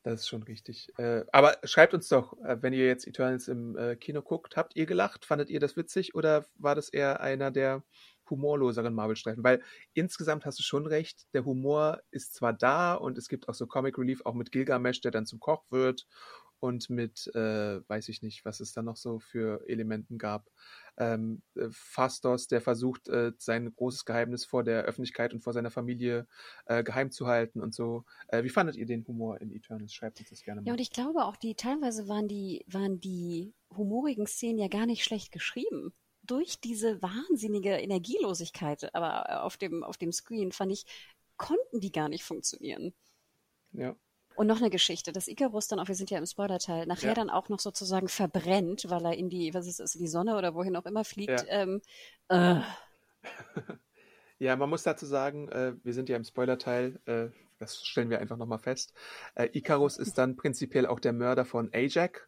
[0.03, 0.91] Das ist schon richtig.
[0.97, 4.75] Äh, aber schreibt uns doch, äh, wenn ihr jetzt Eternals im äh, Kino guckt, habt
[4.75, 5.23] ihr gelacht?
[5.23, 7.83] Fandet ihr das witzig oder war das eher einer der
[8.29, 9.45] humorloseren Marvel-Streifen?
[9.45, 9.61] Weil
[9.93, 13.65] insgesamt hast du schon recht, der Humor ist zwar da und es gibt auch so
[13.65, 16.05] Comic Relief, auch mit Gilgamesh, der dann zum Koch wird
[16.63, 20.49] und mit, äh, weiß ich nicht, was es da noch so für Elementen gab.
[20.95, 25.71] Ähm, äh, Fastos, der versucht, äh, sein großes Geheimnis vor der Öffentlichkeit und vor seiner
[25.71, 26.25] Familie
[26.65, 28.05] äh, geheim zu halten und so.
[28.29, 29.93] Äh, wie fandet ihr den Humor in Eternals?
[29.93, 30.67] Schreibt uns das gerne mal.
[30.67, 34.85] Ja, und ich glaube auch, die teilweise waren die, waren die humorigen Szenen ja gar
[34.85, 35.93] nicht schlecht geschrieben.
[36.21, 40.85] Durch diese wahnsinnige Energielosigkeit, aber auf dem, auf dem Screen fand ich,
[41.35, 42.93] konnten die gar nicht funktionieren.
[43.73, 43.97] Ja.
[44.35, 47.13] Und noch eine Geschichte, dass Icarus dann auch, wir sind ja im Spoilerteil, nachher Ja.
[47.13, 50.37] dann auch noch sozusagen verbrennt, weil er in die, was ist es, in die Sonne
[50.37, 51.45] oder wohin auch immer fliegt.
[51.47, 51.47] Ja.
[51.49, 51.81] Ähm,
[52.29, 52.61] äh,
[54.39, 57.27] Ja, man muss dazu sagen, äh, wir sind ja im Spoilerteil, äh,
[57.59, 58.93] das stellen wir einfach nochmal fest.
[59.35, 62.19] Äh, Icarus ist dann prinzipiell auch der Mörder von Ajax,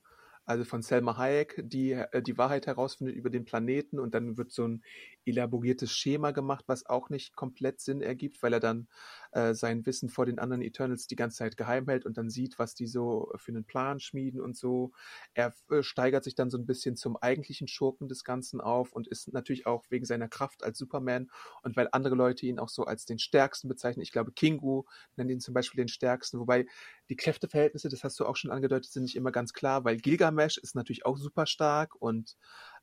[0.45, 4.51] also von Selma Hayek, die äh, die Wahrheit herausfindet über den Planeten und dann wird
[4.51, 4.83] so ein
[5.25, 8.87] elaboriertes Schema gemacht, was auch nicht komplett Sinn ergibt, weil er dann
[9.31, 12.59] äh, sein Wissen vor den anderen Eternals die ganze Zeit geheim hält und dann sieht,
[12.59, 14.91] was die so für einen Plan schmieden und so.
[15.33, 19.07] Er äh, steigert sich dann so ein bisschen zum eigentlichen Schurken des Ganzen auf und
[19.07, 21.29] ist natürlich auch wegen seiner Kraft als Superman
[21.63, 24.03] und weil andere Leute ihn auch so als den Stärksten bezeichnen.
[24.03, 24.83] Ich glaube, Kingu
[25.15, 26.65] nennt ihn zum Beispiel den Stärksten, wobei
[27.09, 30.57] die Kräfteverhältnisse, das hast du auch schon angedeutet, sind nicht immer ganz klar, weil Gilgamesh
[30.57, 32.35] ist natürlich auch super stark und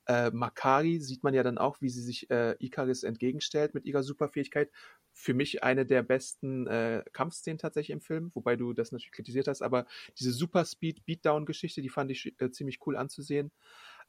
[0.06, 4.02] äh, Makari sieht man ja dann auch, wie sie sich äh, Ikaris entgegenstellt mit ihrer
[4.02, 4.70] Superfähigkeit.
[5.12, 9.48] Für mich eine der besten äh, Kampfszenen tatsächlich im Film, wobei du das natürlich kritisiert
[9.48, 9.86] hast, aber
[10.18, 13.52] diese Super Speed Beatdown Geschichte, die fand ich äh, ziemlich cool anzusehen.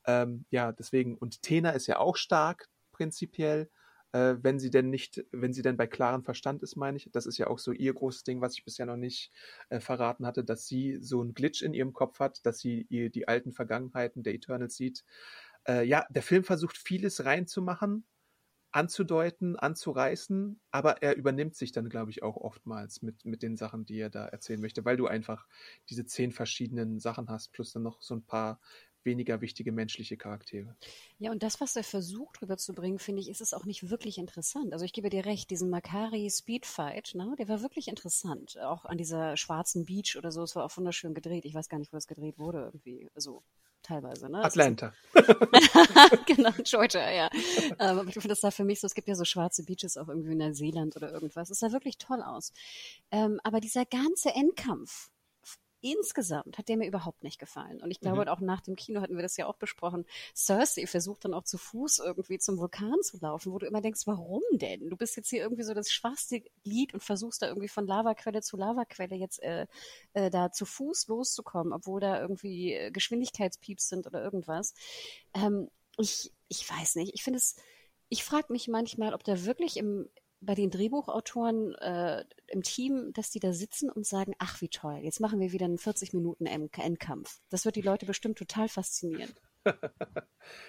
[0.06, 3.70] Ähm, ja, deswegen und Tena ist ja auch stark prinzipiell,
[4.14, 7.10] äh, wenn sie denn nicht, wenn sie denn bei klarem Verstand ist, meine ich.
[7.12, 9.32] Das ist ja auch so ihr großes Ding, was ich bisher noch nicht
[9.70, 13.10] äh, verraten hatte, dass sie so einen Glitch in ihrem Kopf hat, dass sie ihr
[13.10, 15.04] die alten Vergangenheiten der Eternals sieht.
[15.68, 18.06] Äh, ja, der Film versucht vieles reinzumachen,
[18.72, 23.86] anzudeuten, anzureißen, aber er übernimmt sich dann, glaube ich, auch oftmals mit, mit den Sachen,
[23.86, 25.48] die er da erzählen möchte, weil du einfach
[25.90, 28.60] diese zehn verschiedenen Sachen hast, plus dann noch so ein paar
[29.04, 30.76] weniger wichtige menschliche Charaktere.
[31.20, 34.74] Ja, und das, was er versucht rüberzubringen, finde ich, ist es auch nicht wirklich interessant.
[34.74, 38.58] Also ich gebe dir recht, diesen Makari Speedfight, ne, der war wirklich interessant.
[38.60, 41.46] Auch an dieser schwarzen Beach oder so, es war auch wunderschön gedreht.
[41.46, 43.10] Ich weiß gar nicht, wo das gedreht wurde irgendwie.
[43.14, 43.44] Also
[43.84, 44.44] teilweise, ne?
[44.44, 44.94] Atlanta.
[46.26, 47.30] genau, Georgia, ja.
[47.80, 49.98] Ähm, aber ich finde das sah für mich so, es gibt ja so schwarze Beaches
[49.98, 51.50] auch irgendwie in Neuseeland oder irgendwas.
[51.50, 52.52] Es sah wirklich toll aus.
[53.12, 55.10] Ähm, aber dieser ganze Endkampf,
[55.84, 57.82] insgesamt hat der mir überhaupt nicht gefallen.
[57.82, 58.28] Und ich glaube, Mhm.
[58.30, 60.06] auch nach dem Kino hatten wir das ja auch besprochen.
[60.36, 64.02] Cersei versucht dann auch zu Fuß irgendwie zum Vulkan zu laufen, wo du immer denkst,
[64.06, 64.90] warum denn?
[64.90, 68.42] Du bist jetzt hier irgendwie so das schwachste Glied und versuchst da irgendwie von Lavaquelle
[68.42, 69.68] zu Lavaquelle jetzt äh,
[70.14, 74.74] äh, da zu Fuß loszukommen, obwohl da irgendwie äh, Geschwindigkeitspieps sind oder irgendwas.
[75.34, 77.14] Ähm, ich, ich weiß nicht.
[77.14, 77.56] Ich finde es,
[78.10, 80.10] ich frage mich manchmal, ob da wirklich im,
[80.46, 85.00] bei den Drehbuchautoren äh, im Team, dass die da sitzen und sagen, ach wie toll,
[85.02, 87.42] jetzt machen wir wieder einen 40 Minuten End- Endkampf.
[87.50, 89.34] Das wird die Leute bestimmt total faszinieren.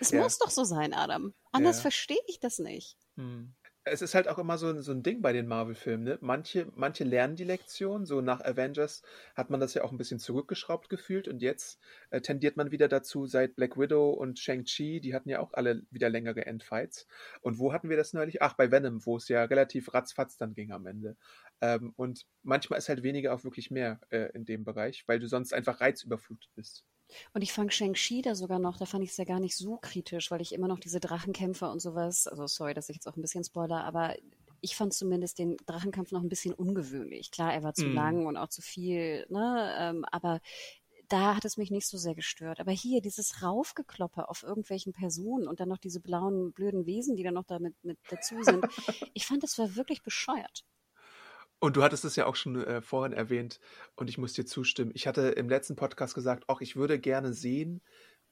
[0.00, 0.22] Es Ja.
[0.22, 1.34] muss doch so sein, Adam.
[1.50, 1.82] Anders Ja.
[1.82, 2.96] verstehe ich das nicht.
[3.16, 3.52] Hm.
[3.86, 6.04] Es ist halt auch immer so, ein- so ein Ding bei den Marvel-Filmen.
[6.04, 6.18] Ne?
[6.22, 8.06] Manche, manche lernen die Lektion.
[8.06, 9.02] So nach Avengers
[9.34, 11.28] hat man das ja auch ein bisschen zurückgeschraubt gefühlt.
[11.28, 11.78] Und jetzt
[12.10, 15.82] äh, tendiert man wieder dazu, seit Black Widow und Shang-Chi, die hatten ja auch alle
[15.90, 17.06] wieder längere Endfights.
[17.42, 18.40] Und wo hatten wir das neulich?
[18.42, 21.16] Ach, bei Venom, wo es ja relativ ratzfatz dann ging am Ende.
[21.60, 25.26] Ähm, und manchmal ist halt weniger auch wirklich mehr äh, in dem Bereich, weil du
[25.28, 26.84] sonst einfach reizüberflutet bist.
[27.32, 29.76] Und ich fand Shang-Chi da sogar noch, da fand ich es ja gar nicht so
[29.76, 33.16] kritisch, weil ich immer noch diese Drachenkämpfer und sowas, also sorry, dass ich jetzt auch
[33.16, 34.14] ein bisschen spoiler, aber
[34.60, 37.30] ich fand zumindest den Drachenkampf noch ein bisschen ungewöhnlich.
[37.30, 37.94] Klar, er war zu Mm.
[37.94, 40.40] lang und auch zu viel, ne, ähm, aber
[41.08, 42.60] da hat es mich nicht so sehr gestört.
[42.60, 47.22] Aber hier dieses Raufgekloppe auf irgendwelchen Personen und dann noch diese blauen, blöden Wesen, die
[47.22, 48.64] dann noch damit mit dazu sind,
[49.14, 50.64] ich fand, das war wirklich bescheuert.
[51.64, 53.58] Und du hattest es ja auch schon äh, vorhin erwähnt
[53.96, 54.90] und ich muss dir zustimmen.
[54.92, 57.80] Ich hatte im letzten Podcast gesagt, auch ich würde gerne sehen,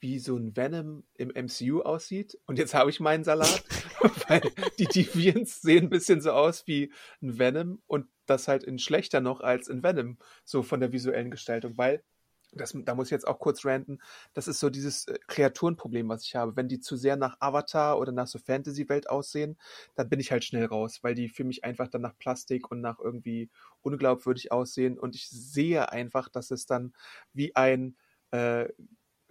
[0.01, 2.39] wie so ein Venom im MCU aussieht.
[2.45, 3.65] Und jetzt habe ich meinen Salat,
[4.29, 4.43] weil
[4.79, 9.23] die Deviants sehen ein bisschen so aus wie ein Venom und das halt in schlechter
[9.23, 12.05] noch als in Venom, so von der visuellen Gestaltung, weil
[12.53, 13.99] das, da muss ich jetzt auch kurz ranten,
[14.35, 16.57] das ist so dieses äh, Kreaturenproblem, was ich habe.
[16.57, 19.59] Wenn die zu sehr nach Avatar oder nach so Fantasy-Welt aussehen,
[19.95, 22.81] dann bin ich halt schnell raus, weil die für mich einfach dann nach Plastik und
[22.81, 23.51] nach irgendwie
[23.83, 26.93] unglaubwürdig aussehen und ich sehe einfach, dass es dann
[27.33, 27.97] wie ein
[28.33, 28.69] äh,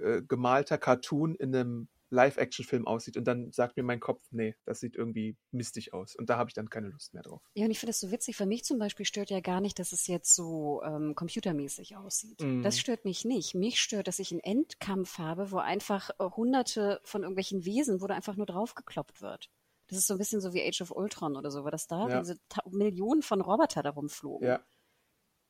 [0.02, 4.80] äh, gemalter Cartoon in einem Live-Action-Film aussieht und dann sagt mir mein Kopf, nee, das
[4.80, 7.42] sieht irgendwie mistig aus und da habe ich dann keine Lust mehr drauf.
[7.56, 8.36] Ja, und ich finde das so witzig.
[8.36, 12.42] Für mich zum Beispiel stört ja gar nicht, dass es jetzt so ähm, computermäßig aussieht.
[12.42, 12.62] Mm.
[12.62, 13.56] Das stört mich nicht.
[13.56, 18.08] Mich stört, dass ich einen Endkampf habe, wo einfach äh, hunderte von irgendwelchen Wesen, wo
[18.08, 19.50] da einfach nur draufgekloppt wird.
[19.88, 22.08] Das ist so ein bisschen so wie Age of Ultron oder so, war das da?
[22.08, 22.20] Ja.
[22.20, 24.48] Diese Ta Millionen von Roboter da rumflogen.
[24.48, 24.64] Ja,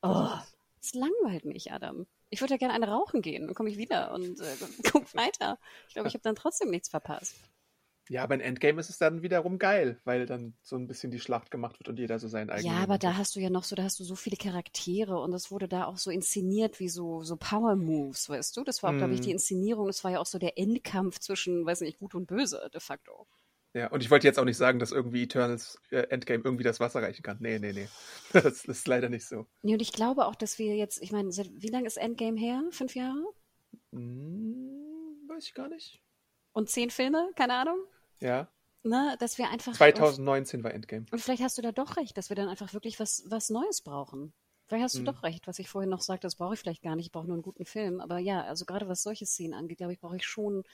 [0.02, 0.36] Oh,
[0.80, 2.06] das langweilt mich, Adam.
[2.32, 3.46] Ich würde ja gerne eine rauchen gehen.
[3.46, 4.56] Dann komme ich wieder und äh,
[4.92, 5.58] guck weiter.
[5.86, 7.36] Ich glaube, ich habe dann trotzdem nichts verpasst.
[8.08, 11.20] ja, aber in Endgame ist es dann wiederum geil, weil dann so ein bisschen die
[11.20, 12.74] Schlacht gemacht wird und jeder so seinen eigenen.
[12.74, 15.30] Ja, aber da hast du ja noch so, da hast du so viele Charaktere und
[15.30, 18.64] das wurde da auch so inszeniert wie so, so Power Moves, weißt du?
[18.64, 19.24] Das war, glaube ich, Mm.
[19.24, 19.86] die Inszenierung.
[19.86, 23.26] Das war ja auch so der Endkampf zwischen, weiß nicht, Gut und Böse de facto.
[23.74, 26.78] Ja, und ich wollte jetzt auch nicht sagen, dass irgendwie Eternals äh, Endgame irgendwie das
[26.78, 27.38] Wasser reichen kann.
[27.40, 27.88] Nee, nee, nee.
[28.32, 29.46] Das ist leider nicht so.
[29.62, 32.62] Nee, und ich glaube auch, dass wir jetzt, ich meine, wie lange ist Endgame her?
[32.70, 33.24] Fünf Jahre?
[33.92, 36.02] Hm, weiß ich gar nicht.
[36.52, 37.30] Und zehn Filme?
[37.34, 37.78] Keine Ahnung.
[38.20, 38.48] Ja.
[38.84, 39.72] Ne, dass wir einfach.
[39.74, 41.06] 2019 war Endgame.
[41.10, 43.80] Und vielleicht hast du da doch recht, dass wir dann einfach wirklich was, was Neues
[43.80, 44.34] brauchen.
[44.66, 45.06] Vielleicht hast du mhm.
[45.06, 47.26] doch recht, was ich vorhin noch sagte, das brauche ich vielleicht gar nicht, ich brauche
[47.26, 48.00] nur einen guten Film.
[48.00, 50.64] Aber ja, also gerade was solche Szenen angeht, glaube ich, brauche ich schon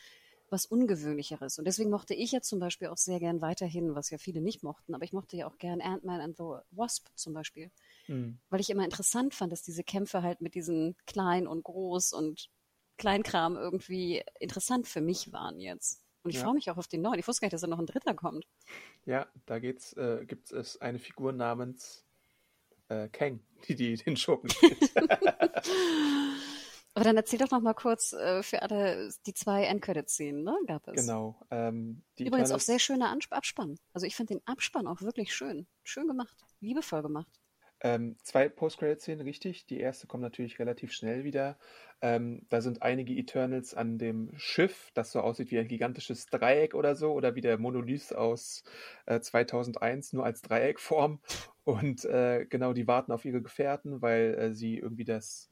[0.51, 1.59] was Ungewöhnlicheres.
[1.59, 4.63] Und deswegen mochte ich ja zum Beispiel auch sehr gern weiterhin, was ja viele nicht
[4.63, 7.71] mochten, aber ich mochte ja auch gern Ant-Man and the Wasp zum Beispiel.
[8.07, 8.39] Mhm.
[8.51, 12.49] Weil ich immer interessant fand, dass diese Kämpfe halt mit diesen klein und groß und
[12.97, 16.03] Kleinkram irgendwie interessant für mich waren jetzt.
[16.23, 16.43] Und ich ja.
[16.43, 17.19] freue mich auch auf den neuen.
[17.19, 18.47] Ich wusste gar nicht, dass da noch ein dritter kommt.
[19.07, 22.05] Ja, da geht's, äh, gibt es eine Figur namens
[22.89, 24.91] äh, Kang, die, die den Schurken spielt.
[26.99, 30.59] Aber dann erzähl doch noch mal kurz äh, für alle die zwei Endcredit-Szenen, ne?
[30.67, 31.07] Gab es.
[31.07, 31.41] Genau.
[31.49, 33.79] Ähm, Übrigens auch sehr schöner Abspann.
[33.93, 35.69] Also ich finde den Abspann auch wirklich schön.
[35.85, 36.37] Schön gemacht.
[36.59, 37.41] Liebevoll gemacht.
[37.83, 39.67] Ähm, zwei Post-Credit-Szenen, richtig.
[39.67, 41.57] Die erste kommt natürlich relativ schnell wieder.
[42.01, 46.75] Ähm, da sind einige Eternals an dem Schiff, das so aussieht wie ein gigantisches Dreieck
[46.75, 48.65] oder so, oder wie der Monolith aus
[49.07, 51.21] äh, 2001, nur als Dreieckform.
[51.63, 55.49] Und äh, genau, die warten auf ihre Gefährten, weil äh, sie irgendwie das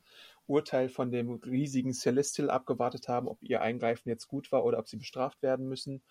[0.47, 4.89] Urteil von dem riesigen Celestial abgewartet haben, ob ihr Eingreifen jetzt gut war oder ob
[4.89, 6.03] sie bestraft werden müssen.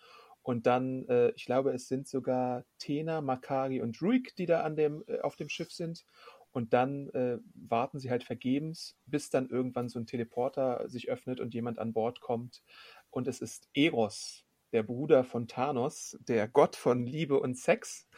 [0.42, 4.76] Und dann, äh, ich glaube, es sind sogar Tena, Makari und Ruik, die da an
[4.76, 6.04] dem, äh, auf dem Schiff sind.
[6.52, 11.40] Und dann äh, warten sie halt vergebens, bis dann irgendwann so ein Teleporter sich öffnet
[11.40, 12.62] und jemand an Bord kommt.
[13.10, 18.08] Und es ist Eros, der Bruder von Thanos, der Gott von Liebe und Sex.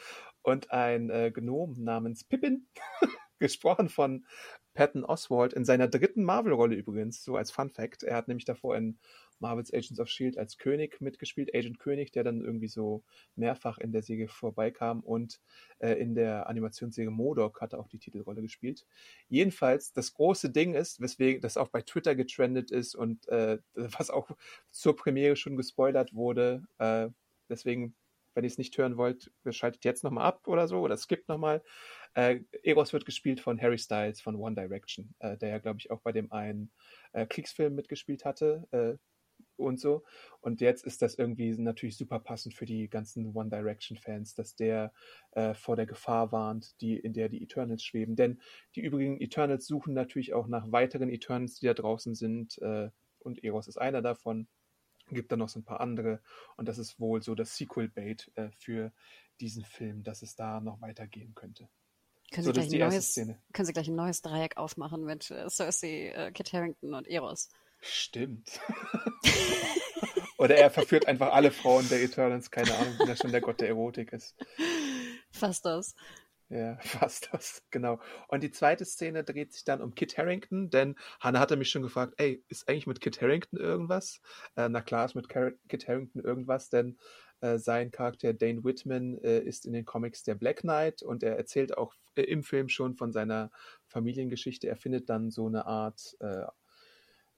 [0.43, 2.69] Und ein äh, Gnom namens Pippin,
[3.39, 4.27] gesprochen von
[4.79, 8.05] Patton Oswald in seiner dritten Marvel-Rolle übrigens, so als Fun Fact.
[8.05, 8.97] Er hat nämlich davor in
[9.41, 13.03] Marvel's Agents of Shield als König mitgespielt, Agent König, der dann irgendwie so
[13.35, 15.41] mehrfach in der Serie vorbeikam und
[15.81, 18.87] äh, in der Animationsserie Modok hat er auch die Titelrolle gespielt.
[19.29, 24.11] Jedenfalls, das große Ding ist, weswegen das auch bei Twitter getrendet ist und äh, was
[24.11, 24.31] auch
[24.71, 27.09] zur Premiere schon gespoilert wurde, äh,
[27.49, 27.97] deswegen
[28.39, 31.61] wenn ihr es nicht hören wollt, schaltet jetzt nochmal ab oder so oder skippt nochmal.
[32.19, 35.93] Äh, Eros wird gespielt von Harry Styles von One Direction, äh, der ja, glaube ich,
[35.93, 36.73] auch bei dem einen
[37.13, 38.99] äh, Kriegsfilm mitgespielt hatte äh,
[39.57, 40.03] und so.
[40.41, 44.93] Und jetzt ist das irgendwie natürlich super passend für die ganzen One Direction-Fans, dass der
[45.31, 48.17] äh, vor der Gefahr warnt, die, in der die Eternals schweben.
[48.17, 48.41] Denn
[48.75, 52.59] die übrigen Eternals suchen natürlich auch nach weiteren Eternals, die da draußen sind.
[52.59, 52.91] Äh,
[53.21, 54.49] und Eros ist einer davon.
[55.11, 56.21] Gibt dann noch so ein paar andere.
[56.57, 58.93] Und das ist wohl so das Sequel-Bait für
[59.41, 61.69] diesen Film, dass es da noch weitergehen könnte.
[62.31, 65.49] Können Sie, so, gleich ein neues, können Sie gleich ein neues Dreieck aufmachen mit äh,
[65.49, 67.49] Cersei, äh, Kit Harington und Eros.
[67.81, 68.61] Stimmt.
[70.39, 73.61] Oder er verführt einfach alle Frauen der Eternals, keine Ahnung, wenn er schon der Gott
[73.61, 74.37] der Erotik ist.
[75.33, 75.95] Fast das.
[76.51, 78.01] Ja, fast das, genau.
[78.29, 81.83] Und die zweite Szene dreht sich dann um Kit Harrington, denn Hannah hatte mich schon
[81.83, 84.21] gefragt, ey, ist eigentlich mit Kit Harrington irgendwas?
[84.57, 86.99] Äh, na klar ist mit Kit Harrington irgendwas, denn
[87.41, 91.77] sein Charakter Dane Whitman äh, ist in den Comics der Black Knight und er erzählt
[91.77, 93.51] auch äh, im Film schon von seiner
[93.87, 94.69] Familiengeschichte.
[94.69, 96.45] Er findet dann so eine Art äh,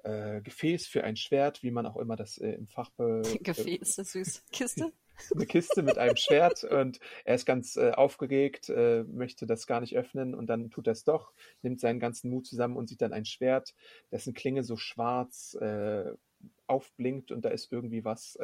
[0.05, 3.22] äh, Gefäß für ein Schwert, wie man auch immer das im Fachbe...
[3.42, 4.44] Gefäß, das süß.
[4.51, 4.92] Kiste?
[5.34, 9.80] eine Kiste mit einem Schwert und er ist ganz äh, aufgeregt, äh, möchte das gar
[9.80, 11.32] nicht öffnen und dann tut er es doch,
[11.62, 13.74] nimmt seinen ganzen Mut zusammen und sieht dann ein Schwert,
[14.11, 16.12] dessen Klinge so schwarz äh,
[16.66, 18.38] aufblinkt und da ist irgendwie was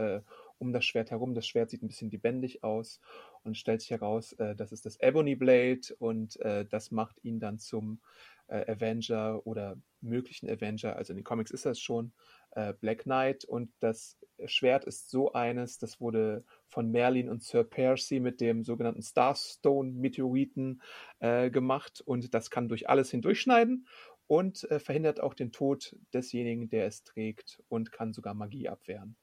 [0.58, 1.34] um das Schwert herum.
[1.34, 3.00] Das Schwert sieht ein bisschen lebendig aus
[3.42, 7.40] und stellt sich heraus, äh, das ist das Ebony Blade und äh, das macht ihn
[7.40, 8.00] dann zum
[8.48, 10.96] äh, Avenger oder möglichen Avenger.
[10.96, 12.12] Also in den Comics ist das schon
[12.52, 17.64] äh, Black Knight und das Schwert ist so eines, das wurde von Merlin und Sir
[17.64, 20.82] Percy mit dem sogenannten Starstone Meteoriten
[21.20, 23.86] äh, gemacht und das kann durch alles hindurchschneiden
[24.26, 29.16] und äh, verhindert auch den Tod desjenigen, der es trägt und kann sogar Magie abwehren.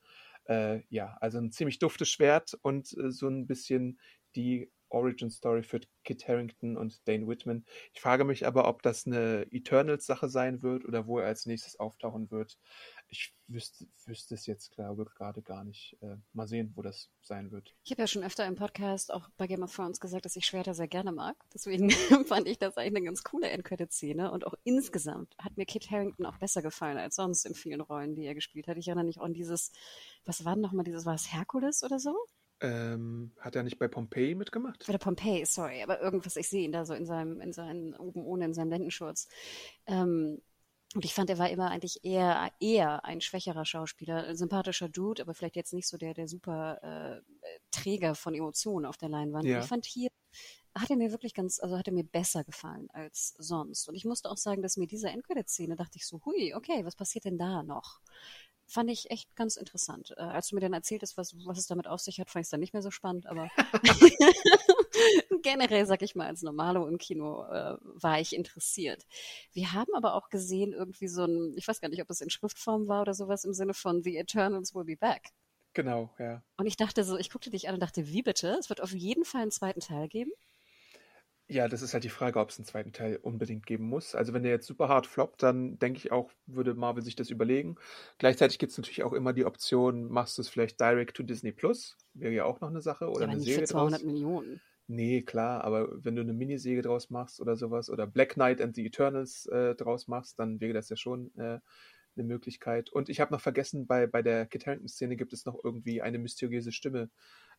[0.46, 4.00] Äh, ja, also ein ziemlich duftes Schwert und äh, so ein bisschen
[4.36, 7.66] die Origin Story für Kit Harrington und Dane Whitman.
[7.94, 11.80] Ich frage mich aber, ob das eine Eternals-Sache sein wird oder wo er als nächstes
[11.80, 12.58] auftauchen wird.
[13.08, 15.98] Ich wüsste, wüsste es jetzt, glaube ich, gerade gar nicht.
[16.02, 17.76] Äh, mal sehen, wo das sein wird.
[17.84, 20.46] Ich habe ja schon öfter im Podcast auch bei Game of Thrones gesagt, dass ich
[20.46, 21.36] Schwerter sehr gerne mag.
[21.54, 21.90] Deswegen
[22.28, 24.32] fand ich das eigentlich eine ganz coole Endcredit-Szene.
[24.32, 28.16] Und auch insgesamt hat mir Kit Harrington auch besser gefallen als sonst in vielen Rollen,
[28.16, 28.78] die er gespielt hat.
[28.78, 29.72] Ich erinnere mich auch an dieses,
[30.26, 32.16] was war denn nochmal dieses, war es Herkules oder so?
[32.64, 34.86] Ähm, hat er nicht bei Pompeii mitgemacht?
[34.88, 37.94] Bei der Pompeii, sorry, aber irgendwas, ich sehe ihn da so in seinem, in seinen,
[37.94, 39.28] oben ohne, in seinem Lendenschurz.
[39.86, 40.42] Ähm,
[40.96, 45.24] Und ich fand, er war immer eigentlich eher, eher ein schwächerer Schauspieler, ein sympathischer Dude,
[45.24, 47.22] aber vielleicht jetzt nicht so der, der super äh,
[47.72, 49.46] Träger von Emotionen auf der Leinwand.
[49.46, 49.60] Ja.
[49.60, 50.10] Ich fand hier,
[50.76, 53.90] hat er mir wirklich ganz, also hat er mir besser gefallen als sonst.
[53.90, 56.96] Und ich musste auch sagen, dass mir diese Endcredit-Szene, dachte ich so, hui, okay, was
[56.96, 58.00] passiert denn da noch?
[58.66, 60.14] Fand ich echt ganz interessant.
[60.18, 62.42] Äh, als du mir dann erzählt hast, was, was es damit auf sich hat, fand
[62.42, 63.50] ich es dann nicht mehr so spannend, aber
[65.44, 69.06] generell, sag ich mal, als Normalo im Kino äh, war ich interessiert.
[69.52, 72.30] Wir haben aber auch gesehen, irgendwie so ein, ich weiß gar nicht, ob es in
[72.30, 75.30] Schriftform war oder sowas im Sinne von The Eternals will be back.
[75.74, 76.44] Genau, ja.
[76.58, 78.56] Und ich dachte so, ich guckte dich an und dachte, wie bitte?
[78.60, 80.32] Es wird auf jeden Fall einen zweiten Teil geben.
[81.54, 84.16] Ja, das ist halt die Frage, ob es einen zweiten Teil unbedingt geben muss.
[84.16, 87.30] Also wenn der jetzt super hart floppt, dann denke ich auch, würde Marvel sich das
[87.30, 87.76] überlegen.
[88.18, 91.52] Gleichzeitig gibt es natürlich auch immer die Option, machst du es vielleicht direct to Disney
[91.52, 94.12] Plus, wäre ja auch noch eine Sache, oder ja, eine nicht Serie für 200 draus.
[94.12, 94.62] Millionen.
[94.88, 98.76] Nee, klar, aber wenn du eine Miniserie draus machst oder sowas oder Black Knight and
[98.76, 101.60] the Eternals äh, draus machst, dann wäre das ja schon äh,
[102.16, 102.90] eine Möglichkeit.
[102.90, 106.18] Und ich habe noch vergessen, bei, bei der Kit Harington-Szene gibt es noch irgendwie eine
[106.18, 107.12] mysteriöse Stimme,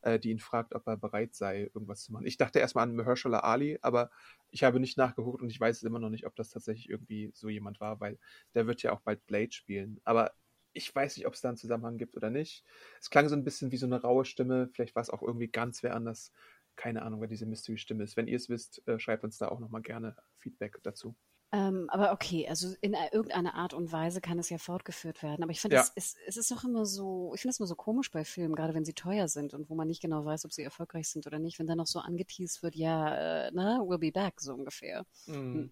[0.05, 2.27] äh, die ihn fragt, ob er bereit sei, irgendwas zu machen.
[2.27, 4.11] Ich dachte erstmal an Mahershala Ali, aber
[4.51, 7.49] ich habe nicht nachgeguckt und ich weiß immer noch nicht, ob das tatsächlich irgendwie so
[7.49, 8.19] jemand war, weil
[8.55, 10.01] der wird ja auch bald Blade spielen.
[10.05, 10.33] Aber
[10.75, 12.65] ich weiß nicht, ob es da einen Zusammenhang gibt oder nicht.
[13.01, 14.69] Es klang so ein bisschen wie so eine raue Stimme.
[14.73, 16.33] Vielleicht war es auch irgendwie ganz wer anders.
[16.77, 18.17] Keine Ahnung, wer diese Mystery-Stimme ist.
[18.17, 21.17] Wenn ihr es wisst, äh, schreibt uns da auch nochmal gerne Feedback dazu.
[21.55, 25.45] Ähm, aber okay, also in irgendeiner Art und Weise kann es ja fortgeführt werden.
[25.45, 25.83] Aber ich finde, Ja.
[25.83, 28.57] es, ist, es ist doch immer so, ich finde es immer so komisch bei Filmen,
[28.57, 31.29] gerade wenn sie teuer sind und wo man nicht genau weiß, ob sie erfolgreich sind
[31.29, 34.53] oder nicht, wenn dann noch so angeteased wird, ja, äh, na, we'll be back, so
[34.53, 35.07] ungefähr.
[35.27, 35.71] Mhm.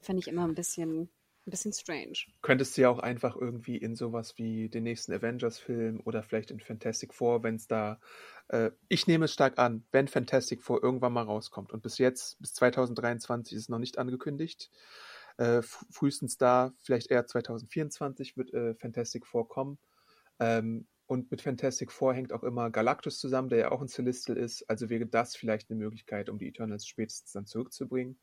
[0.00, 1.10] Fände ich immer ein bisschen,
[1.48, 2.18] ein bisschen strange.
[2.42, 6.60] Könntest du ja auch einfach irgendwie in sowas wie den nächsten Avengers-Film oder vielleicht in
[6.60, 7.98] Fantastic Four, wenn es da,
[8.48, 12.40] äh, ich nehme es stark an, wenn Fantastic Four irgendwann mal rauskommt und bis jetzt,
[12.40, 14.70] bis 2023 ist es noch nicht angekündigt,
[15.38, 19.78] äh, frühestens da, vielleicht eher 2024 wird äh, Fantastic Four kommen.
[20.40, 24.36] Ähm, und mit Fantastic Four hängt auch immer Galactus zusammen, der ja auch ein Celestial
[24.36, 24.68] ist.
[24.68, 28.18] Also wäre das vielleicht eine Möglichkeit, um die Eternals spätestens dann zurückzubringen.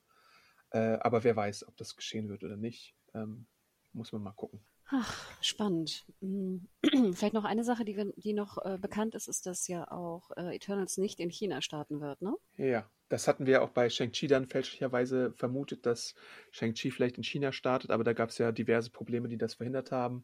[0.72, 2.95] Äh, aber wer weiß, ob das geschehen wird oder nicht.
[3.16, 3.48] Ähm,
[3.94, 4.60] muss man mal gucken.
[4.88, 6.06] Ach, spannend.
[6.22, 6.68] Hm.
[7.14, 10.56] Vielleicht noch eine Sache, die, die noch äh, bekannt ist, ist, dass ja auch äh,
[10.56, 12.36] Eternals nicht in China starten wird, ne?
[12.58, 16.14] Ja, das hatten wir auch bei Shang-Chi dann fälschlicherweise vermutet, dass
[16.52, 19.92] Shang-Chi vielleicht in China startet, aber da gab es ja diverse Probleme, die das verhindert
[19.92, 20.24] haben.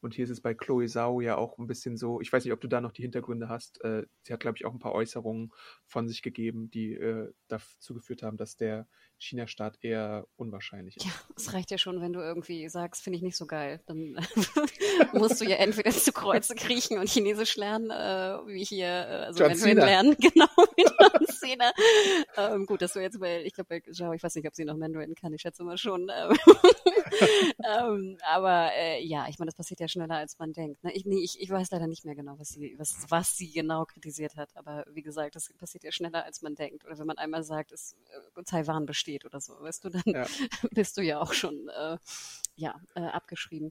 [0.00, 2.52] Und hier ist es bei Chloe Zhao ja auch ein bisschen so, ich weiß nicht,
[2.52, 3.82] ob du da noch die Hintergründe hast.
[3.82, 5.52] Äh, sie hat, glaube ich, auch ein paar Äußerungen
[5.86, 8.86] von sich gegeben, die äh, dazu geführt haben, dass der
[9.18, 11.06] China-Start eher unwahrscheinlich ist.
[11.06, 13.82] Ja, es reicht ja schon, wenn du irgendwie sagst, finde ich nicht so geil.
[13.86, 14.16] Dann
[15.12, 19.40] musst du ja entweder zu Kreuze kriechen und Chinesisch lernen, äh, wie hier, äh, also
[19.40, 19.84] John Mandarin Cena.
[19.84, 20.46] lernen, genau,
[20.76, 21.72] wie John Cena.
[22.36, 24.64] ähm, gut, dass du jetzt bei, ich glaube, bei Zhao, ich weiß nicht, ob sie
[24.64, 26.08] noch Mandarin kann, ich schätze mal schon.
[26.14, 26.38] Ähm,
[27.64, 30.82] ähm, aber äh, ja, ich meine, das passiert ja schneller, als man denkt.
[30.84, 30.92] Ne?
[30.92, 33.84] Ich, nee, ich, ich weiß leider nicht mehr genau, was sie, was, was sie genau
[33.84, 34.50] kritisiert hat.
[34.54, 36.84] Aber wie gesagt, das passiert ja schneller, als man denkt.
[36.84, 37.96] Oder wenn man einmal sagt, es,
[38.36, 40.26] äh, Taiwan besteht oder so, weißt du, dann Ja.
[40.72, 41.96] bist du ja auch schon äh,
[42.58, 43.70] ja, äh, abgeschrieben.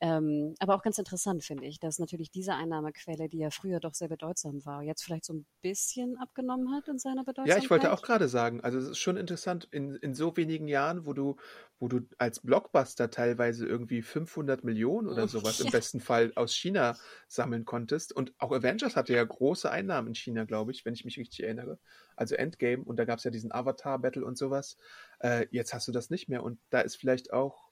[0.00, 3.94] Ähm, aber auch ganz interessant finde ich, dass natürlich diese Einnahmequelle, die ja früher doch
[3.94, 7.56] sehr bedeutsam war, jetzt vielleicht so ein bisschen abgenommen hat in seiner Ja, Bedeutsamkeit.
[7.56, 11.06] ich wollte auch gerade sagen, also es ist schon interessant, in, in so wenigen Jahren,
[11.06, 11.36] wo du,
[11.78, 15.70] wo du als Blockbuster teilweise irgendwie 500 Millionen oder sowas im Ja.
[15.70, 18.12] besten Fall aus China sammeln konntest.
[18.14, 21.42] Und auch Avengers hatte ja große Einnahmen in China, glaube ich, wenn ich mich richtig
[21.42, 21.78] erinnere.
[22.14, 24.76] Also Endgame und da gab es ja diesen Avatar-Battle und sowas.
[25.20, 27.69] Äh, jetzt hast du das nicht mehr und da ist vielleicht auch,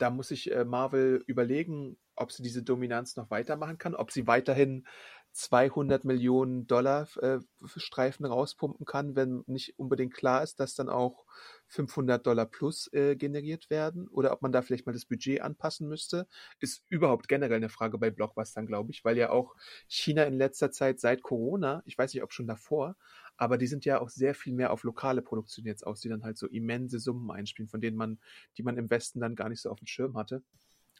[0.00, 4.26] da muss sich äh, Marvel überlegen, ob sie diese Dominanz noch weitermachen kann, ob sie
[4.26, 4.86] weiterhin
[5.32, 7.38] 200 Millionen Dollar äh,
[7.76, 11.24] Streifen rauspumpen kann, wenn nicht unbedingt klar ist, dass dann auch
[11.70, 15.88] 500 Dollar plus äh, generiert werden oder ob man da vielleicht mal das Budget anpassen
[15.88, 16.26] müsste,
[16.58, 19.54] ist überhaupt generell eine Frage bei Blockbustern, glaube ich, weil ja auch
[19.86, 22.96] China in letzter Zeit seit Corona, ich weiß nicht, ob schon davor,
[23.36, 26.24] aber die sind ja auch sehr viel mehr auf lokale Produktion jetzt aus, die dann
[26.24, 28.18] halt so immense Summen einspielen, von denen man,
[28.58, 30.42] die man im Westen dann gar nicht so auf dem Schirm hatte.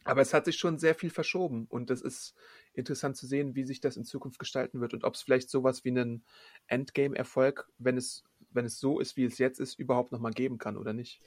[0.04, 2.34] Aber es hat sich schon sehr viel verschoben und es ist
[2.72, 5.84] interessant zu sehen, wie sich das in Zukunft gestalten wird und ob es vielleicht sowas
[5.84, 6.24] wie einen
[6.68, 10.76] Endgame-Erfolg, wenn es, wenn es so ist, wie es jetzt ist, überhaupt nochmal geben kann
[10.76, 11.20] oder nicht.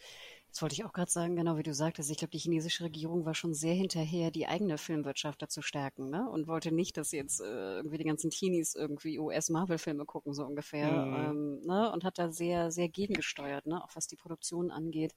[0.54, 2.12] Das wollte ich auch gerade sagen, genau wie du sagtest.
[2.12, 6.30] Ich glaube, die chinesische Regierung war schon sehr hinterher, die eigene Filmwirtschaft dazu stärken, ne?
[6.30, 10.92] Und wollte nicht, dass jetzt äh, irgendwie die ganzen Teenies irgendwie US-Marvel-Filme gucken, so ungefähr.
[10.92, 11.16] Mhm.
[11.16, 11.92] Ähm, ne?
[11.92, 13.84] Und hat da sehr, sehr gegengesteuert, ne?
[13.84, 15.16] Auch was die Produktion angeht.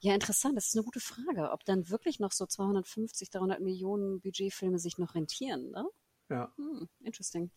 [0.00, 0.58] Ja, interessant.
[0.58, 4.98] Das ist eine gute Frage, ob dann wirklich noch so 250, 300 Millionen Budgetfilme sich
[4.98, 5.86] noch rentieren, ne?
[6.30, 6.52] Ja.
[6.56, 7.50] Hm, interesting.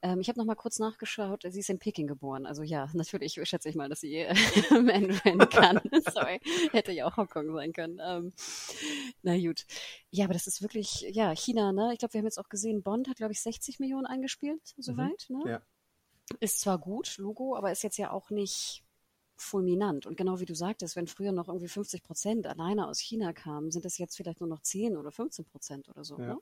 [0.00, 1.44] Ähm, ich habe noch mal kurz nachgeschaut.
[1.46, 2.46] Sie ist in Peking geboren.
[2.46, 4.26] Also ja, natürlich schätze ich mal, dass sie
[4.70, 5.80] Mandarin kann.
[6.12, 6.40] Sorry,
[6.72, 8.00] hätte ja auch Hongkong sein können.
[8.02, 8.32] Ähm,
[9.22, 9.66] na gut.
[10.10, 11.90] Ja, aber das ist wirklich, ja, China, ne?
[11.92, 15.26] Ich glaube, wir haben jetzt auch gesehen, Bond hat, glaube ich, 60 Millionen eingespielt, soweit.
[15.28, 15.42] Ne?
[15.46, 15.62] Ja.
[16.40, 18.82] Ist zwar gut, Logo, aber ist jetzt ja auch nicht
[19.36, 20.06] fulminant.
[20.06, 23.70] Und genau wie du sagtest, wenn früher noch irgendwie 50 Prozent alleine aus China kamen,
[23.70, 26.18] sind das jetzt vielleicht nur noch 10 oder 15 Prozent oder so.
[26.18, 26.34] Ja.
[26.34, 26.38] Ne?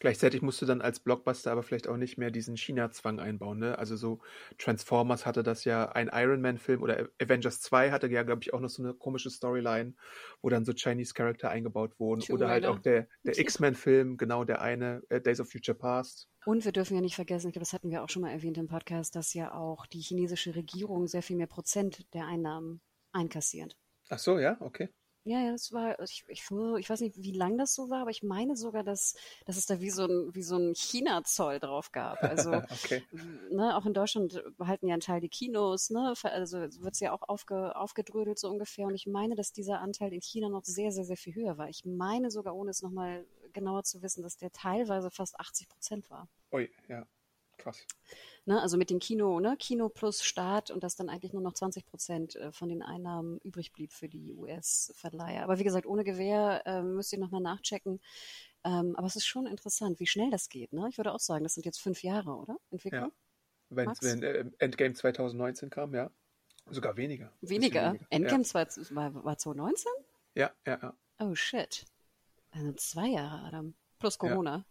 [0.00, 3.58] Gleichzeitig musst du dann als Blockbuster aber vielleicht auch nicht mehr diesen China-Zwang einbauen.
[3.58, 3.78] Ne?
[3.78, 4.20] Also so
[4.58, 8.60] Transformers hatte das ja, ein Iron Man-Film oder Avengers 2 hatte ja, glaube ich, auch
[8.60, 9.94] noch so eine komische Storyline,
[10.42, 12.20] wo dann so Chinese Charakter eingebaut wurden.
[12.20, 16.28] Tomb oder halt auch der, der X-Men-Film, genau der eine, äh, Days of Future Past.
[16.44, 18.58] Und wir dürfen ja nicht vergessen, ich glaube, das hatten wir auch schon mal erwähnt
[18.58, 22.82] im Podcast, dass ja auch die chinesische Regierung sehr viel mehr Prozent der Einnahmen
[23.12, 23.76] einkassiert.
[24.10, 24.90] Ach so, ja, okay.
[25.26, 28.10] Ja, ja, das war, ich, ich, ich weiß nicht, wie lang das so war, aber
[28.10, 29.16] ich meine sogar, dass,
[29.46, 32.22] dass es da wie so ein, wie so ein China-Zoll drauf gab.
[32.22, 33.02] Also, okay.
[33.48, 37.12] ne, auch in Deutschland behalten ja einen Teil die Kinos, ne, also wird es ja
[37.12, 38.86] auch aufge, aufgedrödelt so ungefähr.
[38.86, 41.70] Und ich meine, dass dieser Anteil in China noch sehr, sehr, sehr viel höher war.
[41.70, 46.10] Ich meine sogar, ohne es nochmal genauer zu wissen, dass der teilweise fast 80 Prozent
[46.10, 46.28] war.
[46.52, 47.06] Ui, ja,
[47.56, 47.86] krass.
[48.46, 51.54] Ne, also mit dem Kino, ne, Kino plus Staat und dass dann eigentlich nur noch
[51.54, 55.44] 20 Prozent äh, von den Einnahmen übrig blieb für die US-Verleiher.
[55.44, 58.00] Aber wie gesagt, ohne Gewehr äh, müsst ihr nochmal nachchecken.
[58.62, 60.74] Ähm, aber es ist schon interessant, wie schnell das geht.
[60.74, 60.86] Ne?
[60.90, 62.58] Ich würde auch sagen, das sind jetzt fünf Jahre, oder?
[62.70, 63.04] Entwicklung?
[63.04, 63.10] Ja.
[63.70, 66.10] Wenn, wenn äh, Endgame 2019 kam, ja.
[66.70, 67.32] Sogar weniger.
[67.40, 67.96] Bisschen Weniger.
[68.10, 69.90] Endgame Ja, war, war 2019?
[70.34, 70.94] ja, ja, ja.
[71.18, 71.84] Oh shit.
[72.50, 73.74] Also zwei Jahre, Adam.
[73.98, 74.64] Plus Corona.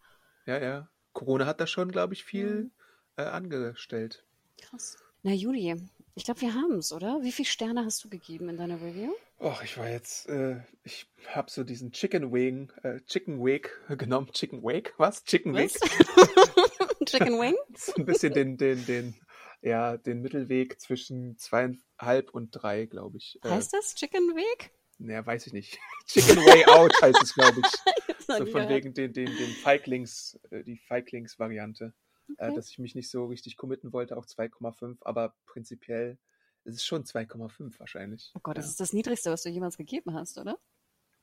[0.45, 0.89] Ja, ja.
[1.13, 2.71] Corona hat da schon, glaube ich, viel Mhm.
[3.17, 4.23] Äh, angestellt.
[4.61, 4.97] Krass.
[5.23, 5.75] Na, Juli,
[6.15, 7.19] ich glaube, wir haben es, oder?
[7.21, 9.11] Wie viele Sterne hast du gegeben in deiner Review?
[9.39, 14.31] Och, ich war jetzt, äh, ich habe so diesen Chicken Wing, äh, Chicken Wake genommen.
[14.31, 14.93] Chicken Wake?
[14.97, 15.23] Was?
[15.23, 15.53] Chicken?
[15.53, 15.71] Wake?
[17.05, 17.55] Chicken Wing?
[17.75, 19.15] so ein bisschen den, den, den,
[19.61, 23.39] ja, den Mittelweg zwischen zweieinhalb und drei, glaube ich.
[23.43, 24.71] Äh, Heißt das Chicken Weg?
[24.99, 25.79] naja, weiß ich nicht.
[26.07, 28.27] Chicken Way Out heißt es, glaube ich.
[28.27, 28.69] Noch So von gehört.
[28.69, 31.93] wegen den, den, den Feiglings, äh, die Feiglings-Variante.
[32.37, 32.55] Äh, Okay.
[32.55, 36.17] dass ich mich nicht so richtig committen wollte auf 2,5, aber prinzipiell
[36.63, 38.31] ist es schon 2,5 wahrscheinlich.
[38.33, 38.71] Oh Gott, das ja.
[38.71, 40.57] ist das Niedrigste, was du jemals gegeben hast, oder?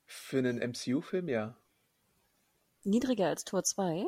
[0.06, 1.56] Für einen MCU-Film, ja.
[2.84, 4.06] Niedriger als Tor 2?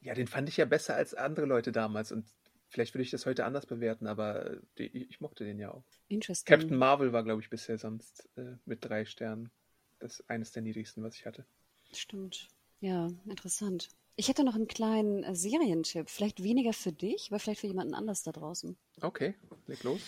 [0.00, 2.26] Ja, den fand ich ja besser als andere Leute damals und
[2.68, 5.84] vielleicht würde ich das heute anders bewerten, aber äh, die, ich mochte den ja auch.
[6.08, 6.58] Interesting.
[6.58, 9.50] Captain Marvel war, glaube ich, bisher sonst äh, mit drei Sternen.
[9.98, 11.46] Das ist eines der niedrigsten, was ich hatte.
[11.92, 12.48] Stimmt.
[12.80, 13.88] Ja, interessant.
[14.16, 16.08] Ich hätte noch einen kleinen äh, Serientipp.
[16.08, 18.76] Vielleicht weniger für dich, aber vielleicht für jemanden anders da draußen.
[19.02, 19.34] Okay,
[19.66, 20.00] leg los.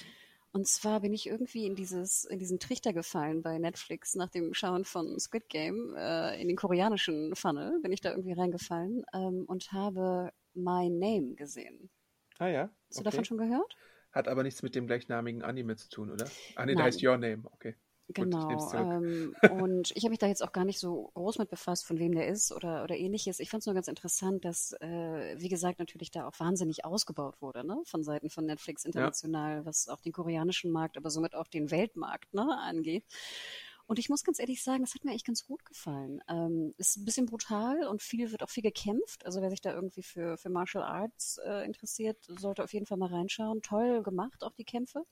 [0.51, 4.55] Und zwar bin ich irgendwie in dieses, in diesen Trichter gefallen bei Netflix nach dem
[4.55, 9.45] Schauen von Squid Game, äh, in den koreanischen Funnel, bin ich da irgendwie reingefallen ähm,
[9.47, 11.91] und habe My Name gesehen.
[12.39, 12.71] Ah ja.
[12.89, 13.77] Hast du davon schon gehört?
[14.11, 16.25] Hat aber nichts mit dem gleichnamigen Anime zu tun, oder?
[16.57, 16.85] Ah nee, der Nein.
[16.87, 17.77] heißt Your Name, okay.
[18.15, 18.73] Genau.
[18.75, 21.99] ähm, und ich habe mich da jetzt auch gar nicht so groß mit befasst, von
[21.99, 23.39] wem der ist oder, oder ähnliches.
[23.39, 27.41] Ich fand es nur ganz interessant, dass, äh, wie gesagt, natürlich da auch wahnsinnig ausgebaut
[27.41, 27.81] wurde, ne?
[27.85, 32.33] Von Seiten von Netflix international, was auch den koreanischen Markt, aber somit auch den Weltmarkt
[32.33, 33.05] ne, angeht.
[33.89, 36.21] Und ich muss ganz ehrlich sagen, das hat mir eigentlich ganz gut gefallen.
[36.29, 39.25] Ähm, ist ein bisschen brutal und viel wird auch viel gekämpft.
[39.25, 42.99] Also wer sich da irgendwie für, für Martial Arts äh, interessiert, sollte auf jeden Fall
[42.99, 43.63] mal reinschauen.
[43.63, 45.05] Toll gemacht, auch die Kämpfe.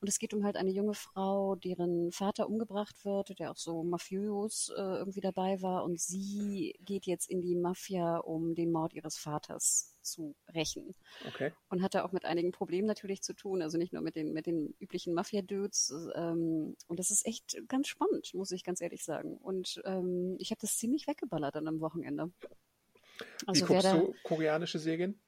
[0.00, 3.84] Und es geht um halt eine junge Frau, deren Vater umgebracht wird, der auch so
[3.84, 5.84] mafiös äh, irgendwie dabei war.
[5.84, 10.94] Und sie geht jetzt in die Mafia, um den Mord ihres Vaters zu rächen.
[11.26, 11.52] Okay.
[11.68, 14.46] Und hatte auch mit einigen Problemen natürlich zu tun, also nicht nur mit den, mit
[14.46, 15.92] den üblichen Mafia-Dudes.
[16.14, 19.36] Ähm, und das ist echt ganz spannend, muss ich ganz ehrlich sagen.
[19.36, 22.30] Und ähm, ich habe das ziemlich weggeballert dann am Wochenende.
[22.40, 25.20] Wie Also wer guckst da, du koreanische Serien?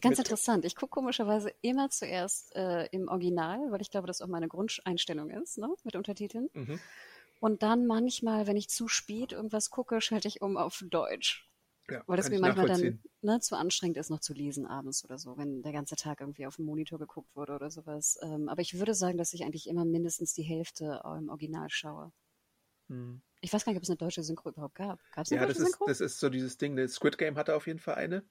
[0.00, 0.64] Ganz Mit- interessant.
[0.64, 5.30] Ich gucke komischerweise immer zuerst äh, im Original, weil ich glaube, das auch meine Grundeinstellung
[5.30, 5.68] ist, ne?
[5.82, 6.48] mit Untertiteln.
[6.52, 6.78] Mhm.
[7.40, 11.47] Und dann manchmal, wenn ich zu spät irgendwas gucke, schalte ich um auf Deutsch.
[11.90, 15.18] Ja, Weil das mir manchmal dann ne, zu anstrengend ist, noch zu lesen abends oder
[15.18, 18.18] so, wenn der ganze Tag irgendwie auf dem Monitor geguckt wurde oder sowas.
[18.22, 22.12] Ähm, aber ich würde sagen, dass ich eigentlich immer mindestens die Hälfte im Original schaue.
[22.88, 23.18] Hm.
[23.40, 25.00] Ich weiß gar nicht, ob es eine deutsche Synchro überhaupt gab.
[25.10, 25.88] Gab es eine Ja, deutsche das ist, Synchro?
[25.88, 26.74] das ist so dieses Ding.
[26.74, 28.24] ne, Squid Game hatte auf jeden Fall eine.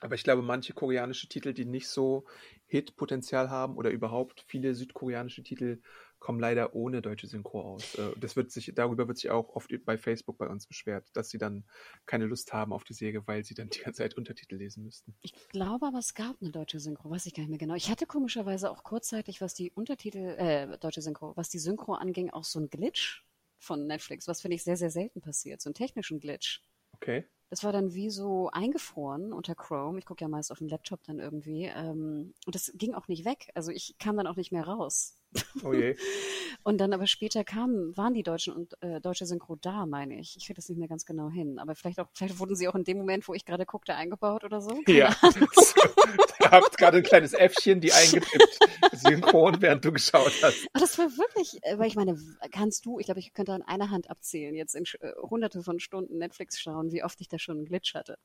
[0.00, 2.26] Aber ich glaube, manche koreanische Titel, die nicht so
[2.66, 5.80] Hit-Potenzial haben oder überhaupt viele südkoreanische Titel
[6.18, 7.94] kommen leider ohne deutsche Synchro aus.
[7.96, 11.28] Äh, Das wird sich, darüber wird sich auch oft bei Facebook bei uns beschwert, dass
[11.30, 11.64] sie dann
[12.06, 15.14] keine Lust haben auf die Serie, weil sie dann die ganze Zeit Untertitel lesen müssten.
[15.22, 17.74] Ich glaube aber, es gab eine deutsche Synchro, weiß ich gar nicht mehr genau.
[17.74, 22.30] Ich hatte komischerweise auch kurzzeitig, was die Untertitel, äh, deutsche Synchro, was die Synchro anging,
[22.30, 23.24] auch so ein Glitch
[23.58, 26.62] von Netflix, was finde ich sehr, sehr selten passiert, so einen technischen Glitch.
[26.92, 27.24] Okay.
[27.48, 29.98] Das war dann wie so eingefroren unter Chrome.
[29.98, 31.64] Ich gucke ja meist auf dem Laptop dann irgendwie.
[31.66, 33.50] Ähm, und das ging auch nicht weg.
[33.54, 35.16] Also ich kam dann auch nicht mehr raus.
[35.62, 35.96] Oh je.
[36.62, 40.36] und dann aber später kamen, waren die Deutschen und äh, deutsche Synchro da, meine ich.
[40.36, 41.58] Ich kriege das nicht mehr ganz genau hin.
[41.58, 44.44] Aber vielleicht auch, vielleicht wurden sie auch in dem Moment, wo ich gerade guckte, eingebaut
[44.44, 44.80] oder so.
[44.84, 45.16] Keine Ja.
[45.22, 48.58] Ihr habt gerade ein kleines Äffchen, die eingetippt,
[48.92, 50.66] synchron, während du geschaut hast.
[50.72, 52.18] Aber das war wirklich, äh, weil ich meine,
[52.50, 55.80] kannst du, ich glaube, ich könnte an einer Hand abzählen, jetzt in äh, hunderte von
[55.80, 58.18] Stunden Netflix schauen, wie oft ich da schon einen Glitch hatte.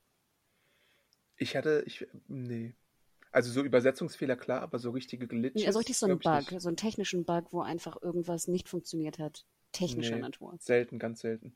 [1.37, 2.75] Ich hatte, ich, nee.
[3.31, 5.65] Also so Übersetzungsfehler, klar, aber so richtige Glitches.
[5.65, 9.45] Also richtig so ein Bug, so einen technischen Bug, wo einfach irgendwas nicht funktioniert hat,
[9.71, 10.21] technischer Nee.
[10.21, 10.55] Natur.
[10.59, 11.55] Selten, ganz selten.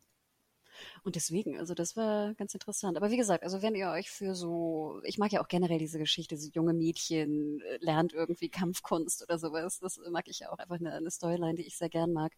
[1.04, 2.98] Und deswegen, also das war ganz interessant.
[2.98, 6.00] Aber wie gesagt, also wenn ihr euch für so, ich mag ja auch generell diese
[6.00, 10.58] Geschichte, so junge Mädchen äh, lernt irgendwie Kampfkunst oder sowas, das mag ich ja auch
[10.58, 12.34] einfach eine, eine Storyline, die ich sehr gern mag.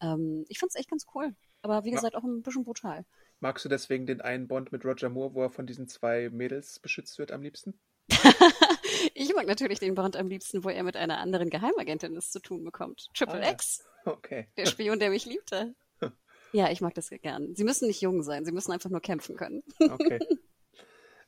[0.00, 1.34] Ähm, ich fand's echt ganz cool.
[1.62, 3.04] Aber wie gesagt, auch ein bisschen brutal.
[3.40, 6.78] Magst du deswegen den einen Bond mit Roger Moore, wo er von diesen zwei Mädels
[6.78, 7.78] beschützt wird am liebsten?
[9.14, 12.40] ich mag natürlich den Bond am liebsten, wo er mit einer anderen Geheimagentin es zu
[12.40, 13.08] tun bekommt.
[13.14, 13.50] Triple Ah, ja.
[13.52, 14.46] X, Okay.
[14.56, 15.74] der Spion, der mich liebte.
[16.52, 17.54] Ja, ich mag das gern.
[17.54, 19.62] Sie müssen nicht jung sein, sie müssen einfach nur kämpfen können.
[19.80, 20.18] Okay.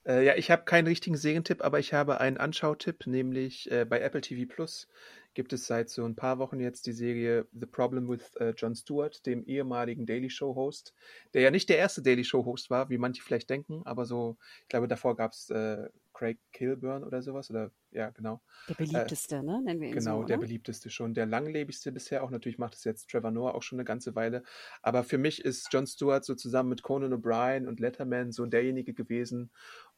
[0.07, 4.01] äh, ja, ich habe keinen richtigen Serientipp, aber ich habe einen Anschautipp, nämlich äh, bei
[4.01, 4.89] Apple TV Plus
[5.35, 8.75] gibt es seit so ein paar Wochen jetzt die Serie The Problem with äh, Jon
[8.75, 10.95] Stewart, dem ehemaligen Daily Show Host,
[11.35, 14.39] der ja nicht der erste Daily Show Host war, wie manche vielleicht denken, aber so,
[14.63, 15.87] ich glaube, davor gab es äh,
[16.21, 18.43] Craig Kilburn oder sowas, oder ja, genau.
[18.69, 19.63] Der beliebteste, ne?
[19.63, 20.47] Nennen wir ihn Genau, so, der oder?
[20.47, 22.31] beliebteste schon, der langlebigste bisher auch.
[22.31, 24.43] Natürlich macht es jetzt Trevor Noah auch schon eine ganze Weile.
[24.83, 28.93] Aber für mich ist Jon Stewart so zusammen mit Conan O'Brien und Letterman so derjenige
[28.93, 29.51] gewesen,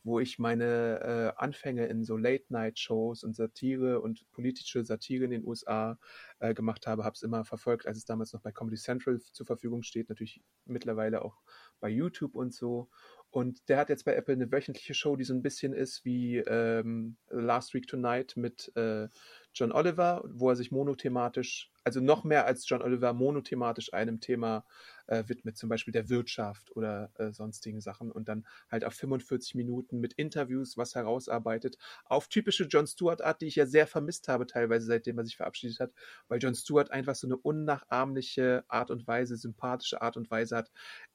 [0.05, 5.45] wo ich meine äh, Anfänge in so Late-Night-Shows und Satire und politische Satire in den
[5.45, 5.99] USA
[6.39, 9.47] äh, gemacht habe, habe es immer verfolgt, als es damals noch bei Comedy Central zur
[9.47, 11.43] Verfügung steht, natürlich mittlerweile auch
[11.81, 12.89] bei YouTube und so.
[13.33, 16.37] Und der hat jetzt bei Apple eine wöchentliche Show, die so ein bisschen ist wie
[16.37, 19.09] ähm, Last Week Tonight mit äh,
[19.55, 24.67] John Oliver, wo er sich monothematisch, also noch mehr als John Oliver, monothematisch einem Thema
[25.07, 28.13] äh, widmet, zum Beispiel der Wirtschaft oder äh, sonstigen Sachen.
[28.13, 33.47] Und dann halt auf 45 Minuten mit Interviews was herausarbeitet, auf typische John Stewart-Art, die
[33.47, 35.93] ich ja sehr vermisst habe, teilweise seitdem er sich verabschiedet hat,
[36.29, 40.71] weil John Stewart einfach so eine unnachahmliche Art und Weise, sympathische Art und Weise hat.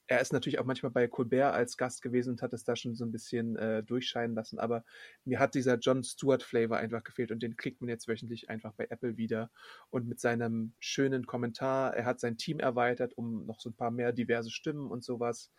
[0.07, 2.95] Er ist natürlich auch manchmal bei Colbert als Gast gewesen und hat es da schon
[2.95, 4.85] so ein bisschen äh, durchscheinen lassen, aber
[5.25, 8.87] mir hat dieser John Stewart-Flavor einfach gefehlt und den kriegt man jetzt wöchentlich einfach bei
[8.89, 9.51] Apple wieder.
[9.89, 13.91] Und mit seinem schönen Kommentar, er hat sein Team erweitert um noch so ein paar
[13.91, 15.51] mehr diverse Stimmen und sowas,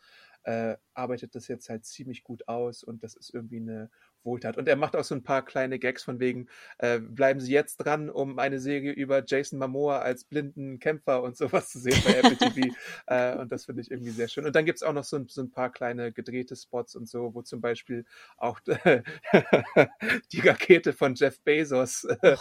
[0.44, 3.90] äh, arbeitet das jetzt halt ziemlich gut aus und das ist irgendwie eine
[4.24, 4.56] Wohltat.
[4.56, 7.76] Und er macht auch so ein paar kleine Gags von wegen, äh, bleiben Sie jetzt
[7.78, 12.14] dran, um eine Serie über Jason Momoa als blinden Kämpfer und sowas zu sehen bei
[12.14, 12.74] Apple TV.
[13.06, 14.44] äh, und das finde ich irgendwie sehr schön.
[14.44, 17.08] Und dann gibt es auch noch so ein, so ein paar kleine gedrehte Spots und
[17.08, 18.04] so, wo zum Beispiel
[18.36, 18.60] auch
[20.32, 22.36] die Rakete von Jeff Bezos äh,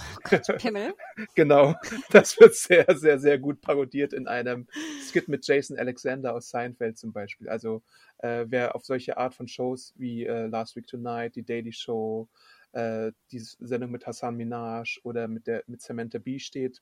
[0.58, 0.94] Pimmel.
[1.36, 1.76] Genau,
[2.12, 4.68] das wird sehr, sehr, sehr gut parodiert in einem
[5.02, 7.50] Skit mit Jason Alexander aus Seinfeld zum Beispiel.
[7.50, 7.84] Also
[8.20, 12.28] äh, wer auf solche Art von Shows wie äh, Last Week Tonight, die Daily Show,
[12.74, 16.82] äh, die Sendung mit Hassan Minaj oder mit der mit Samantha Bee steht,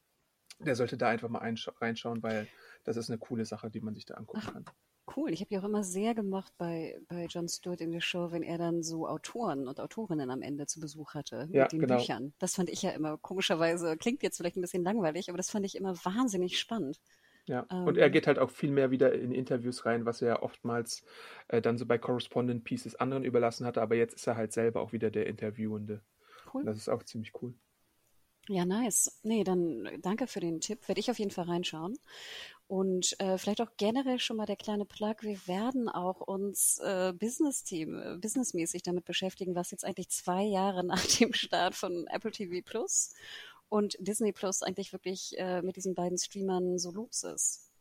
[0.59, 2.47] der sollte da einfach mal einsch- reinschauen, weil
[2.83, 4.65] das ist eine coole Sache, die man sich da angucken kann.
[5.15, 5.31] Cool.
[5.31, 8.41] Ich habe ja auch immer sehr gemocht bei, bei Jon Stewart in der Show, wenn
[8.41, 11.97] er dann so Autoren und Autorinnen am Ende zu Besuch hatte Ja, mit den genau.
[11.97, 12.33] Büchern.
[12.39, 15.65] Das fand ich ja immer komischerweise, klingt jetzt vielleicht ein bisschen langweilig, aber das fand
[15.65, 16.99] ich immer wahnsinnig spannend.
[17.47, 17.85] Ja, Ähm.
[17.85, 21.03] und er geht halt auch viel mehr wieder in Interviews rein, was er ja oftmals
[21.47, 24.81] äh, dann so bei Correspondent Pieces anderen überlassen hatte, aber jetzt ist er halt selber
[24.81, 26.01] auch wieder der Interviewende.
[26.51, 26.61] Cool.
[26.61, 27.53] Und das ist auch ziemlich cool.
[28.47, 29.19] Ja, nice.
[29.23, 30.87] Nee, dann danke für den Tipp.
[30.87, 31.97] Werde ich auf jeden Fall reinschauen.
[32.67, 35.15] Und äh, vielleicht auch generell schon mal der kleine Plug.
[35.21, 40.83] Wir werden auch uns äh, Business-Team, äh, businessmäßig damit beschäftigen, was jetzt eigentlich zwei Jahre
[40.85, 43.13] nach dem Start von Apple TV Plus
[43.69, 47.71] und Disney Plus eigentlich wirklich äh, mit diesen beiden Streamern so los ist.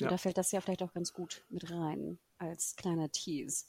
[0.00, 0.08] Und Ja.
[0.08, 3.66] da fällt das ja vielleicht auch ganz gut mit rein als kleiner Tease.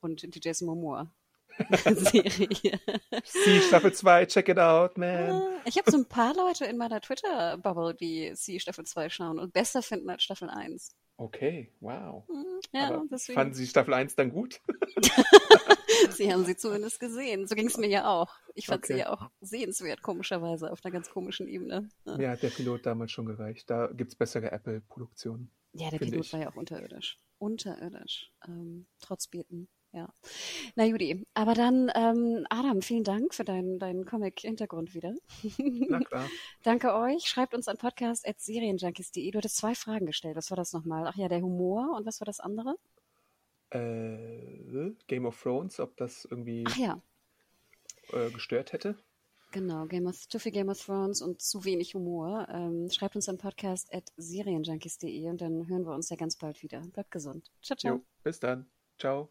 [0.00, 1.10] Und die Jason Momoa
[1.94, 2.80] Serie.
[3.24, 5.42] Sie Staffel 2, check it out, man.
[5.64, 9.52] Ich habe so ein paar Leute in meiner Twitter-Bubble, die sie Staffel 2 schauen und
[9.52, 10.94] besser finden als Staffel 1.
[11.16, 12.24] Okay, wow.
[12.28, 13.34] Hm, Ja, Aber deswegen.
[13.36, 14.60] fanden Sie Staffel 1 dann gut?
[16.10, 17.46] sie haben sie zumindest gesehen.
[17.48, 18.32] So ging es mir ja auch.
[18.54, 18.92] Ich fand Okay.
[18.94, 21.88] sie ja auch sehenswert, komischerweise, auf einer ganz komischen Ebene.
[22.04, 23.68] Ja, Mir hat der Pilot damals schon gereicht.
[23.68, 25.50] Da gibt es bessere Apple-Produktionen.
[25.72, 26.32] ja der Pilot ich.
[26.32, 27.18] war ja auch unterirdisch.
[27.38, 28.32] Unterirdisch.
[28.46, 29.68] Ähm, trotz Beten.
[29.92, 30.12] Ja.
[30.76, 35.14] Na Judy, aber dann, ähm, Adam, vielen Dank für deinen, deinen Comic-Hintergrund wieder.
[35.56, 36.28] Na klar.
[36.62, 37.24] Danke euch.
[37.28, 39.30] Schreibt uns an podcast.serienjunkies.de.
[39.30, 40.36] Du hattest zwei Fragen gestellt.
[40.36, 41.06] Was war das nochmal?
[41.06, 42.76] Ach ja, der Humor und was war das andere?
[43.70, 47.02] äh, Game of Thrones, ob das irgendwie Ach ja,
[48.12, 48.96] äh, gestört hätte.
[49.50, 49.86] genau.
[49.86, 52.46] Game of, zu viel Game of Thrones und zu wenig Humor.
[52.50, 56.62] Ähm, schreibt uns am Podcast at serienjunkies.de und dann hören wir uns ja ganz bald
[56.62, 56.80] wieder.
[56.80, 57.50] Bleibt gesund.
[57.62, 57.96] Ciao, ciao.
[57.96, 58.70] Jo, bis dann.
[58.98, 59.30] Ciao.